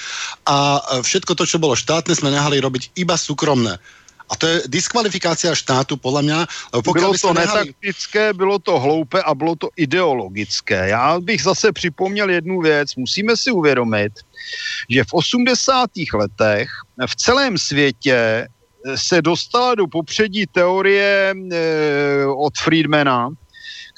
a 0.45 0.81
všetko 1.01 1.33
to, 1.33 1.49
čo 1.49 1.57
bolo 1.57 1.73
štátne, 1.73 2.13
sme 2.13 2.29
nehali 2.29 2.61
robiť 2.61 2.93
iba 3.01 3.17
súkromné. 3.17 3.81
A 4.29 4.37
to 4.37 4.45
je 4.45 4.69
diskvalifikácia 4.69 5.55
štátu, 5.55 5.97
podle 5.97 6.21
mě. 6.21 6.45
Bylo 6.93 7.13
to 7.17 7.33
nehali... 7.33 7.73
netaktické, 7.73 8.33
bylo 8.33 8.59
to 8.59 8.79
hloupé 8.79 9.21
a 9.25 9.33
bylo 9.33 9.55
to 9.55 9.69
ideologické. 9.75 10.89
Já 10.89 11.19
bych 11.19 11.43
zase 11.43 11.71
připomněl 11.71 12.29
jednu 12.29 12.61
věc. 12.61 12.95
Musíme 12.95 13.37
si 13.37 13.51
uvědomit, 13.51 14.13
že 14.89 15.03
v 15.03 15.13
80. 15.13 15.89
letech 16.13 16.69
v 17.07 17.15
celém 17.15 17.57
světě 17.57 18.47
se 18.95 19.21
dostala 19.21 19.75
do 19.75 19.87
popředí 19.87 20.45
teorie 20.45 21.35
e, 21.35 22.25
od 22.25 22.53
Friedmana, 22.57 23.29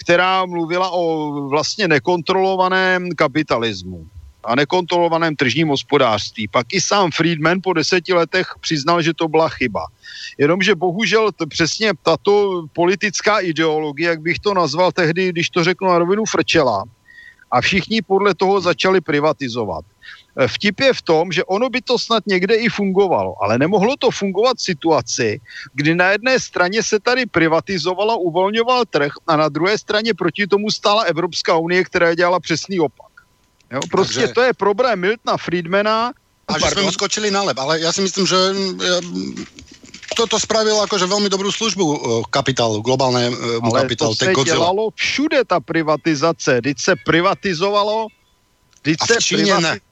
která 0.04 0.46
mluvila 0.46 0.90
o 0.90 1.32
vlastně 1.50 1.88
nekontrolovaném 1.88 3.10
kapitalismu 3.12 4.08
a 4.44 4.56
nekontrolovaném 4.56 5.36
tržním 5.36 5.68
hospodářství. 5.68 6.48
Pak 6.48 6.74
i 6.74 6.82
sám 6.82 7.12
Friedman 7.12 7.60
po 7.64 7.74
deseti 7.74 8.14
letech 8.14 8.48
přiznal, 8.60 9.02
že 9.02 9.14
to 9.14 9.28
byla 9.28 9.50
chyba. 9.50 9.86
Jenomže 10.38 10.76
bohužel 10.76 11.32
t- 11.32 11.46
přesně 11.48 11.92
tato 12.04 12.64
politická 12.74 13.40
ideologie, 13.40 14.10
jak 14.10 14.22
bych 14.22 14.40
to 14.40 14.54
nazval 14.54 14.92
tehdy, 14.92 15.30
když 15.30 15.50
to 15.50 15.64
řeknu 15.64 15.88
na 15.88 15.98
rovinu, 15.98 16.26
frčela. 16.26 16.84
A 17.52 17.62
všichni 17.62 18.02
podle 18.02 18.36
toho 18.36 18.62
začali 18.62 19.02
privatizovat. 19.02 19.86
Eh, 20.32 20.48
vtip 20.48 20.80
je 20.80 20.94
v 20.94 21.02
tom, 21.02 21.32
že 21.32 21.44
ono 21.44 21.70
by 21.70 21.82
to 21.82 22.00
snad 22.00 22.24
někde 22.28 22.56
i 22.56 22.70
fungovalo, 22.70 23.36
ale 23.44 23.58
nemohlo 23.58 23.96
to 24.00 24.12
fungovat 24.12 24.58
v 24.58 24.64
situaci, 24.64 25.30
kdy 25.74 25.96
na 25.96 26.12
jedné 26.12 26.40
straně 26.40 26.84
se 26.84 27.00
tady 27.00 27.26
privatizovalo, 27.26 28.18
uvolňoval 28.18 28.86
trh 28.86 29.12
a 29.28 29.36
na 29.36 29.50
druhé 29.50 29.78
straně 29.78 30.14
proti 30.14 30.48
tomu 30.48 30.72
stála 30.72 31.04
Evropská 31.04 31.58
unie, 31.58 31.84
která 31.84 32.16
dělala 32.16 32.40
přesný 32.40 32.80
opak. 32.80 33.12
Jo, 33.72 33.80
prostě 33.92 34.20
Takže... 34.20 34.34
to 34.34 34.42
je 34.42 34.54
problém 34.54 35.00
Miltona 35.00 35.38
Friedmana. 35.38 36.12
A 36.48 36.60
že 36.60 36.66
jsme 36.72 36.82
mu 36.82 36.92
skočili 36.92 37.32
na 37.32 37.44
lep, 37.44 37.60
ale 37.60 37.80
já 37.80 37.92
si 37.92 38.02
myslím, 38.02 38.28
že 38.28 38.36
toto 40.16 40.36
spravil 40.40 40.76
akože 40.84 41.08
veľmi 41.08 41.32
dobrú 41.32 41.48
službu 41.52 41.86
eh, 41.88 42.00
kapitálu, 42.28 42.84
globálnemu 42.84 43.64
Ale 43.64 43.88
kapitálu. 43.88 44.16
to 44.16 44.26
se 44.26 44.32
dělalo 44.44 44.92
všude 44.96 45.44
ta 45.48 45.60
privatizace. 45.60 46.60
Teď 46.64 46.76
se 46.80 46.94
privatizovalo, 47.06 48.08
teď 48.82 48.98
A 49.00 49.06
v 49.06 49.08
se 49.08 49.16
Číně 49.24 49.56
privati- 49.56 49.64
ne. 49.64 49.91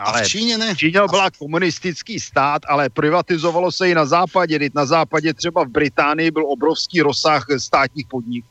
A 0.00 0.22
v 0.22 0.28
Číně 0.28 0.58
ne. 0.58 0.76
Čína 0.76 1.06
byla 1.06 1.30
komunistický 1.30 2.20
stát, 2.20 2.62
ale 2.68 2.88
privatizovalo 2.88 3.72
se 3.72 3.90
i 3.90 3.94
na 3.94 4.06
západě. 4.06 4.58
Teď 4.58 4.72
na 4.74 4.86
západě 4.86 5.34
třeba 5.34 5.64
v 5.64 5.68
Británii 5.68 6.30
byl 6.30 6.46
obrovský 6.48 7.00
rozsah 7.00 7.46
státních 7.58 8.06
podniků. 8.06 8.48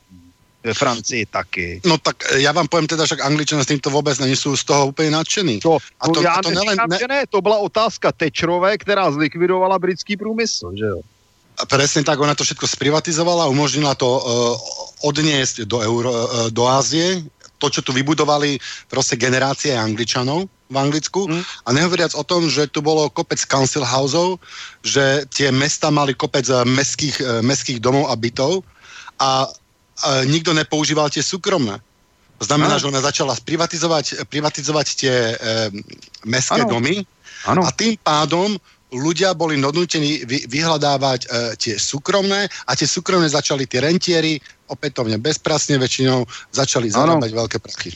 Ve 0.64 0.74
Francii 0.74 1.26
taky. 1.26 1.80
No 1.84 1.98
tak 1.98 2.16
eh, 2.32 2.40
já 2.40 2.52
vám 2.52 2.68
povím 2.68 2.86
teda, 2.86 3.06
že 3.06 3.16
Angličané 3.16 3.64
s 3.64 3.66
tímto 3.66 3.90
vůbec 3.90 4.18
nejsou 4.18 4.56
z 4.56 4.64
toho 4.64 4.86
úplně 4.86 5.10
nadšení. 5.10 5.60
To, 5.60 5.78
A 6.00 6.08
to- 6.08 6.22
já 6.22 6.32
a 6.32 6.42
to 6.42 6.50
nelen- 6.50 6.64
neříkám, 6.64 6.88
ne- 6.90 6.98
že 7.00 7.08
ne, 7.08 7.24
to 7.26 7.40
byla 7.40 7.58
otázka 7.58 8.12
Tečerové, 8.12 8.78
která 8.78 9.10
zlikvidovala 9.10 9.78
britský 9.78 10.16
průmysl, 10.16 10.72
že 10.78 10.84
jo? 10.84 11.00
A 11.60 11.66
Presne 11.66 12.04
tak, 12.04 12.20
ona 12.20 12.34
to 12.34 12.44
všetko 12.44 12.66
sprivatizovala, 12.66 13.48
umožnila 13.52 13.92
to 13.92 14.08
uh, 14.08 14.20
odniesť 15.04 15.68
do, 15.68 15.84
Euro, 15.84 16.08
uh, 16.08 16.24
do 16.48 16.64
Ázie, 16.68 17.20
to, 17.60 17.68
čo 17.68 17.84
tu 17.84 17.92
vybudovali 17.92 18.56
proste 18.88 19.16
generácie 19.20 19.76
Angličanov 19.76 20.48
v 20.70 20.76
Anglicku. 20.78 21.26
Mm. 21.26 21.42
A 21.66 21.68
nehovoriac 21.74 22.14
o 22.14 22.22
tom, 22.22 22.46
že 22.46 22.70
tu 22.70 22.80
bolo 22.80 23.10
kopec 23.10 23.42
council 23.50 23.82
houseov, 23.82 24.38
že 24.86 25.26
tie 25.34 25.50
mesta 25.50 25.90
mali 25.90 26.14
kopec 26.14 26.46
eh, 26.46 26.62
mestských, 26.62 27.16
eh, 27.20 27.26
mestských 27.42 27.82
domov 27.82 28.08
a 28.08 28.14
bytov 28.14 28.62
a 29.20 29.44
uh, 29.44 30.24
nikto 30.24 30.56
nepoužíval 30.56 31.12
tie 31.12 31.20
súkromné. 31.20 31.76
To 32.40 32.44
znamená, 32.48 32.80
Áno. 32.80 32.80
že 32.80 32.88
ona 32.88 33.04
začala 33.04 33.36
sprivatizovať, 33.36 34.24
privatizovať 34.32 34.86
tie 34.96 35.36
uh, 35.36 35.68
mestské 36.24 36.64
Áno. 36.64 36.72
domy 36.72 37.04
Ano. 37.44 37.60
a 37.60 37.68
tým 37.68 38.00
pádom 38.00 38.56
ľudia 38.92 39.36
boli 39.38 39.54
donútení 39.60 40.26
vy, 40.26 40.50
vyhľadávať 40.50 41.20
e, 41.24 41.28
tie 41.56 41.74
súkromné 41.78 42.50
a 42.66 42.72
tie 42.74 42.90
súkromné 42.90 43.30
začali 43.30 43.64
tie 43.64 43.78
rentieri 43.86 44.36
opätovne 44.66 45.16
bezprasne 45.22 45.78
väčšinou 45.78 46.26
začali 46.50 46.90
Ano. 46.90 46.98
zarábať 47.16 47.30
veľké 47.30 47.58
prachy. 47.62 47.94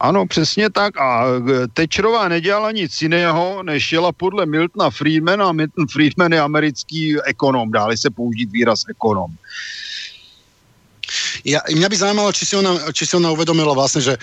Ano, 0.00 0.26
přesně 0.26 0.70
tak. 0.70 0.96
A 0.96 1.24
e, 1.26 1.68
Tečerová 1.68 2.28
nedělala 2.28 2.72
nic 2.72 3.02
jiného, 3.02 3.62
než 3.62 3.92
jela 3.92 4.12
podle 4.12 4.46
Miltona 4.46 4.90
Friedmana. 4.90 5.48
A 5.48 5.52
Milton 5.52 5.86
Friedman 5.88 6.32
je 6.32 6.40
americký 6.40 7.16
ekonom, 7.24 7.70
dále 7.70 7.96
se 7.96 8.10
použít 8.10 8.50
výraz 8.50 8.82
ekonom. 8.90 9.32
Ja, 11.46 11.62
mňa 11.70 11.88
by 11.88 11.96
zaujímalo, 11.96 12.34
či 12.34 12.44
si 12.46 12.54
ona, 12.58 12.90
či 12.90 13.06
si 13.06 13.14
ona 13.14 13.30
uvedomila 13.30 13.70
vlastne, 13.78 14.02
že 14.02 14.18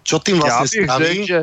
čo 0.00 0.16
tým 0.16 0.40
Já 0.40 0.64
vlastne 0.64 0.80
bych 0.80 0.88
spraví. 0.88 1.04
řekl, 1.04 1.26
že 1.26 1.40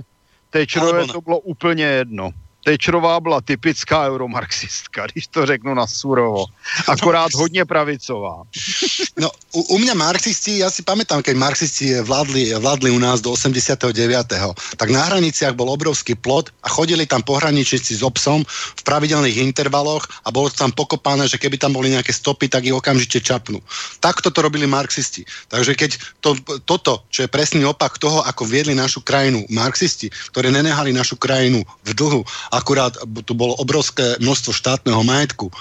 Tečerové 0.50 1.08
to 1.08 1.22
bylo 1.22 1.40
úplně 1.40 1.86
jedno. 1.86 2.34
Tečerová 2.64 3.20
byla 3.20 3.42
typická 3.42 4.06
euromarxistka, 4.06 5.08
když 5.08 5.28
to 5.28 5.46
řeknu 5.46 5.74
na 5.74 5.88
surovo. 5.88 6.46
Akorát 6.88 7.34
hodně 7.34 7.66
pravicová. 7.66 8.44
No, 9.18 9.32
u, 9.52 9.62
u 9.62 9.78
mňa 9.78 9.94
marxisti, 9.98 10.62
ja 10.62 10.70
si 10.70 10.86
pamätám, 10.86 11.26
keď 11.26 11.36
marxisti 11.36 12.00
vládli, 12.06 12.54
vládli 12.54 12.94
u 12.94 13.00
nás 13.02 13.20
do 13.22 13.34
89. 13.34 13.92
tak 14.78 14.90
na 14.90 15.02
hraniciach 15.10 15.58
bol 15.58 15.74
obrovský 15.74 16.16
plot 16.16 16.54
a 16.64 16.70
chodili 16.70 17.10
tam 17.10 17.26
pohraničníci 17.26 17.98
s 17.98 18.06
obsom 18.06 18.46
v 18.48 18.82
pravidelných 18.86 19.42
intervaloch 19.42 20.06
a 20.24 20.30
bolo 20.30 20.54
to 20.54 20.62
tam 20.62 20.72
pokopané, 20.72 21.26
že 21.26 21.42
keby 21.42 21.58
tam 21.58 21.74
boli 21.74 21.90
nejaké 21.90 22.14
stopy, 22.14 22.46
tak 22.46 22.66
ich 22.66 22.78
okamžite 22.78 23.26
čapnú. 23.26 23.58
Takto 24.00 24.30
to 24.30 24.40
robili 24.42 24.70
marxisti. 24.70 25.26
Takže 25.50 25.74
keď 25.74 25.92
to, 26.22 26.38
toto, 26.64 27.04
čo 27.10 27.26
je 27.26 27.34
presný 27.34 27.66
opak 27.66 27.98
toho, 27.98 28.22
ako 28.22 28.46
viedli 28.46 28.78
našu 28.78 29.02
krajinu 29.02 29.44
marxisti, 29.50 30.14
ktorí 30.32 30.54
nenehali 30.54 30.94
našu 30.94 31.18
krajinu 31.18 31.66
v 31.84 31.92
dlhu, 31.98 32.22
akurát 32.52 32.94
tu 33.26 33.34
bolo 33.34 33.56
obrovské 33.56 34.20
množstvo 34.20 34.54
štátneho 34.54 35.04
majetku, 35.04 35.52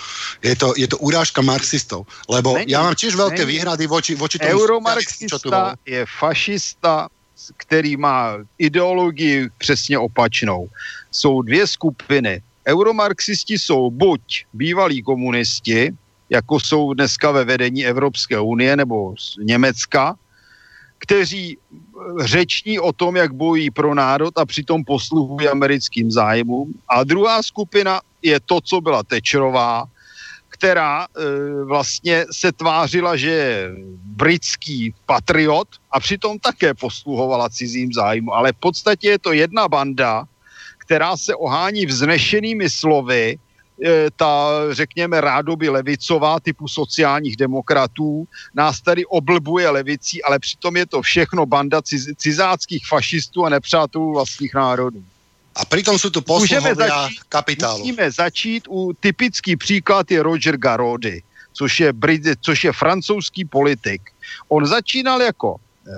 je 0.43 0.57
to, 0.59 0.75
je 0.77 0.89
to 0.91 0.99
urážka 0.99 1.43
marxistov. 1.43 2.05
Lebo 2.29 2.59
Není, 2.59 2.75
ja 2.75 2.83
mám 2.83 2.99
tiež 2.99 3.15
veľké 3.15 3.47
není. 3.47 3.53
výhrady 3.57 3.87
voči, 3.87 4.13
voči 4.19 4.43
tomu. 4.43 4.59
Euromarxista 4.59 5.79
je 5.87 6.03
fašista, 6.19 7.09
který 7.57 7.97
má 7.97 8.37
ideologii 8.59 9.49
přesně 9.59 9.99
opačnou. 9.99 10.69
Jsou 11.11 11.43
dvě 11.43 11.67
skupiny. 11.67 12.43
Euromarxisti 12.69 13.59
jsou 13.59 13.91
buď 13.91 14.45
bývalí 14.53 15.03
komunisti, 15.03 15.95
jako 16.31 16.61
jsou 16.61 16.95
dneska 16.95 17.31
ve 17.31 17.45
vedení 17.45 17.87
Evropské 17.87 18.41
unie 18.41 18.77
nebo 18.77 19.15
z 19.19 19.37
Německa, 19.43 20.15
kteří 21.01 21.57
eh, 21.57 22.29
řeční 22.29 22.81
o 22.81 22.93
tom, 22.93 23.17
jak 23.17 23.33
bojí 23.33 23.71
pro 23.71 23.95
národ 23.95 24.39
a 24.39 24.47
přitom 24.47 24.85
posluhují 24.85 25.49
americkým 25.49 26.11
zájmům. 26.11 26.75
A 26.89 27.05
druhá 27.05 27.43
skupina 27.43 28.01
je 28.23 28.41
to, 28.41 28.61
co 28.61 28.81
byla 28.81 29.03
Tečerová, 29.03 29.85
která 30.61 31.07
e, 31.09 31.65
vlastně 31.65 32.27
se 32.31 32.53
tvářila, 32.53 33.17
že 33.17 33.31
je 33.31 33.73
britský 34.05 34.95
patriot 35.07 35.69
a 35.91 36.01
přitom 36.01 36.39
také 36.39 36.75
posluhovala 36.75 37.49
cizím 37.49 37.93
zájmu. 37.93 38.35
Ale 38.35 38.53
v 38.53 38.61
podstatě 38.61 39.09
je 39.09 39.19
to 39.19 39.33
jedna 39.33 39.69
banda, 39.69 40.25
která 40.79 41.17
se 41.17 41.35
ohání 41.35 41.87
vznešenými 41.87 42.71
slovy, 42.71 43.39
ta, 44.17 44.49
řekněme, 44.71 45.21
rádoby 45.21 45.69
levicová 45.69 46.41
typu 46.41 46.69
sociálních 46.69 47.37
demokratů, 47.37 48.29
nás 48.55 48.81
tady 48.81 49.07
oblbuje 49.07 49.71
levicí, 49.71 50.23
ale 50.23 50.39
přitom 50.39 50.77
je 50.77 50.87
to 50.87 51.03
všechno 51.03 51.47
banda 51.47 51.83
ciz, 51.83 52.09
cizáckých 52.17 52.87
fašistů 52.87 53.45
a 53.45 53.49
nepřátelů 53.49 54.13
vlastních 54.13 54.55
národů. 54.55 55.05
A 55.57 55.67
pritom 55.67 55.99
sú 55.99 56.15
tu 56.15 56.23
posluhovia 56.23 56.75
začít- 56.75 57.27
kapitálu. 57.29 57.79
Musíme 57.83 58.11
začít 58.11 58.65
u 58.71 58.93
typický 59.01 59.57
příklad 59.57 60.11
je 60.11 60.23
Roger 60.23 60.57
Garody, 60.57 61.23
což 61.53 61.81
je, 61.81 61.93
Brit, 61.93 62.23
což 62.41 62.65
je 62.65 62.73
francouzský 62.73 63.45
politik. 63.45 64.03
On 64.49 64.67
začínal 64.67 65.23
jako 65.23 65.57
eh, 65.59 65.91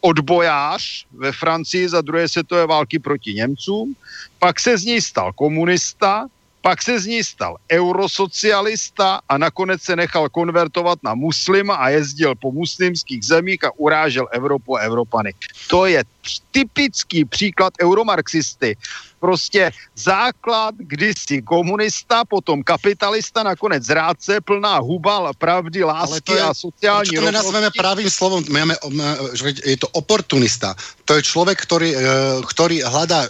odbojář 0.00 1.06
ve 1.12 1.32
Francii 1.32 1.88
za 1.88 2.00
druhé 2.00 2.28
světové 2.28 2.66
války 2.66 2.98
proti 2.98 3.34
Němcům, 3.34 3.94
pak 4.38 4.60
se 4.60 4.78
z 4.78 4.84
něj 4.84 5.00
stal 5.00 5.32
komunista, 5.32 6.26
pak 6.64 6.82
se 6.82 7.00
z 7.00 7.06
něj 7.06 7.24
stal 7.24 7.56
eurosocialista 7.72 9.20
a 9.28 9.38
nakonec 9.38 9.82
se 9.82 9.96
nechal 9.96 10.28
konvertovat 10.28 10.98
na 11.02 11.14
muslima 11.14 11.74
a 11.74 11.88
jezdil 11.88 12.34
po 12.34 12.52
muslimských 12.52 13.24
zemích 13.24 13.64
a 13.64 13.70
urážel 13.76 14.28
Evropu 14.32 14.76
a 14.76 14.80
Evropany. 14.80 15.34
To 15.68 15.86
je 15.86 16.04
typický 16.50 17.24
příklad 17.24 17.72
euromarxisty. 17.82 18.76
Prostě 19.24 19.72
základ 19.96 20.76
kdysi 20.76 21.40
komunista, 21.40 22.28
potom 22.28 22.60
kapitalista, 22.60 23.40
nakonec 23.40 23.80
zrádce, 23.80 24.40
plná 24.44 24.84
huba, 24.84 25.32
pravdy, 25.32 25.80
lásky 25.80 26.36
je, 26.36 26.42
a 26.42 26.52
sociální 26.54 27.16
to 27.16 27.24
nenazveme 27.24 27.72
pravým 27.72 28.10
slovom, 28.10 28.44
máme, 28.52 28.76
že 29.32 29.56
je 29.64 29.80
to 29.80 29.88
oportunista. 29.96 30.76
To 31.08 31.16
je 31.16 31.22
člověk, 31.24 31.64
který, 31.64 31.96
který 32.52 32.82
hledá 32.84 33.24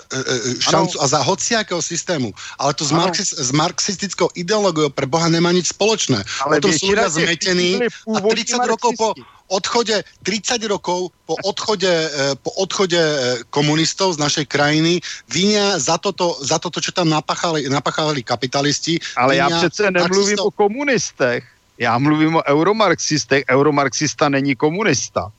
šancu 0.59 0.99
ano. 0.99 1.05
a 1.05 1.07
za 1.07 1.23
hociakého 1.23 1.83
systému. 1.83 2.35
Ale 2.59 2.75
to 2.75 2.83
s, 2.85 2.91
marxis, 2.91 3.31
s 3.31 3.51
marxistickou 3.55 4.35
ideologiou 4.35 4.91
pre 4.91 5.07
Boha 5.07 5.31
nemá 5.31 5.55
nic 5.55 5.71
spoločné. 5.71 6.27
Ale 6.43 6.59
Potom 6.59 6.75
sú 6.75 6.91
ľudia 6.91 7.07
zmetení 7.07 7.79
a 7.87 8.19
30 8.19 8.67
rokov 8.67 8.91
po 8.99 9.15
odchode, 9.49 10.05
30 10.23 10.65
rokov 10.69 11.13
po 11.27 11.35
odchode, 11.45 11.89
eh, 11.89 12.35
po 12.43 12.51
odchode 12.57 12.99
eh, 12.99 13.19
komunistov 13.51 14.17
z 14.17 14.19
našej 14.19 14.47
krajiny 14.49 15.01
vinia 15.29 15.79
za 15.79 15.99
toto, 15.99 16.37
za 16.41 16.59
toto 16.59 16.81
čo 16.81 16.93
tam 16.93 17.09
napachali, 17.09 17.69
napachali 17.69 18.23
kapitalisti. 18.23 18.99
Ale 19.17 19.37
já 19.37 19.49
přece 19.49 19.91
nemluvím 19.91 20.37
marxistov... 20.39 20.47
o 20.47 20.51
komunistech. 20.51 21.43
Já 21.79 21.99
mluvím 21.99 22.37
o 22.37 22.43
euromarxistech. 22.47 23.45
Euromarxista 23.51 24.29
není 24.29 24.55
komunista. 24.55 25.33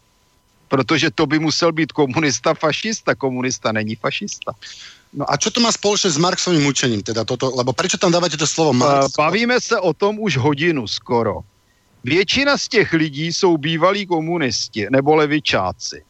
Protože 0.68 1.12
to 1.12 1.26
by 1.26 1.40
musel 1.40 1.72
být 1.72 1.92
komunista, 1.92 2.54
fašista. 2.54 3.16
Komunista 3.16 3.72
není 3.72 3.96
fašista. 3.96 4.52
No 5.16 5.24
a 5.32 5.40
čo 5.40 5.48
to 5.48 5.64
má 5.64 5.72
spoločné 5.72 6.12
s 6.12 6.20
Marxovým 6.20 6.68
učením? 6.68 7.00
Teda 7.00 7.24
toto, 7.24 7.48
lebo 7.56 7.72
prečo 7.72 7.96
tam 7.96 8.12
dávate 8.12 8.36
to 8.36 8.44
slovo 8.44 8.76
Marx? 8.76 9.16
Bavíme 9.16 9.56
se 9.64 9.80
o 9.80 9.96
tom 9.96 10.20
už 10.20 10.38
hodinu 10.44 10.84
skoro. 10.92 11.48
Většina 12.06 12.58
z 12.58 12.68
těch 12.68 12.94
lidí 12.94 13.34
jsou 13.34 13.58
bývalí 13.58 14.06
komunisti 14.06 14.88
nebo 14.90 15.16
levičáci. 15.16 16.06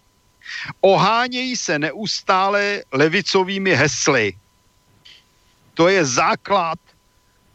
Ohánějí 0.82 1.56
se 1.56 1.80
neustále 1.80 2.84
levicovými 2.92 3.76
hesly. 3.76 4.34
To 5.74 5.88
je 5.88 6.06
základ 6.06 6.80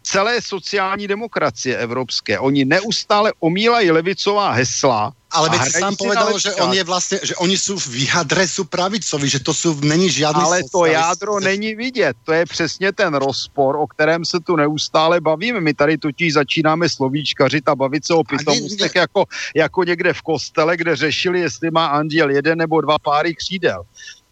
celé 0.02 0.43
sociální 0.43 1.09
demokracie 1.09 1.77
evropské. 1.77 2.39
Oni 2.39 2.64
neustále 2.64 3.32
omílají 3.40 3.90
levicová 3.90 4.52
hesla. 4.52 5.12
Ale 5.32 5.51
by 5.51 5.59
si 5.59 5.70
sám 5.70 5.97
povedal, 5.97 6.39
že 6.39 6.55
on 6.55 6.72
je 6.74 6.85
vlastně, 6.85 7.18
že 7.22 7.36
oni 7.36 7.59
jsou 7.59 7.78
v 7.78 8.14
jádre 8.14 8.48
jsou 8.48 8.64
pravicovi, 8.64 9.28
že 9.28 9.40
to 9.40 9.55
jsou, 9.55 9.81
není 9.81 10.10
žádný 10.10 10.43
Ale 10.43 10.60
to 10.72 10.86
jádro 10.86 11.40
není 11.40 11.74
vidět. 11.74 12.16
To 12.24 12.32
je 12.32 12.47
přesně 12.47 12.93
ten 12.93 13.14
rozpor, 13.14 13.77
o 13.77 13.86
kterém 13.86 14.24
se 14.24 14.40
tu 14.40 14.56
neustále 14.56 15.20
bavíme. 15.20 15.60
My 15.60 15.74
tady 15.74 15.98
totiž 15.98 16.32
začínáme 16.32 16.89
slovíčkařit 16.89 17.68
a 17.68 17.77
bavit 17.77 18.06
se 18.06 18.14
o 18.14 18.24
pitomostech 18.24 18.94
jako, 18.94 19.24
jako 19.55 19.85
někde 19.85 20.12
v 20.12 20.22
kostele, 20.22 20.77
kde 20.77 20.97
řešili, 20.97 21.40
jestli 21.40 21.70
má 21.70 21.86
anděl 21.86 22.31
jeden 22.31 22.59
nebo 22.59 22.81
dva 22.81 22.98
páry 22.98 23.35
křídel. 23.35 23.82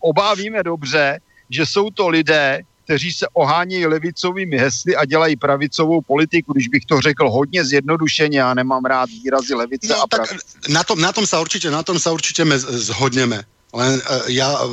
Obávíme 0.00 0.62
dobře, 0.62 1.20
že 1.50 1.66
jsou 1.66 1.90
to 1.90 2.08
lidé, 2.08 2.62
kteří 2.88 3.12
se 3.12 3.26
ohánějí 3.32 3.86
levicovými 3.86 4.56
hesly 4.56 4.96
a 4.96 5.04
dělají 5.04 5.36
pravicovou 5.36 6.00
politiku, 6.00 6.52
když 6.52 6.68
bych 6.68 6.84
to 6.84 7.00
řekl 7.00 7.30
hodně 7.30 7.64
zjednodušeně, 7.64 8.38
já 8.40 8.54
nemám 8.54 8.84
rád 8.84 9.10
výrazy 9.10 9.54
levice 9.54 9.92
no, 9.92 10.02
a 10.02 10.06
tak 10.08 10.32
Na 10.72 10.80
tom, 10.84 10.96
na 10.96 11.12
tom 11.12 11.28
sa 11.28 11.36
určitě, 11.40 11.68
na 11.68 11.84
tom 11.84 12.00
sa 12.00 12.16
určitě 12.16 12.48
zhodneme. 12.58 13.44
Len 13.76 14.00
uh, 14.00 14.24
ja 14.32 14.48
uh, 14.64 14.72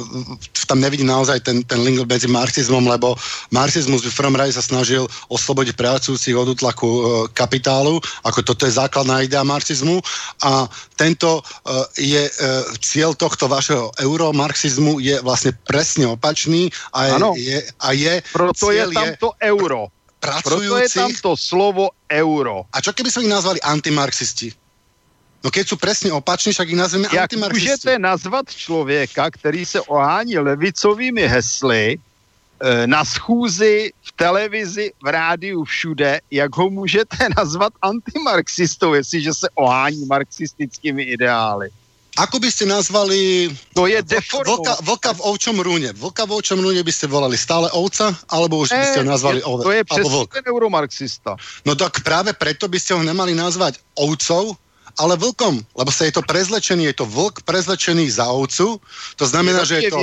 tam 0.71 0.79
nevidím 0.79 1.11
naozaj 1.11 1.43
ten, 1.43 1.59
ten 1.67 1.83
link 1.83 1.99
medzi 2.07 2.31
marxizmom, 2.31 2.87
lebo 2.87 3.19
marxizmus 3.51 4.07
v 4.07 4.15
prvom 4.15 4.39
rade 4.39 4.55
sa 4.55 4.63
snažil 4.63 5.03
oslobodiť 5.27 5.75
pracujúcich 5.75 6.35
od 6.35 6.55
útlaku 6.55 6.87
uh, 6.87 7.01
kapitálu, 7.35 7.99
ako 8.23 8.39
toto 8.41 8.63
je 8.63 8.77
základná 8.79 9.19
idea 9.19 9.43
marxizmu 9.43 9.99
a 10.47 10.71
tento 10.95 11.43
uh, 11.43 11.83
je 11.99 12.23
uh, 12.23 12.63
cieľ 12.79 13.11
tohto 13.19 13.51
vašeho 13.51 13.91
euromarxizmu 13.99 15.03
je 15.03 15.19
vlastne 15.19 15.51
presne 15.67 16.07
opačný 16.07 16.71
a 16.95 17.11
je, 17.35 17.51
je, 17.51 17.59
a 17.83 17.89
je 17.91 18.13
proto 18.31 18.71
je 18.71 18.83
tam 18.95 19.11
je, 19.11 19.19
to 19.19 19.29
euro. 19.43 19.91
Proto 20.23 20.63
je 20.63 20.89
tam 20.89 21.11
to 21.13 21.37
slovo 21.37 21.93
euro. 22.09 22.65
A 22.73 22.81
čo 22.81 22.95
keby 22.95 23.11
sme 23.11 23.29
ich 23.29 23.33
nazvali 23.35 23.59
antimarxisti? 23.61 24.64
No 25.45 25.51
keď 25.51 25.67
jsou 25.67 25.75
přesně 25.75 26.11
opační, 26.11 26.51
však 26.51 26.69
ich 26.69 26.75
nazveme 26.75 27.07
Jak 27.13 27.33
můžete 27.33 27.99
nazvat 27.99 28.49
člověka, 28.49 29.31
který 29.31 29.65
se 29.65 29.81
ohání 29.81 30.37
levicovými 30.37 31.27
hesly, 31.27 31.97
e, 32.59 32.87
na 32.87 33.05
schůzi, 33.05 33.93
v 34.03 34.11
televizi, 34.11 34.91
v 35.03 35.07
rádiu, 35.07 35.63
všude, 35.63 36.19
jak 36.31 36.55
ho 36.55 36.69
můžete 36.69 37.17
nazvat 37.37 37.73
antimarxistou, 37.81 38.93
jestliže 38.93 39.33
se 39.33 39.47
ohání 39.55 40.05
marxistickými 40.05 41.03
ideály? 41.03 41.69
Ako 42.15 42.39
by 42.39 42.47
ste 42.47 42.63
nazvali... 42.65 43.51
To 43.75 43.91
je 43.91 43.99
vlka, 44.47 44.79
vlka 44.87 45.11
v 45.19 45.21
ovčom 45.35 45.59
rúne. 45.59 45.91
Vlka 45.91 46.23
v 46.23 46.39
ovčom 46.39 46.63
rúne 46.63 46.79
by 46.79 46.93
ste 46.95 47.11
volali 47.11 47.35
stále 47.35 47.67
ovca, 47.75 48.15
alebo 48.31 48.63
už 48.63 48.71
by 48.71 48.85
ste 48.87 48.99
ho 49.03 49.07
nazvali 49.11 49.43
ove, 49.43 49.63
To 49.63 49.71
je 49.71 49.83
přesně 49.83 50.25
ten 50.31 50.43
euromarxista. 50.47 51.35
No 51.67 51.75
tak 51.75 51.99
práve 52.07 52.31
preto 52.33 52.71
by 52.71 52.79
ste 52.79 52.95
ho 52.95 53.03
nemali 53.03 53.35
nazvať 53.35 53.83
ovcov, 53.99 54.55
ale 54.97 55.17
vlkom, 55.17 55.59
lebo 55.75 55.91
sa 55.91 56.07
je 56.07 56.15
to 56.15 56.23
prezlečený, 56.23 56.91
je 56.91 56.95
to 57.03 57.05
vlk 57.05 57.43
prezlečený 57.43 58.09
za 58.09 58.31
ovcu, 58.31 58.79
to 59.15 59.25
znamená, 59.27 59.67
že 59.67 59.83
je 59.83 59.91
to 59.91 59.99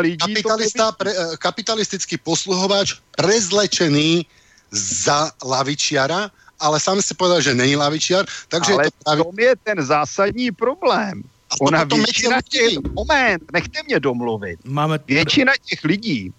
lidí 0.00 0.16
kapitalista, 0.16 0.92
pre, 0.92 1.10
eh, 1.10 1.36
kapitalistický 1.38 2.16
posluhovač 2.18 3.02
prezlečený 3.18 4.26
za 4.70 5.30
lavičiara, 5.42 6.30
ale 6.60 6.80
sám 6.80 7.02
si 7.02 7.14
povedal, 7.14 7.40
že 7.40 7.54
není 7.54 7.76
lavičiar, 7.76 8.26
takže 8.48 8.72
ale 8.72 8.86
je 8.86 8.90
to 8.90 8.98
pravi... 9.04 9.22
tom 9.22 9.38
je 9.38 9.54
ten 9.62 9.78
zásadní 9.82 10.50
problém. 10.52 11.22
A 11.50 11.54
Ona 11.60 11.84
většina 11.84 12.42
těch, 12.42 12.82
moment, 12.90 13.42
nechte 13.52 13.78
mě 13.86 14.00
domluvit. 14.00 14.58
Máme... 14.64 14.98
Většina 15.06 15.52
těch 15.62 15.84
lidí, 15.84 16.34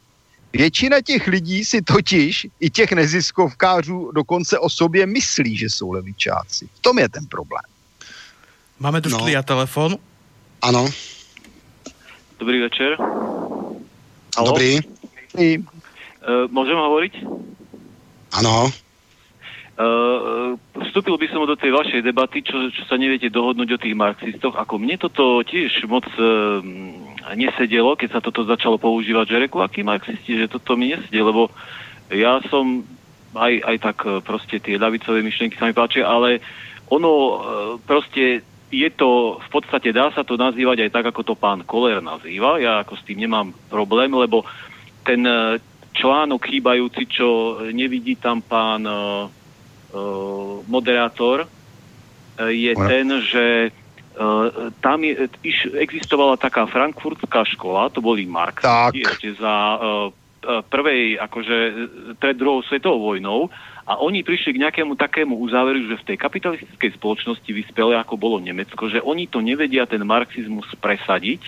Většina 0.53 1.01
těch 1.01 1.27
lidí 1.27 1.65
si 1.65 1.81
totiž, 1.81 2.47
i 2.59 2.69
těch 2.69 2.91
neziskovkářů, 2.91 4.11
dokonce 4.11 4.59
o 4.59 4.69
sobě 4.69 5.05
myslí, 5.05 5.57
že 5.57 5.69
jsou 5.69 5.91
levičáci. 5.91 6.69
V 6.73 6.79
tom 6.79 6.99
je 6.99 7.09
ten 7.09 7.25
problém. 7.25 7.63
Máme 8.77 9.01
tu 9.01 9.09
no. 9.09 9.17
štúdia 9.17 9.41
telefon. 9.41 9.97
Ano. 10.61 10.85
Dobrý 12.37 12.61
večer. 12.61 12.93
Halo? 14.37 14.53
Dobrý. 14.53 14.77
Uh, 15.33 16.45
môžem 16.53 16.77
hovoriť? 16.77 17.13
Ano. 18.37 18.69
Uh, 19.77 20.57
vstúpil 20.89 21.17
by 21.17 21.27
som 21.29 21.49
do 21.49 21.57
tej 21.57 21.73
vašej 21.73 22.01
debaty, 22.05 22.45
čo, 22.45 22.69
čo 22.69 22.85
sa 22.85 23.01
neviete 23.01 23.33
dohodnúť 23.33 23.69
o 23.77 23.81
tých 23.81 23.97
marxistoch. 23.97 24.53
Ako 24.53 24.77
mne 24.77 25.01
toto 25.01 25.41
tiež 25.41 25.89
moc 25.89 26.05
uh, 26.21 26.61
nesedelo, 27.33 27.97
keď 27.97 28.17
sa 28.17 28.21
toto 28.21 28.45
začalo 28.45 28.77
používať, 28.77 29.25
že 29.25 29.41
reku, 29.41 29.57
akí 29.65 29.81
marxisti, 29.81 30.37
že 30.37 30.53
toto 30.53 30.77
mi 30.77 30.93
nesedie, 30.93 31.25
lebo 31.25 31.49
ja 32.13 32.41
som 32.53 32.85
aj, 33.33 33.53
aj 33.73 33.77
tak 33.81 33.97
proste 34.21 34.61
tie 34.61 34.77
ľavicové 34.77 35.25
myšlienky 35.25 35.57
sa 35.57 35.65
mi 35.65 35.73
páčia, 35.73 36.05
ale 36.05 36.45
ono 36.93 37.09
uh, 37.09 37.33
proste 37.81 38.45
je 38.67 38.89
to, 38.91 39.39
v 39.39 39.49
podstate 39.49 39.95
dá 39.95 40.11
sa 40.11 40.27
to 40.27 40.35
nazývať 40.35 40.87
aj 40.87 40.91
tak, 40.91 41.05
ako 41.15 41.21
to 41.23 41.35
pán 41.39 41.63
Koller 41.63 42.03
nazýva. 42.03 42.59
Ja 42.59 42.83
ako 42.83 42.99
s 42.99 43.05
tým 43.07 43.23
nemám 43.23 43.55
problém, 43.71 44.11
lebo 44.11 44.43
ten 45.07 45.23
e, 45.23 45.63
článok 45.97 46.45
chýbajúci, 46.45 47.09
čo 47.09 47.57
nevidí 47.73 48.13
tam 48.21 48.45
pán 48.45 48.85
uh, 48.85 49.25
moderátor, 50.69 51.49
je 52.37 52.69
ten, 52.77 53.05
že 53.25 53.73
uh, 53.73 54.69
tam 54.77 55.01
je, 55.01 55.25
iš, 55.41 55.73
existovala 55.73 56.37
taká 56.37 56.69
frankfurtská 56.69 57.49
škola, 57.57 57.89
to 57.89 57.97
boli 58.05 58.29
marxisti 58.29 59.01
ešte 59.09 59.41
za 59.41 59.55
uh, 59.81 60.13
prvej, 60.69 61.17
akože 61.17 61.57
pred 62.21 62.37
druhou 62.37 62.61
svetovou 62.61 63.17
vojnou 63.17 63.49
a 63.87 64.03
oni 64.03 64.19
prišli 64.19 64.59
k 64.59 64.61
nejakému 64.67 64.99
takému 64.99 65.39
uzáveru, 65.39 65.79
že 65.87 65.95
v 66.03 66.07
tej 66.11 66.17
kapitalistickej 66.19 66.99
spoločnosti 66.99 67.47
vyspele, 67.47 67.95
ako 67.95 68.19
bolo 68.19 68.35
Nemecko, 68.43 68.91
že 68.91 68.99
oni 68.99 69.31
to 69.31 69.39
nevedia 69.39 69.87
ten 69.87 70.03
marxizmus 70.03 70.67
presadiť 70.75 71.47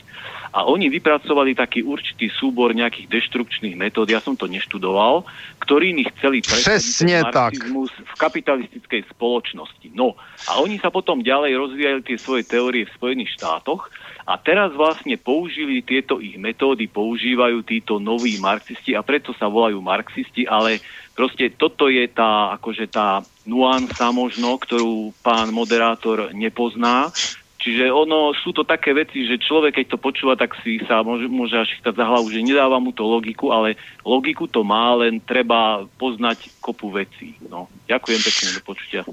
a 0.55 0.63
oni 0.63 0.87
vypracovali 0.87 1.51
taký 1.51 1.83
určitý 1.83 2.31
súbor 2.31 2.71
nejakých 2.71 3.11
deštrukčných 3.11 3.75
metód, 3.75 4.07
ja 4.07 4.23
som 4.23 4.39
to 4.39 4.47
neštudoval, 4.47 5.27
ktorými 5.59 6.07
chceli 6.15 6.39
presadiť 6.39 7.27
marxizmus 7.27 7.91
tak. 7.91 8.07
v 8.07 8.13
kapitalistickej 8.15 9.01
spoločnosti. 9.11 9.91
No 9.91 10.15
a 10.47 10.63
oni 10.63 10.79
sa 10.79 10.87
potom 10.95 11.19
ďalej 11.19 11.59
rozvíjali 11.59 12.01
tie 12.07 12.15
svoje 12.15 12.47
teórie 12.47 12.87
v 12.87 12.95
Spojených 12.95 13.35
štátoch 13.35 13.91
a 14.29 14.37
teraz 14.37 14.69
vlastne 14.77 15.17
použili 15.17 15.81
tieto 15.81 16.21
ich 16.21 16.37
metódy, 16.37 16.85
používajú 16.85 17.65
títo 17.65 17.97
noví 17.97 18.37
marxisti 18.37 18.93
a 18.93 19.01
preto 19.01 19.33
sa 19.33 19.49
volajú 19.49 19.81
marxisti, 19.81 20.45
ale 20.45 20.77
Proste 21.19 21.51
toto 21.51 21.91
je 21.91 22.07
tá, 22.07 22.55
akože 22.55 22.87
tá 22.87 23.19
nuansa 23.43 24.07
možno, 24.15 24.55
ktorú 24.55 25.11
pán 25.19 25.51
moderátor 25.51 26.31
nepozná. 26.31 27.11
Čiže 27.59 27.91
ono, 27.91 28.31
sú 28.31 28.55
to 28.55 28.63
také 28.63 28.95
veci, 28.95 29.27
že 29.27 29.35
človek, 29.35 29.83
keď 29.83 29.85
to 29.91 29.97
počúva, 29.99 30.39
tak 30.39 30.55
si 30.63 30.79
sa 30.87 31.03
môže, 31.03 31.27
môže 31.27 31.59
až 31.59 31.75
chytať 31.75 31.91
za 31.91 32.07
hlavu, 32.07 32.31
že 32.31 32.39
nedáva 32.39 32.79
mu 32.79 32.95
to 32.95 33.03
logiku, 33.03 33.51
ale 33.51 33.75
logiku 34.07 34.47
to 34.47 34.63
má, 34.63 34.95
len 34.95 35.19
treba 35.19 35.83
poznať 35.99 36.55
kopu 36.63 36.87
vecí. 36.87 37.35
No, 37.51 37.67
ďakujem 37.83 38.21
pekne, 38.23 38.47
do 38.55 38.61
počutia. 38.63 39.03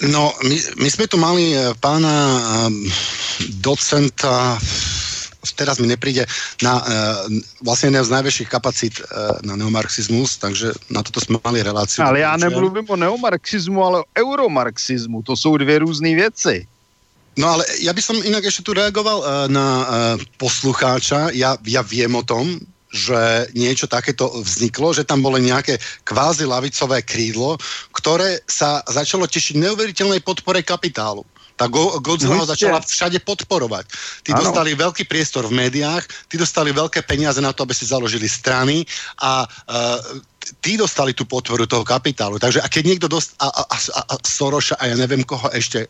No, 0.00 0.32
my, 0.40 0.56
my 0.80 0.88
sme 0.88 1.04
tu 1.04 1.20
mali 1.20 1.52
eh, 1.52 1.76
pána 1.76 2.14
eh, 2.64 2.70
docenta 3.60 4.56
teraz 5.56 5.80
mi 5.80 5.88
nepríde 5.88 6.28
na 6.60 6.84
vlastne 7.64 7.88
jedna 7.88 8.04
z 8.04 8.12
najväčších 8.12 8.48
kapacít 8.48 9.00
na 9.40 9.56
neomarxizmus, 9.56 10.36
takže 10.36 10.72
na 10.92 11.00
toto 11.00 11.20
sme 11.20 11.40
mali 11.40 11.64
reláciu. 11.64 12.04
Ale 12.04 12.20
já 12.20 12.36
nemluvím 12.36 12.84
o 12.88 12.96
neomarxizmu, 12.96 13.84
ale 13.84 14.00
o 14.00 14.08
euromarxizmu. 14.16 15.22
To 15.22 15.36
jsou 15.36 15.56
dvě 15.56 15.78
různé 15.78 16.14
věci. 16.14 16.66
No 17.38 17.46
ale 17.48 17.64
ja 17.78 17.94
by 17.94 18.02
som 18.02 18.18
inak 18.20 18.42
ešte 18.42 18.66
tu 18.66 18.74
reagoval 18.74 19.18
uh, 19.22 19.26
na 19.46 19.66
uh, 19.80 19.86
poslucháča. 20.34 21.30
Ja, 21.30 21.54
ja 21.62 21.82
viem 21.86 22.10
o 22.18 22.26
tom, 22.26 22.58
že 22.90 23.50
niečo 23.54 23.86
takéto 23.86 24.26
vzniklo, 24.42 24.90
že 24.90 25.06
tam 25.06 25.22
bolo 25.22 25.38
nejaké 25.38 25.78
kvázi 26.02 26.44
lavicové 26.44 27.06
krídlo, 27.06 27.56
ktoré 27.94 28.42
sa 28.50 28.82
začalo 28.86 29.30
tešiť 29.30 29.56
neuveriteľnej 29.58 30.20
podpore 30.26 30.60
kapitálu. 30.66 31.22
Tá 31.60 31.68
Godzilla 31.68 32.40
ho 32.40 32.48
začala 32.48 32.80
všade 32.80 33.20
podporovať. 33.20 33.84
Tí 34.24 34.32
ano. 34.32 34.48
dostali 34.48 34.72
veľký 34.72 35.04
priestor 35.04 35.44
v 35.44 35.60
médiách, 35.60 36.08
tí 36.32 36.40
dostali 36.40 36.72
veľké 36.72 37.04
peniaze 37.04 37.36
na 37.44 37.52
to, 37.52 37.68
aby 37.68 37.76
si 37.76 37.84
založili 37.84 38.24
strany 38.24 38.80
a 39.20 39.44
uh, 39.44 40.00
tí 40.64 40.80
dostali 40.80 41.12
tú 41.12 41.28
podporu 41.28 41.68
toho 41.68 41.84
kapitálu. 41.84 42.40
Takže 42.40 42.64
a 42.64 42.66
keď 42.72 42.82
niekto 42.88 43.12
dost, 43.12 43.36
a, 43.36 43.52
a, 43.52 43.76
a, 43.76 44.00
a 44.08 44.14
Soroša 44.24 44.80
a 44.80 44.88
ja 44.88 44.96
neviem 44.96 45.20
koho 45.20 45.52
ešte 45.52 45.84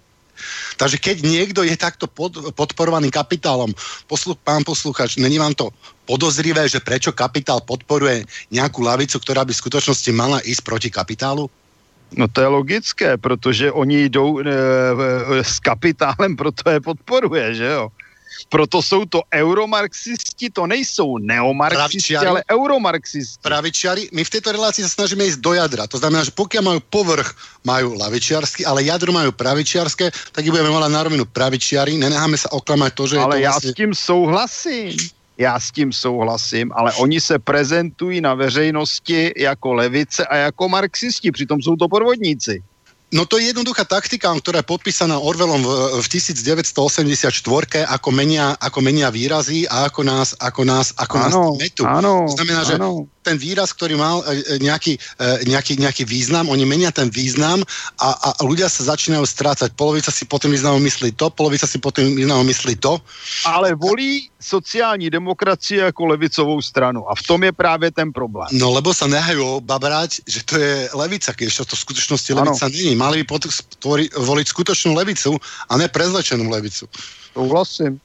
Takže 0.77 0.97
keď 0.97 1.17
niekto 1.23 1.61
je 1.63 1.77
takto 1.77 2.09
pod, 2.09 2.37
podporovaný 2.57 3.13
kapitálom, 3.13 3.71
poslu, 4.09 4.35
pán 4.41 4.65
posluchač, 4.65 5.21
není 5.21 5.39
vám 5.39 5.55
to 5.55 5.71
podozrivé, 6.09 6.67
že 6.67 6.83
prečo 6.83 7.15
kapitál 7.15 7.63
podporuje 7.63 8.27
nejakú 8.51 8.83
lavicu, 8.83 9.21
ktorá 9.21 9.47
by 9.47 9.53
v 9.55 9.63
skutočnosti 9.63 10.11
mala 10.11 10.43
ísť 10.43 10.63
proti 10.65 10.89
kapitálu? 10.91 11.47
No 12.19 12.27
to 12.27 12.43
je 12.43 12.49
logické, 12.51 13.09
protože 13.17 13.73
oni 13.73 14.11
jdou 14.11 14.41
e, 14.41 14.43
e, 14.43 14.51
s 15.45 15.63
kapitálem, 15.63 16.35
proto 16.37 16.71
je 16.71 16.81
podporuje, 16.81 17.55
že 17.55 17.67
jo? 17.67 17.93
Proto 18.49 18.83
jsou 18.83 19.05
to 19.05 19.23
euromarxisti, 19.35 20.51
to 20.51 20.67
nejsou 20.67 21.19
neomarxisti, 21.19 21.79
Pravičiari. 21.79 22.27
ale 22.27 22.41
euromarxisti. 22.51 23.43
Pravičiari, 23.43 24.09
my 24.13 24.25
v 24.25 24.31
této 24.31 24.53
relácii 24.53 24.85
se 24.85 24.91
snažíme 24.91 25.25
jít 25.25 25.39
do 25.39 25.53
jadra. 25.53 25.87
To 25.87 25.99
znamená, 25.99 26.25
že 26.25 26.31
pokud 26.31 26.61
mají 26.61 26.81
povrch, 26.91 27.35
mají 27.65 27.85
lavičiarsky, 27.99 28.65
ale 28.65 28.83
jadro 28.83 29.13
mají 29.13 29.33
pravičiarské, 29.33 30.11
tak 30.33 30.45
ji 30.45 30.51
budeme 30.51 30.71
mať 30.71 30.91
na 30.91 31.03
rovinu 31.03 31.25
pravičiari. 31.25 31.97
Nenecháme 31.97 32.37
se 32.39 32.49
oklamať 32.49 32.95
to, 32.95 33.07
že 33.07 33.19
ale 33.19 33.37
je 33.37 33.41
to 33.41 33.45
já 33.45 33.51
vlastně... 33.51 33.71
s 33.71 33.75
tím 33.75 33.95
souhlasím. 33.95 34.97
Já 35.39 35.61
s 35.61 35.71
tím 35.71 35.93
souhlasím, 35.93 36.73
ale 36.75 36.93
oni 36.93 37.21
se 37.21 37.39
prezentují 37.39 38.21
na 38.21 38.35
veřejnosti 38.35 39.33
jako 39.37 39.73
levice 39.73 40.27
a 40.27 40.37
jako 40.37 40.69
marxisti, 40.69 41.33
přitom 41.33 41.63
jsou 41.63 41.77
to 41.77 41.89
podvodníci. 41.89 42.63
No 43.11 43.27
to 43.27 43.43
je 43.43 43.51
jednoduchá 43.51 43.83
taktika, 43.83 44.31
ktorá 44.31 44.63
je 44.63 44.71
podpísaná 44.71 45.19
Orwellom 45.19 45.67
v, 45.67 45.71
v 45.99 46.07
1984, 46.07 47.27
ako 47.91 48.09
menia, 48.15 48.55
ako 48.55 48.79
menia 48.87 49.11
výrazy 49.11 49.67
a 49.67 49.91
ako 49.91 50.07
nás, 50.07 50.39
ako 50.39 50.63
nás, 50.63 50.95
ako 50.95 51.15
áno, 51.19 51.27
nás 51.27 51.35
metu. 51.59 51.83
Áno, 51.83 52.31
to 52.31 52.39
znamená, 52.39 52.63
že 52.63 52.79
áno 52.79 53.11
ten 53.21 53.37
výraz, 53.37 53.77
ktorý 53.77 54.01
mal 54.01 54.25
e, 54.25 54.57
e, 54.57 54.65
nejaký, 54.65 54.97
e, 54.97 55.49
nejaký, 55.49 55.77
nejaký 55.77 56.05
význam, 56.09 56.49
oni 56.49 56.65
menia 56.65 56.89
ten 56.89 57.13
význam 57.13 57.61
a, 58.01 58.09
a 58.17 58.29
ľudia 58.41 58.73
sa 58.73 58.97
začínajú 58.97 59.25
strácať. 59.29 59.77
Polovica 59.77 60.09
si 60.09 60.25
potom 60.25 60.49
významom 60.49 60.81
myslí 60.81 61.13
to, 61.13 61.29
polovica 61.29 61.69
si 61.69 61.77
potom 61.77 62.05
významom 62.17 62.45
myslí 62.49 62.81
to. 62.81 62.97
Ale 63.45 63.77
volí 63.77 64.33
sociální 64.41 65.11
demokracie 65.11 65.81
jako 65.81 66.07
levicovou 66.07 66.63
stranu 66.63 67.05
a 67.11 67.15
v 67.15 67.23
tom 67.23 67.45
je 67.45 67.53
právě 67.53 67.91
ten 67.91 68.13
problém. 68.13 68.49
No 68.53 68.73
lebo 68.73 68.97
sa 68.97 69.05
nehajú 69.07 69.61
babrať, 69.61 70.25
že 70.25 70.41
to 70.49 70.57
je 70.57 70.89
levica, 70.97 71.33
keď 71.37 71.69
to 71.69 71.77
v 71.77 71.85
skutočnosti 71.85 72.31
levica 72.33 72.67
ano. 72.67 72.73
není. 72.73 72.97
Mali 72.97 73.23
by 73.23 73.37
voliť 74.17 74.47
skutočnú 74.49 74.97
levicu 74.97 75.37
a 75.69 75.77
ne 75.77 75.89
prezlečenú 75.89 76.49
levicu. 76.49 76.89
Souhlasím. 77.37 78.01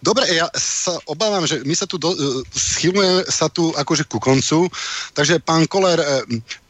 Dobre, 0.00 0.24
ja 0.30 0.46
sa 0.54 0.96
obávam, 1.10 1.44
že 1.44 1.60
my 1.66 1.74
sa 1.74 1.84
tu 1.84 1.98
do, 1.98 2.14
e, 2.14 2.18
schylujeme 2.54 3.26
sa 3.28 3.50
tu 3.50 3.74
akože 3.74 4.06
ku 4.06 4.22
koncu, 4.22 4.70
takže 5.12 5.42
pán 5.42 5.66
Koller, 5.66 5.98
e, 5.98 6.06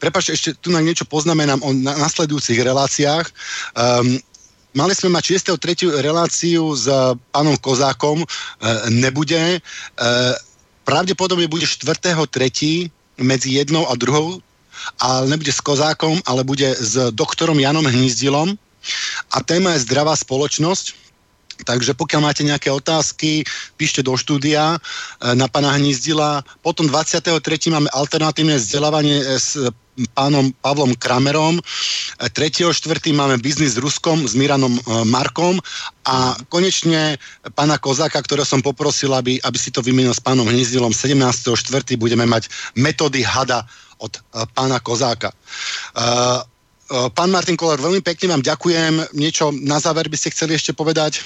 prepáčte, 0.01 0.33
ešte 0.33 0.49
tu 0.57 0.73
na 0.73 0.81
niečo 0.81 1.05
poznamenám 1.05 1.61
o 1.61 1.71
na, 1.71 1.95
nasledujúcich 1.95 2.59
reláciách. 2.59 3.25
Um, 3.77 4.19
Mali 4.71 4.95
sme 4.95 5.11
mať 5.11 5.35
6.3. 5.51 5.99
reláciu 5.99 6.71
s 6.71 6.87
pánom 7.35 7.59
Kozákom, 7.59 8.23
e, 8.23 8.27
nebude. 8.87 9.59
Pravdepodobne 10.87 11.51
bude 11.51 11.67
4.3. 11.67 12.87
medzi 13.19 13.59
jednou 13.59 13.83
a 13.91 13.99
druhou, 13.99 14.39
ale 14.95 15.27
nebude 15.27 15.51
s 15.51 15.59
Kozákom, 15.59 16.23
ale 16.23 16.47
bude 16.47 16.71
s 16.71 17.11
doktorom 17.11 17.59
Janom 17.59 17.83
Hnízdilom. 17.83 18.55
A 19.35 19.43
téma 19.43 19.75
je 19.75 19.83
zdravá 19.85 20.15
spoločnosť. 20.15 21.10
Takže 21.61 21.93
pokiaľ 21.93 22.21
máte 22.21 22.43
nejaké 22.43 22.71
otázky, 22.71 23.45
píšte 23.75 24.01
do 24.01 24.15
štúdia 24.17 24.75
e, 24.75 24.79
na 25.37 25.45
pana 25.45 25.75
Hnízdila. 25.75 26.41
Potom 26.65 26.87
23. 26.87 27.37
máme 27.69 27.89
alternatívne 27.93 28.57
vzdelávanie 28.57 29.21
e, 29.21 29.25
s 29.37 29.57
pánom 30.15 30.49
Pavlom 30.63 30.95
Kramerom. 30.97 31.59
3. 32.17 32.31
E, 32.33 32.73
4. 32.73 33.11
máme 33.13 33.37
biznis 33.37 33.77
s 33.77 33.81
Ruskom, 33.81 34.25
s 34.25 34.33
Miranom 34.33 34.73
Markom 35.05 35.59
a 36.07 36.33
konečne 36.49 37.21
pána 37.53 37.77
Kozáka, 37.77 38.17
ktorého 38.23 38.47
som 38.47 38.63
poprosil, 38.63 39.13
aby, 39.13 39.37
aby 39.43 39.57
si 39.59 39.69
to 39.69 39.83
vymenil 39.83 40.15
s 40.15 40.23
pánom 40.23 40.47
Hnízdilom. 40.47 40.95
17. 40.95 41.19
4. 41.53 41.99
budeme 41.99 42.25
mať 42.25 42.49
metódy 42.73 43.21
hada 43.21 43.67
od 44.01 44.17
pána 44.57 44.81
Kozáka. 44.81 45.29
Pán 46.91 47.29
Martin 47.31 47.55
Koller, 47.55 47.79
veľmi 47.79 48.03
pekne 48.03 48.35
vám 48.35 48.43
ďakujem. 48.43 49.15
Niečo 49.15 49.55
na 49.63 49.79
záver 49.79 50.11
by 50.11 50.17
ste 50.19 50.33
chceli 50.35 50.59
ešte 50.59 50.75
povedať? 50.75 51.23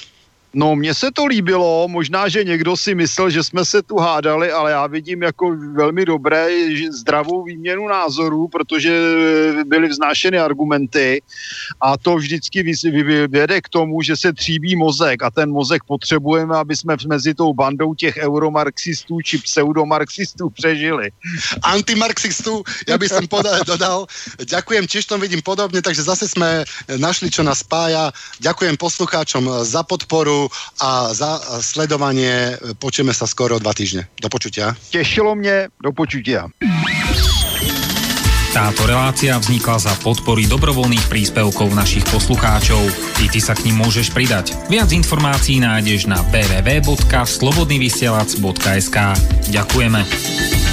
No, 0.56 0.76
mně 0.76 0.94
se 0.94 1.12
to 1.12 1.26
líbilo, 1.26 1.88
možná, 1.88 2.30
že 2.32 2.44
někdo 2.44 2.78
si 2.78 2.96
myslel, 2.96 3.30
že 3.30 3.44
jsme 3.44 3.66
se 3.66 3.82
tu 3.84 3.98
hádali, 4.00 4.52
ale 4.52 4.72
já 4.72 4.88
vidím 4.88 5.22
jako 5.24 5.56
velmi 5.76 6.06
dobré 6.06 6.48
zdravou 6.92 7.44
výměnu 7.44 7.88
názorů, 7.88 8.48
protože 8.48 8.92
byly 9.66 9.88
vznášeny 9.88 10.40
argumenty 10.40 11.22
a 11.82 11.98
to 11.98 12.16
vždycky 12.16 12.64
vede 13.28 13.62
k 13.62 13.70
tomu, 13.70 14.02
že 14.02 14.16
se 14.16 14.34
tříbí 14.34 14.76
mozek 14.76 15.24
a 15.24 15.32
ten 15.32 15.52
mozek 15.52 15.84
potřebujeme, 15.84 16.56
aby 16.56 16.76
jsme 16.76 16.96
mezi 17.08 17.34
tou 17.34 17.54
bandou 17.54 17.94
těch 17.94 18.18
euromarxistů 18.18 19.22
či 19.22 19.38
pseudomarxistů 19.38 20.50
přežili. 20.50 21.12
Antimarxistů, 21.64 22.64
já 22.88 22.98
bych 22.98 23.10
sem 23.10 23.28
dodal, 23.68 24.08
ďakujem, 24.40 24.88
tiež 24.88 25.06
to 25.06 25.18
vidím 25.18 25.42
podobně, 25.42 25.82
takže 25.82 26.04
zase 26.04 26.28
jsme 26.28 26.64
našli, 26.98 27.28
čo 27.32 27.44
nás 27.44 27.60
spája. 27.60 28.12
Ďakujem 28.40 28.78
poslucháčom 28.80 29.68
za 29.68 29.84
podporu, 30.46 30.50
a 30.82 31.14
za 31.14 31.40
sledovanie. 31.62 32.58
Počujeme 32.80 33.14
sa 33.14 33.28
skoro 33.28 33.60
dva 33.60 33.74
týždne. 33.74 34.08
Do 34.22 34.30
počutia. 34.30 34.76
Tešilo 34.92 35.36
mě, 35.36 35.68
do 35.84 35.92
počutia. 35.92 36.48
Táto 38.56 38.88
relácia 38.88 39.36
vznikla 39.36 39.84
za 39.84 39.92
podpory 40.00 40.48
dobrovoľných 40.48 41.12
príspevkov 41.12 41.76
našich 41.76 42.08
poslucháčov. 42.08 42.88
I 43.20 43.28
ty 43.28 43.44
sa 43.44 43.52
k 43.52 43.68
ním 43.68 43.84
môžeš 43.84 44.16
pridať. 44.16 44.56
Viac 44.72 44.96
informácií 44.96 45.60
nájdeš 45.60 46.08
na 46.08 46.24
www.slobodnyvysielac.sk 46.32 48.98
Ďakujeme. 49.52 50.65